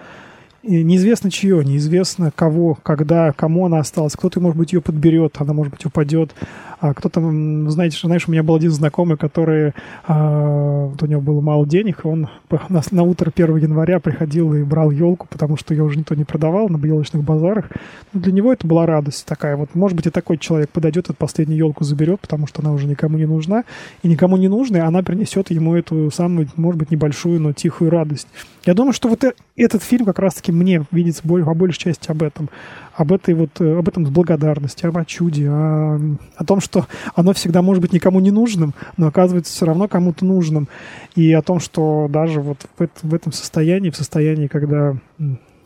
неизвестно 0.64 1.32
чье, 1.32 1.64
неизвестно 1.64 2.32
кого, 2.32 2.78
когда, 2.84 3.32
кому 3.32 3.66
она 3.66 3.80
осталась. 3.80 4.14
Кто-то, 4.14 4.40
может 4.40 4.58
быть, 4.58 4.74
ее 4.74 4.82
подберет, 4.82 5.36
она, 5.40 5.54
может 5.54 5.74
быть, 5.74 5.86
упадет. 5.86 6.34
А 6.80 6.94
кто-то, 6.94 7.22
знаете, 7.22 7.98
знаешь, 8.04 8.28
у 8.28 8.32
меня 8.32 8.44
был 8.44 8.56
один 8.56 8.70
знакомый, 8.70 9.18
который, 9.18 9.74
а, 10.06 10.86
вот 10.86 11.02
у 11.02 11.06
него 11.08 11.22
было 11.22 11.42
мало 11.42 11.66
денег, 11.66 12.06
и 12.06 12.08
он 12.08 12.30
на, 12.70 12.82
на 12.92 13.04
утро 13.04 13.32
1 13.36 13.58
января 13.58 14.00
приходил 14.00 14.54
и 14.54 14.64
брал 14.64 14.92
елку, 14.92 15.28
потому 15.28 15.58
что 15.58 15.74
ее 15.74 15.84
уже 15.84 15.98
никто 15.98 16.14
не 16.14 16.24
продавал 16.24 16.70
на 16.70 16.78
елочных 16.86 17.24
базарах. 17.24 17.70
Но 18.14 18.22
для 18.22 18.32
него 18.32 18.54
это 18.54 18.68
была 18.68 18.86
радость 18.86 19.26
такая. 19.26 19.56
Вот, 19.56 19.74
может 19.74 19.96
быть, 19.96 20.06
и 20.06 20.12
такой 20.12 20.38
человек 20.38 20.70
подойдет, 20.70 21.06
эту 21.06 21.16
последнюю 21.16 21.58
елку 21.58 21.84
заберет, 21.84 22.20
потому 22.20 22.46
что 22.46 22.62
она 22.62 22.72
уже 22.72 22.86
никому 22.86 23.18
не 23.18 23.26
нужна. 23.26 23.64
И 24.04 24.08
никому 24.08 24.38
не 24.38 24.48
нужна, 24.48 24.78
и 24.78 24.82
она 24.82 25.02
принесет 25.02 25.50
ему 25.50 25.76
эту 25.76 26.12
самую, 26.12 26.48
может 26.58 26.78
быть, 26.78 26.92
небольшую, 26.92 27.42
но 27.42 27.54
тихую 27.54 27.90
радость. 27.90 28.28
Я 28.68 28.74
думаю, 28.74 28.92
что 28.92 29.08
вот 29.08 29.24
э, 29.24 29.32
этот 29.56 29.82
фильм 29.82 30.06
как 30.06 30.20
раз-таки 30.20 30.52
мне 30.52 30.84
видится 30.92 31.24
по 31.24 31.54
большей 31.54 31.80
части 31.80 32.12
об 32.12 32.22
этом. 32.22 32.50
Об 32.94 33.14
этой 33.14 33.34
вот, 33.34 33.62
э, 33.62 33.80
об 33.80 33.88
этом 33.88 34.04
благодарности, 34.04 34.86
об 34.86 35.06
чуде, 35.06 35.50
о, 35.50 35.98
о 36.36 36.44
том, 36.44 36.60
что 36.60 36.86
оно 37.16 37.32
всегда 37.32 37.62
может 37.62 37.82
быть 37.82 37.94
никому 37.94 38.20
не 38.20 38.30
нужным, 38.30 38.74
но 38.98 39.08
оказывается 39.08 39.54
все 39.54 39.66
равно 39.66 39.88
кому-то 39.88 40.26
нужным. 40.26 40.68
И 41.16 41.32
о 41.32 41.42
том, 41.42 41.62
что 41.62 42.08
даже 42.10 42.42
вот 42.42 42.68
в, 42.78 42.90
в 43.04 43.14
этом 43.16 43.32
состоянии, 43.32 43.90
в 43.90 43.96
состоянии, 43.96 44.48
когда 44.48 44.98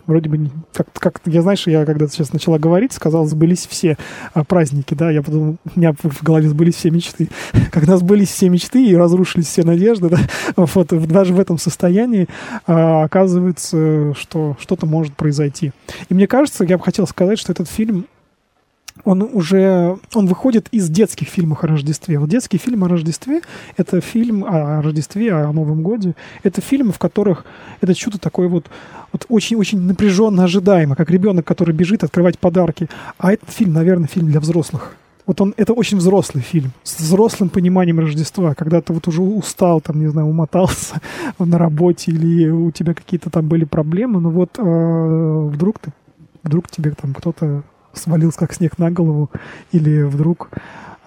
вроде 0.07 0.29
бы, 0.29 0.49
как, 0.73 0.87
как 0.93 1.21
я, 1.25 1.41
знаешь, 1.41 1.67
я 1.67 1.85
когда 1.85 2.07
сейчас 2.07 2.33
начала 2.33 2.57
говорить, 2.57 2.93
сказал, 2.93 3.25
сбылись 3.25 3.67
все 3.67 3.97
а, 4.33 4.43
праздники, 4.43 4.93
да, 4.93 5.11
я 5.11 5.21
подумал, 5.21 5.57
у 5.75 5.79
меня 5.79 5.93
в 5.93 6.23
голове 6.23 6.49
сбылись 6.49 6.75
все 6.75 6.91
мечты. 6.91 7.29
Когда 7.71 7.97
сбылись 7.97 8.29
все 8.29 8.49
мечты 8.49 8.85
и 8.85 8.95
разрушились 8.95 9.47
все 9.47 9.63
надежды, 9.63 10.09
да, 10.09 10.17
вот, 10.55 10.87
даже 11.07 11.33
в 11.33 11.39
этом 11.39 11.57
состоянии 11.57 12.27
а, 12.67 13.03
оказывается, 13.03 14.13
что 14.15 14.57
что-то 14.59 14.85
может 14.85 15.15
произойти. 15.15 15.71
И 16.09 16.13
мне 16.13 16.27
кажется, 16.27 16.63
я 16.63 16.77
бы 16.77 16.83
хотел 16.83 17.07
сказать, 17.07 17.39
что 17.39 17.51
этот 17.51 17.69
фильм 17.69 18.05
он 19.03 19.21
уже 19.21 19.97
он 20.13 20.27
выходит 20.27 20.67
из 20.71 20.89
детских 20.89 21.27
фильмов 21.27 21.63
о 21.63 21.67
Рождестве. 21.67 22.19
Вот 22.19 22.29
детский 22.29 22.57
фильм 22.57 22.83
о 22.83 22.87
Рождестве— 22.87 23.41
это 23.77 24.01
фильм 24.01 24.45
о 24.45 24.81
Рождестве, 24.81 25.33
о 25.33 25.51
Новом 25.51 25.81
Годе. 25.81 26.15
Это 26.43 26.61
фильмы, 26.61 26.91
в 26.91 26.99
которых 26.99 27.45
это 27.81 27.93
чудо 27.93 28.19
такое 28.19 28.47
вот 28.47 28.67
вот 29.11 29.25
очень-очень 29.27 29.81
напряженно 29.81 30.45
ожидаемо, 30.45 30.95
как 30.95 31.09
ребенок, 31.09 31.45
который 31.45 31.75
бежит 31.75 32.03
открывать 32.03 32.39
подарки. 32.39 32.87
А 33.17 33.33
этот 33.33 33.49
фильм, 33.49 33.73
наверное, 33.73 34.07
фильм 34.07 34.27
для 34.27 34.39
взрослых. 34.39 34.95
Вот 35.27 35.39
он, 35.39 35.53
это 35.57 35.73
очень 35.73 35.97
взрослый 35.97 36.43
фильм, 36.43 36.71
с 36.83 36.99
взрослым 36.99 37.49
пониманием 37.49 37.99
Рождества, 37.99 38.55
когда 38.55 38.81
ты 38.81 38.91
вот 38.91 39.07
уже 39.07 39.21
устал, 39.21 39.79
там, 39.79 39.99
не 39.99 40.07
знаю, 40.07 40.27
умотался 40.27 40.99
на 41.39 41.57
работе 41.57 42.11
или 42.11 42.49
у 42.49 42.71
тебя 42.71 42.93
какие-то 42.93 43.29
там 43.29 43.47
были 43.47 43.65
проблемы, 43.65 44.19
но 44.19 44.29
вот 44.29 44.57
э, 44.57 45.49
вдруг 45.53 45.79
ты, 45.79 45.91
вдруг 46.43 46.69
тебе 46.69 46.91
там 46.91 47.13
кто-то 47.13 47.63
свалился 47.93 48.39
как 48.39 48.53
снег 48.53 48.77
на 48.77 48.91
голову, 48.91 49.29
или 49.71 50.03
вдруг 50.03 50.49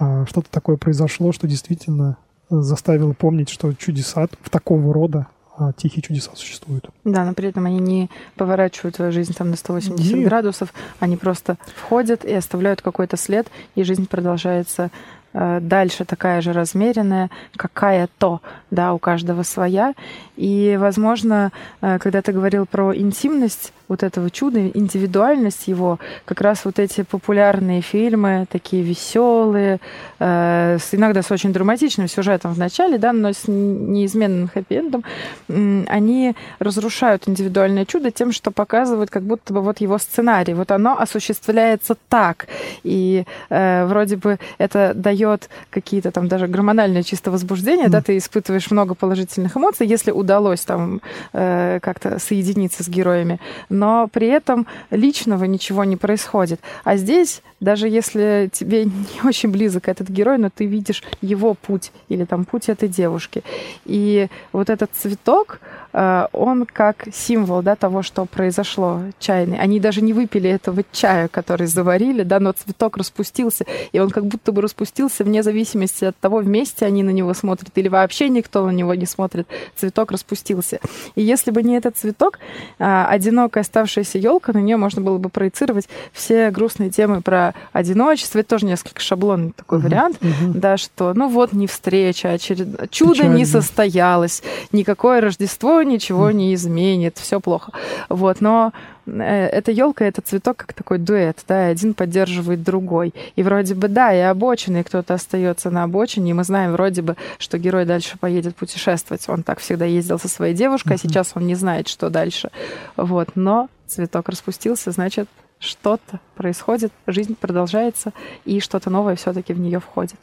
э, 0.01 0.25
что-то 0.29 0.51
такое 0.51 0.77
произошло, 0.77 1.33
что 1.33 1.47
действительно 1.47 2.17
заставило 2.51 3.13
помнить, 3.13 3.49
что 3.49 3.73
чудеса 3.75 4.27
в 4.41 4.51
такого 4.51 4.93
рода 4.93 5.27
а 5.57 5.73
тихие 5.73 6.03
чудеса 6.03 6.33
существуют. 6.35 6.91
Да, 7.05 7.25
но 7.25 7.33
при 7.33 7.49
этом 7.49 7.67
они 7.67 7.79
не 7.79 8.11
поворачивают 8.35 8.97
твою 8.97 9.13
жизнь 9.13 9.35
там 9.35 9.51
на 9.51 9.57
180 9.57 10.17
Нет. 10.17 10.25
градусов, 10.27 10.75
они 10.99 11.17
просто 11.17 11.59
входят 11.77 12.25
и 12.25 12.33
оставляют 12.33 12.83
какой-то 12.83 13.17
след, 13.17 13.47
и 13.77 13.85
жизнь 13.85 14.09
продолжается 14.09 14.91
э, 15.33 15.61
дальше 15.61 16.05
такая 16.05 16.41
же 16.41 16.53
размеренная, 16.53 17.31
какая-то, 17.57 18.41
да, 18.73 18.95
у 18.95 18.99
каждого 18.99 19.45
своя. 19.45 19.95
И, 20.37 20.77
возможно, 20.77 21.53
э, 21.81 22.01
когда 22.01 22.21
ты 22.21 22.33
говорил 22.33 22.67
про 22.67 22.93
интимность 22.97 23.73
вот 23.89 24.03
этого 24.03 24.31
чуда, 24.31 24.69
индивидуальность 24.69 25.69
его, 25.69 25.99
как 26.25 26.41
раз 26.41 26.65
вот 26.65 26.79
эти 26.79 27.03
популярные 27.03 27.83
фильмы, 27.83 28.47
такие 28.51 28.83
веселые, 28.83 29.81
э, 30.19 30.79
с, 30.81 30.95
иногда 30.95 31.23
с 31.23 31.31
очень 31.31 31.53
драматичным 31.53 32.09
сюжетом 32.09 32.55
в 32.55 32.59
начале, 32.59 32.99
да, 32.99 33.13
но 33.13 33.33
с 33.33 33.47
неизменным 33.47 34.51
хэппи-эндом, 34.55 35.05
э, 35.49 35.85
они 35.89 36.35
разрушают 36.59 37.29
индивидуальное 37.29 37.85
чудо 37.85 38.11
тем, 38.11 38.33
что 38.33 38.51
показывают 38.51 39.11
как 39.11 39.23
будто 39.23 39.53
бы 39.53 39.61
вот 39.61 39.81
его 39.81 39.99
сценарий, 39.99 40.55
вот 40.55 40.71
оно 40.71 40.99
осуществляется 40.99 41.97
так, 42.09 42.47
и 42.83 43.25
э, 43.51 43.85
вроде 43.87 44.17
бы 44.17 44.39
это 44.59 44.93
дает 44.95 45.49
какие-то 45.71 46.11
там 46.11 46.29
даже 46.29 46.47
гормональные 46.47 47.03
чисто 47.03 47.31
возбуждения, 47.31 47.87
mm. 47.87 47.91
да, 47.91 48.01
ты 48.01 48.17
испытываешь 48.17 48.71
много 48.71 48.95
положительных 48.95 49.57
эмоций, 49.57 49.87
если 49.87 50.11
удалось 50.11 50.61
там 50.61 51.01
э, 51.33 51.81
как-то 51.83 52.19
соединиться 52.19 52.83
с 52.83 52.89
героями, 52.89 53.41
но 53.75 54.09
при 54.09 54.29
этом 54.29 54.67
личного 54.91 55.45
ничего 55.45 55.85
не 55.85 55.97
происходит. 55.97 56.61
А 56.85 56.97
здесь, 56.97 57.43
даже 57.61 57.89
если 57.89 58.49
тебе 58.53 58.85
не 58.85 59.29
очень 59.29 59.51
близок 59.51 59.89
этот 59.89 60.09
герой, 60.09 60.39
но 60.39 60.49
ты 60.49 60.65
видишь 60.65 61.03
его 61.21 61.55
путь 61.55 61.93
или 62.09 62.25
там 62.25 62.45
путь 62.45 62.69
этой 62.69 62.89
девушки. 62.89 63.43
И 63.85 64.29
вот 64.53 64.71
этот 64.71 64.91
цветок, 64.95 65.61
он 65.95 66.67
как 66.67 67.07
символ 67.13 67.63
да, 67.63 67.77
того, 67.77 68.03
что 68.03 68.25
произошло 68.25 69.03
чайный. 69.21 69.59
Они 69.59 69.79
даже 69.79 70.03
не 70.03 70.13
выпили 70.13 70.51
этого 70.51 70.83
чая, 70.91 71.29
который 71.29 71.69
заварили, 71.69 72.25
да, 72.25 72.41
но 72.41 72.53
цветок 72.53 72.97
распустился, 72.97 73.65
и 73.93 74.01
он 74.01 74.11
как 74.11 74.27
будто 74.27 74.51
бы 74.51 74.61
распустился 74.61 75.23
вне 75.23 75.43
зависимости 75.43 76.05
от 76.05 76.17
того, 76.17 76.39
вместе 76.39 76.85
они 76.85 77.03
на 77.03 77.11
него 77.11 77.33
смотрят 77.35 77.71
или 77.77 77.89
вообще 77.89 78.29
никто 78.29 78.67
на 78.67 78.71
него 78.71 78.95
не 78.95 79.07
смотрит. 79.07 79.47
Цветок 79.77 80.11
распустился. 80.11 80.81
И 81.15 81.23
если 81.23 81.53
бы 81.53 81.63
не 81.63 81.77
этот 81.77 81.97
цветок, 81.97 82.41
э, 82.79 83.05
одинокая 83.09 83.63
оставшаяся 83.63 84.19
елка, 84.19 84.53
на 84.53 84.59
нее 84.59 84.77
можно 84.77 85.01
было 85.01 85.19
бы 85.19 85.29
проецировать 85.29 85.89
все 86.13 86.51
грустные 86.51 86.91
темы 86.91 87.23
про 87.23 87.55
одиночество. 87.73 88.41
Это 88.41 88.51
тоже 88.51 88.67
несколько 88.67 89.01
шаблонный 89.01 89.53
такой 89.53 89.79
uh-huh, 89.79 89.83
вариант, 89.83 90.19
uh-huh. 90.21 90.53
да, 90.55 90.77
что 90.77 91.15
ну 91.15 91.29
вот 91.29 91.53
не 91.53 91.67
встреча, 91.67 92.33
очеред... 92.33 92.91
чудо 92.91 93.15
Печально. 93.15 93.37
не 93.37 93.45
состоялось, 93.45 94.43
никакое 94.73 95.21
Рождество 95.21 95.84
ничего 95.85 96.31
uh-huh. 96.31 96.35
не 96.35 96.55
изменит, 96.55 97.19
все 97.19 97.41
плохо. 97.41 97.73
Вот, 98.09 98.41
но 98.41 98.73
э, 99.07 99.47
эта 99.47 99.71
елка, 99.71 100.05
это 100.05 100.21
цветок 100.21 100.57
как 100.57 100.73
такой 100.73 100.99
дуэт, 100.99 101.45
да, 101.47 101.67
один 101.67 101.95
поддерживает 101.95 102.63
другой. 102.63 103.15
И 103.37 103.43
вроде 103.43 103.75
бы, 103.75 103.89
да, 103.89 104.15
и 104.15 104.21
обочины, 104.21 104.81
и 104.81 104.83
кто-то 104.83 105.15
остается 105.15 105.71
на 105.71 105.85
обочине, 105.85 106.31
и 106.31 106.35
мы 106.35 106.45
знаем 106.45 106.73
вроде 106.73 107.03
бы, 107.03 107.17
что 107.39 107.59
герой 107.59 107.85
дальше 107.85 108.19
поедет 108.19 108.57
путешествовать. 108.57 109.29
Он 109.29 109.43
так 109.43 109.61
всегда 109.61 109.85
ездил 109.85 110.19
со 110.19 110.29
своей 110.29 110.55
девушкой, 110.55 110.95
а 110.95 110.99
сейчас 110.99 111.33
он 111.35 111.47
не 111.47 111.55
знает, 111.55 111.89
что 111.89 112.11
дальше. 112.11 112.51
Вот, 112.97 113.31
но 113.35 113.69
цветок 113.87 114.29
распустился, 114.29 114.91
значит, 114.91 115.29
что-то 115.59 116.21
происходит, 116.35 116.93
жизнь 117.07 117.37
продолжается, 117.39 118.13
и 118.45 118.61
что-то 118.61 118.91
новое 118.91 119.17
все-таки 119.17 119.53
в 119.53 119.59
нее 119.59 119.81
входит. 119.81 120.19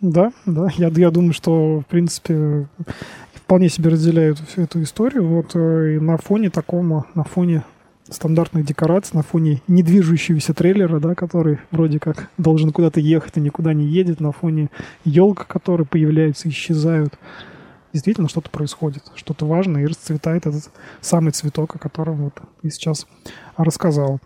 Да, 0.00 0.32
да, 0.46 0.68
я, 0.76 0.88
я 0.88 1.10
думаю, 1.10 1.32
что, 1.32 1.80
в 1.80 1.86
принципе, 1.86 2.66
вполне 3.44 3.68
себе 3.68 3.90
разделяют 3.90 4.38
всю 4.38 4.62
эту 4.62 4.82
историю. 4.82 5.26
Вот 5.26 5.54
э, 5.54 5.96
и 5.96 6.00
на 6.00 6.16
фоне 6.16 6.50
такому, 6.50 7.06
на 7.14 7.24
фоне 7.24 7.64
стандартных 8.08 8.64
декораций, 8.64 9.16
на 9.16 9.22
фоне 9.22 9.62
недвижущегося 9.68 10.54
трейлера, 10.54 11.00
да, 11.00 11.14
который 11.14 11.58
вроде 11.70 11.98
как 11.98 12.28
должен 12.38 12.72
куда-то 12.72 13.00
ехать 13.00 13.36
и 13.36 13.40
никуда 13.40 13.72
не 13.72 13.86
едет, 13.86 14.20
на 14.20 14.32
фоне 14.32 14.70
елка, 15.04 15.44
которые 15.44 15.86
появляются, 15.86 16.48
исчезают 16.48 17.18
действительно 17.92 18.28
что-то 18.28 18.50
происходит, 18.50 19.02
что-то 19.14 19.46
важное, 19.46 19.82
и 19.82 19.86
расцветает 19.86 20.46
этот 20.46 20.70
самый 21.00 21.32
цветок, 21.32 21.76
о 21.76 21.78
котором 21.78 22.24
вот 22.24 22.34
ты 22.62 22.70
сейчас 22.70 23.06
рассказал. 23.56 24.18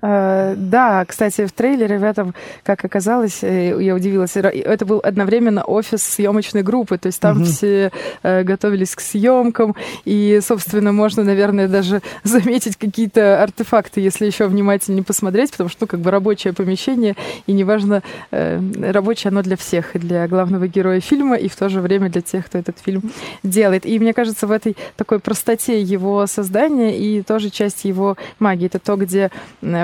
Э, 0.00 0.54
да, 0.56 1.04
кстати, 1.04 1.46
в 1.46 1.52
трейлере 1.52 1.98
в 1.98 2.04
этом, 2.04 2.34
как 2.62 2.84
оказалось, 2.84 3.42
э, 3.42 3.76
я 3.82 3.94
удивилась, 3.94 4.36
это 4.36 4.86
был 4.86 5.00
одновременно 5.02 5.64
офис 5.64 6.02
съемочной 6.02 6.62
группы, 6.62 6.98
то 6.98 7.06
есть 7.06 7.20
там 7.20 7.38
угу. 7.38 7.44
все 7.44 7.90
э, 8.22 8.44
готовились 8.44 8.94
к 8.94 9.00
съемкам, 9.00 9.74
и, 10.04 10.40
собственно, 10.42 10.92
можно, 10.92 11.24
наверное, 11.24 11.66
даже 11.66 12.00
заметить 12.22 12.76
какие-то 12.76 13.42
артефакты, 13.42 14.00
если 14.00 14.26
еще 14.26 14.46
внимательнее 14.46 15.02
посмотреть, 15.02 15.50
потому 15.50 15.68
что, 15.68 15.78
ну, 15.82 15.86
как 15.88 16.00
бы 16.00 16.10
рабочее 16.10 16.52
помещение, 16.52 17.16
и 17.46 17.52
неважно, 17.52 18.02
рабочее 18.30 19.30
оно 19.30 19.42
для 19.42 19.56
всех, 19.56 19.96
и 19.96 19.98
для 19.98 20.26
главного 20.28 20.66
героя 20.66 21.00
фильма, 21.00 21.36
и 21.36 21.48
в 21.48 21.56
то 21.56 21.68
же 21.68 21.80
время 21.80 22.08
для 22.08 22.20
тех, 22.20 22.46
кто 22.46 22.58
этот 22.58 22.78
фильм 22.78 23.10
делает. 23.42 23.86
И 23.86 23.98
мне 23.98 24.12
кажется, 24.12 24.46
в 24.46 24.52
этой 24.52 24.76
такой 24.96 25.18
простоте 25.18 25.80
его 25.80 26.26
создания 26.26 26.98
и 26.98 27.22
тоже 27.22 27.50
часть 27.50 27.84
его 27.84 28.16
магии, 28.38 28.66
это 28.66 28.78
то, 28.78 28.96
где 28.96 29.30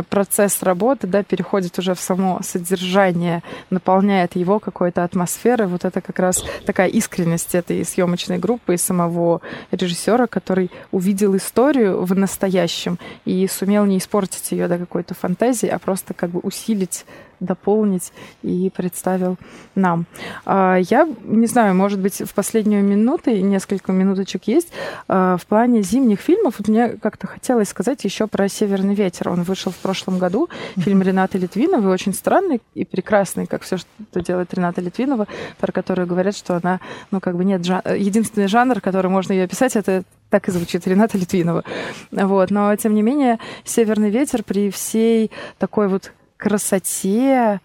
процесс 0.05 0.63
работы 0.63 1.07
да, 1.07 1.23
переходит 1.23 1.79
уже 1.79 1.95
в 1.95 2.01
само 2.01 2.41
содержание, 2.43 3.43
наполняет 3.71 4.37
его 4.37 4.59
какой-то 4.59 5.05
атмосферой. 5.05 5.67
Вот 5.67 5.85
это 5.85 6.01
как 6.01 6.19
раз 6.19 6.45
такая 6.67 6.89
искренность 6.89 7.55
этой 7.55 7.85
съемочной 7.85 8.39
группы 8.39 8.75
и 8.75 8.79
самого 8.79 9.41
режиссера, 9.71 10.27
который 10.27 10.71
увидел 10.93 11.37
историю 11.37 12.03
в 12.05 12.15
настоящем 12.15 12.99
и 13.25 13.47
сумел 13.49 13.85
не 13.85 13.99
испортить 13.99 14.53
ее 14.53 14.69
до 14.69 14.79
какой-то 14.79 15.15
фантазии, 15.15 15.69
а 15.69 15.79
просто 15.79 16.15
как 16.15 16.31
бы 16.31 16.41
усилить 16.41 17.05
дополнить 17.41 18.13
и 18.43 18.71
представил 18.75 19.37
нам. 19.75 20.07
А, 20.45 20.77
я 20.77 21.09
не 21.25 21.47
знаю, 21.47 21.75
может 21.75 22.01
быть, 22.01 22.23
в 22.23 22.35
последнюю 22.35 22.83
минуту, 22.85 23.31
несколько 23.31 23.93
минуточек 23.93 24.45
есть, 24.45 24.69
а, 25.09 25.37
в 25.37 25.47
плане 25.47 25.83
зимних 25.83 26.21
фильмов, 26.21 26.57
вот 26.59 26.69
мне 26.69 26.89
как-то 26.91 27.27
хотелось 27.27 27.69
сказать 27.69 28.05
еще 28.05 28.27
про 28.27 28.49
«Северный 28.49 28.95
ветер». 28.95 29.29
Он 29.29 29.43
вышел 29.43 29.73
в 29.73 29.77
прошлом 29.77 30.19
году, 30.19 30.49
фильм 30.77 31.03
Ренаты 31.03 31.39
Литвиновой, 31.39 31.93
очень 31.93 32.15
странный 32.15 32.61
и 32.75 32.85
прекрасный, 32.85 33.47
как 33.47 33.63
все, 33.63 33.77
что 33.77 34.21
делает 34.21 34.53
Рената 34.55 34.81
Литвинова, 34.81 35.27
про 35.59 35.73
которую 35.73 36.07
говорят, 36.07 36.37
что 36.37 36.57
она, 36.57 36.81
ну, 37.11 37.21
как 37.21 37.37
бы 37.37 37.45
нет, 37.45 37.65
жан... 37.65 37.83
единственный 37.97 38.49
жанр, 38.49 38.81
который 38.81 39.11
можно 39.11 39.33
ее 39.33 39.45
описать, 39.45 39.77
это 39.77 40.05
так 40.31 40.49
и 40.49 40.51
звучит 40.51 40.87
Рената 40.87 41.17
Литвинова. 41.17 41.63
Вот. 42.11 42.51
Но, 42.51 42.75
тем 42.77 42.95
не 42.95 43.03
менее, 43.03 43.39
«Северный 43.65 44.11
ветер» 44.11 44.43
при 44.43 44.71
всей 44.71 45.31
такой 45.59 45.87
вот 45.89 46.13
красоте, 46.37 47.61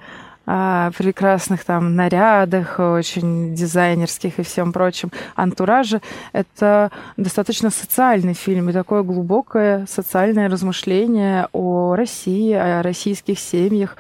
прекрасных 0.46 1.64
там 1.64 1.96
нарядах, 1.96 2.80
очень 2.80 3.54
дизайнерских 3.54 4.40
и 4.40 4.44
всем 4.44 4.74
прочем 4.74 5.12
антураже. 5.36 6.02
Это 6.34 6.90
достаточно 7.18 7.70
социальный 7.70 8.34
фильм 8.34 8.70
и 8.70 8.74
такое 8.74 9.04
глубокое 9.04 9.86
социальное 9.86 10.50
размышление 10.50 11.48
о 11.52 11.94
России, 11.96 12.54
о 12.54 12.82
российских 12.82 13.40
семьях, 13.40 13.96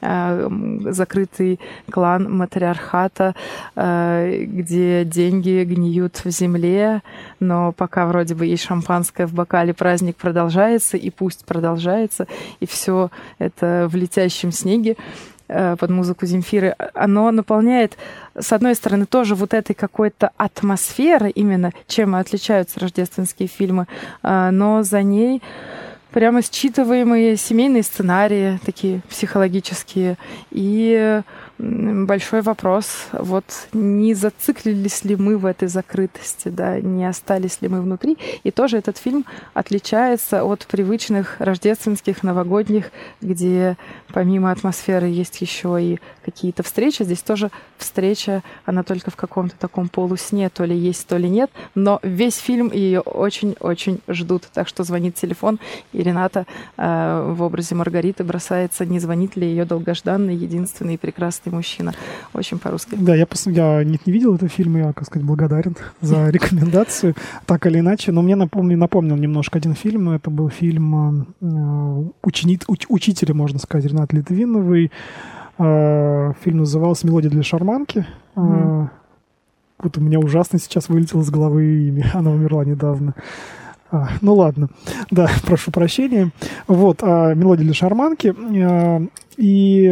закрытый 0.00 1.60
клан 1.90 2.30
матриархата, 2.30 3.34
где 3.74 5.04
деньги 5.04 5.64
гниют 5.64 6.20
в 6.24 6.30
земле, 6.30 7.02
но 7.38 7.72
пока 7.72 8.06
вроде 8.06 8.34
бы 8.34 8.46
есть 8.46 8.64
шампанское 8.64 9.26
в 9.26 9.34
бокале, 9.34 9.74
праздник 9.74 10.16
продолжается, 10.16 10.96
и 10.96 11.10
пусть 11.10 11.44
продолжается, 11.44 12.26
и 12.60 12.66
все 12.66 13.10
это 13.38 13.88
в 13.90 13.96
летящем 13.96 14.52
снеге 14.52 14.96
э, 15.48 15.76
под 15.76 15.90
музыку 15.90 16.26
Земфиры, 16.26 16.74
оно 16.94 17.30
наполняет, 17.30 17.96
с 18.38 18.52
одной 18.52 18.74
стороны, 18.74 19.06
тоже 19.06 19.34
вот 19.34 19.54
этой 19.54 19.74
какой-то 19.74 20.30
атмосферой, 20.36 21.30
именно 21.30 21.72
чем 21.86 22.14
отличаются 22.14 22.80
рождественские 22.80 23.48
фильмы, 23.48 23.86
э, 24.22 24.50
но 24.50 24.82
за 24.82 25.02
ней 25.02 25.42
прямо 26.10 26.40
считываемые 26.40 27.36
семейные 27.36 27.82
сценарии, 27.82 28.58
такие 28.64 29.00
психологические, 29.08 30.16
и 30.50 31.22
большой 31.60 32.40
вопрос, 32.40 33.08
вот 33.12 33.44
не 33.72 34.14
зациклились 34.14 35.04
ли 35.04 35.16
мы 35.16 35.36
в 35.36 35.44
этой 35.44 35.68
закрытости, 35.68 36.48
да, 36.48 36.80
не 36.80 37.04
остались 37.04 37.60
ли 37.60 37.68
мы 37.68 37.82
внутри. 37.82 38.16
И 38.44 38.50
тоже 38.50 38.78
этот 38.78 38.96
фильм 38.96 39.26
отличается 39.52 40.44
от 40.44 40.66
привычных 40.66 41.36
рождественских, 41.38 42.22
новогодних, 42.22 42.90
где 43.20 43.76
помимо 44.12 44.50
атмосферы 44.50 45.06
есть 45.06 45.40
еще 45.40 45.78
и 45.80 46.00
какие-то 46.24 46.62
встречи. 46.62 47.02
Здесь 47.02 47.22
тоже 47.22 47.50
встреча, 47.76 48.42
она 48.64 48.82
только 48.82 49.10
в 49.10 49.16
каком-то 49.16 49.56
таком 49.58 49.88
полусне, 49.88 50.48
то 50.48 50.64
ли 50.64 50.76
есть, 50.76 51.06
то 51.06 51.16
ли 51.16 51.28
нет, 51.28 51.50
но 51.74 52.00
весь 52.02 52.36
фильм 52.36 52.72
ее 52.72 53.00
очень-очень 53.00 54.00
ждут. 54.08 54.44
Так 54.52 54.68
что 54.68 54.84
звонит 54.84 55.14
телефон, 55.14 55.58
и 55.92 56.02
Рената 56.02 56.46
э, 56.76 57.32
в 57.34 57.42
образе 57.42 57.74
Маргариты 57.74 58.24
бросается, 58.24 58.86
не 58.86 58.98
звонит 58.98 59.36
ли 59.36 59.46
ее 59.46 59.64
долгожданный, 59.64 60.34
единственный 60.34 60.96
прекрасный 60.96 61.49
прекрасный 61.50 61.56
мужчина. 61.56 61.92
Очень 62.32 62.58
по-русски. 62.58 62.96
Да, 62.96 63.14
я, 63.14 63.26
я 63.46 63.84
нет, 63.84 64.06
не 64.06 64.12
видел 64.12 64.34
этот 64.34 64.52
фильм, 64.52 64.76
я, 64.76 64.92
как 64.92 65.06
сказать, 65.06 65.26
благодарен 65.26 65.76
за 66.00 66.28
рекомендацию, 66.30 67.14
так 67.46 67.66
или 67.66 67.80
иначе. 67.80 68.12
Но 68.12 68.22
мне 68.22 68.36
напомнил, 68.36 68.78
напомнил 68.78 69.16
немножко 69.16 69.58
один 69.58 69.74
фильм. 69.74 70.10
Это 70.10 70.30
был 70.30 70.48
фильм 70.48 71.26
э, 71.40 72.04
учениц, 72.22 72.62
уч, 72.66 72.86
учителя, 72.88 73.34
можно 73.34 73.58
сказать, 73.58 73.86
Ренат 73.86 74.12
Литвиновой. 74.12 74.90
Э, 75.58 76.32
фильм 76.42 76.58
назывался 76.58 77.06
«Мелодия 77.06 77.30
для 77.30 77.42
шарманки». 77.42 78.06
Mm. 78.36 78.88
Вот 79.82 79.96
у 79.96 80.00
меня 80.00 80.18
ужасно 80.18 80.58
сейчас 80.58 80.88
вылетело 80.88 81.22
с 81.22 81.30
головы 81.30 81.88
имя. 81.88 82.10
Она 82.14 82.30
умерла 82.30 82.64
недавно. 82.64 83.14
А, 83.92 84.10
ну 84.20 84.34
ладно, 84.34 84.68
да, 85.10 85.28
прошу 85.44 85.72
прощения. 85.72 86.30
Вот, 86.68 87.00
а, 87.02 87.34
«Мелодия 87.34 87.64
для 87.64 87.74
шарманки». 87.74 88.34
А, 88.62 89.02
и 89.40 89.88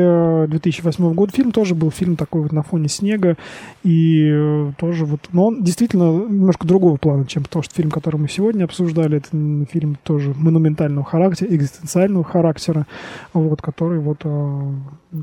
2008 0.49 1.05
э, 1.05 1.14
год 1.14 1.34
фильм 1.34 1.53
тоже 1.53 1.74
был 1.74 1.90
фильм 1.90 2.16
такой 2.16 2.42
вот 2.42 2.53
на 2.53 2.62
фоне 2.62 2.88
снега. 2.88 3.36
И 3.82 4.28
э, 4.30 4.72
тоже 4.76 5.07
вот... 5.07 5.20
Но 5.32 5.46
он 5.46 5.62
действительно 5.64 6.05
немножко 6.05 6.66
другого 6.66 6.99
плана, 6.99 7.24
чем 7.24 7.44
то, 7.44 7.62
что 7.62 7.74
фильм, 7.74 7.90
который 7.90 8.16
мы 8.16 8.28
сегодня 8.28 8.64
обсуждали. 8.64 9.16
Это 9.16 9.28
фильм 9.72 9.96
тоже 10.03 10.34
монументального 10.36 11.07
характера, 11.07 11.49
экзистенциального 11.49 12.24
характера, 12.24 12.86
вот, 13.32 13.62
который 13.62 14.01
вот 14.01 14.18
э, 14.24 14.72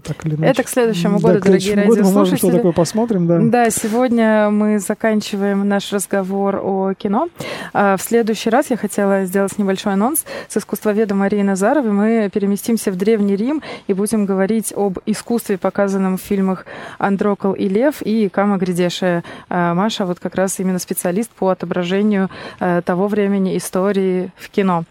так 0.04 0.26
или 0.26 0.36
иначе... 0.36 0.52
Это 0.52 0.64
к 0.64 0.70
следующему 0.70 1.20
году, 1.20 1.36
да, 1.36 1.40
к 1.42 1.46
дорогие 1.46 1.76
году. 1.76 2.04
Мы 2.04 2.12
можем 2.12 2.38
что 2.38 2.50
такое 2.50 2.72
посмотрим, 2.72 3.28
да. 3.28 3.40
Да, 3.40 3.70
сегодня 3.70 4.50
мы 4.50 4.80
заканчиваем 4.80 5.68
наш 5.68 5.94
разговор 5.94 6.60
о 6.64 6.94
кино. 6.96 7.30
А 7.74 7.96
в 7.96 8.02
следующий 8.02 8.50
раз 8.50 8.72
я 8.72 8.78
хотела 8.78 9.26
сделать 9.26 9.56
небольшой 9.60 9.94
анонс. 9.94 10.26
С 10.48 10.58
искусствоведом 10.58 11.20
Марией 11.20 11.44
Назаровой 11.44 11.92
мы 11.92 12.30
переместимся 12.34 12.92
в 12.92 12.96
Древний 12.96 13.36
Рим 13.36 13.62
и 13.86 13.94
будем 13.94 14.15
говорить 14.24 14.72
об 14.74 15.00
искусстве, 15.06 15.58
показанном 15.58 16.18
в 16.18 16.22
фильмах 16.22 16.66
«Андрокол 17.00 17.52
и 17.52 17.68
Лев» 17.68 18.02
и 18.02 18.30
«Кама 18.30 18.56
Гридеша». 18.56 19.24
А 19.50 19.74
Маша 19.74 20.06
вот 20.06 20.22
как 20.22 20.36
раз 20.36 20.62
именно 20.62 20.80
специалист 20.80 21.30
по 21.32 21.50
отображению 21.50 22.30
э, 22.62 22.82
того 22.86 23.10
времени 23.10 23.58
истории 23.58 24.32
в 24.38 24.50
кино. 24.50 24.86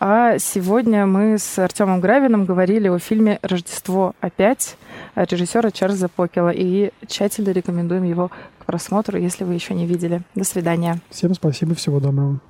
А 0.00 0.38
сегодня 0.38 1.06
мы 1.06 1.38
с 1.38 1.56
Артемом 1.58 2.00
Гравиным 2.00 2.44
говорили 2.44 2.88
о 2.88 2.98
фильме 2.98 3.38
«Рождество 3.42 4.14
опять» 4.20 4.76
режиссера 5.14 5.70
Чарльза 5.70 6.08
Покела 6.08 6.50
и 6.50 6.90
тщательно 7.06 7.50
рекомендуем 7.50 8.04
его 8.04 8.30
к 8.58 8.64
просмотру, 8.64 9.18
если 9.18 9.44
вы 9.44 9.54
еще 9.54 9.74
не 9.74 9.86
видели. 9.86 10.22
До 10.34 10.44
свидания. 10.44 10.98
Всем 11.10 11.34
спасибо, 11.34 11.74
всего 11.74 12.00
доброго. 12.00 12.40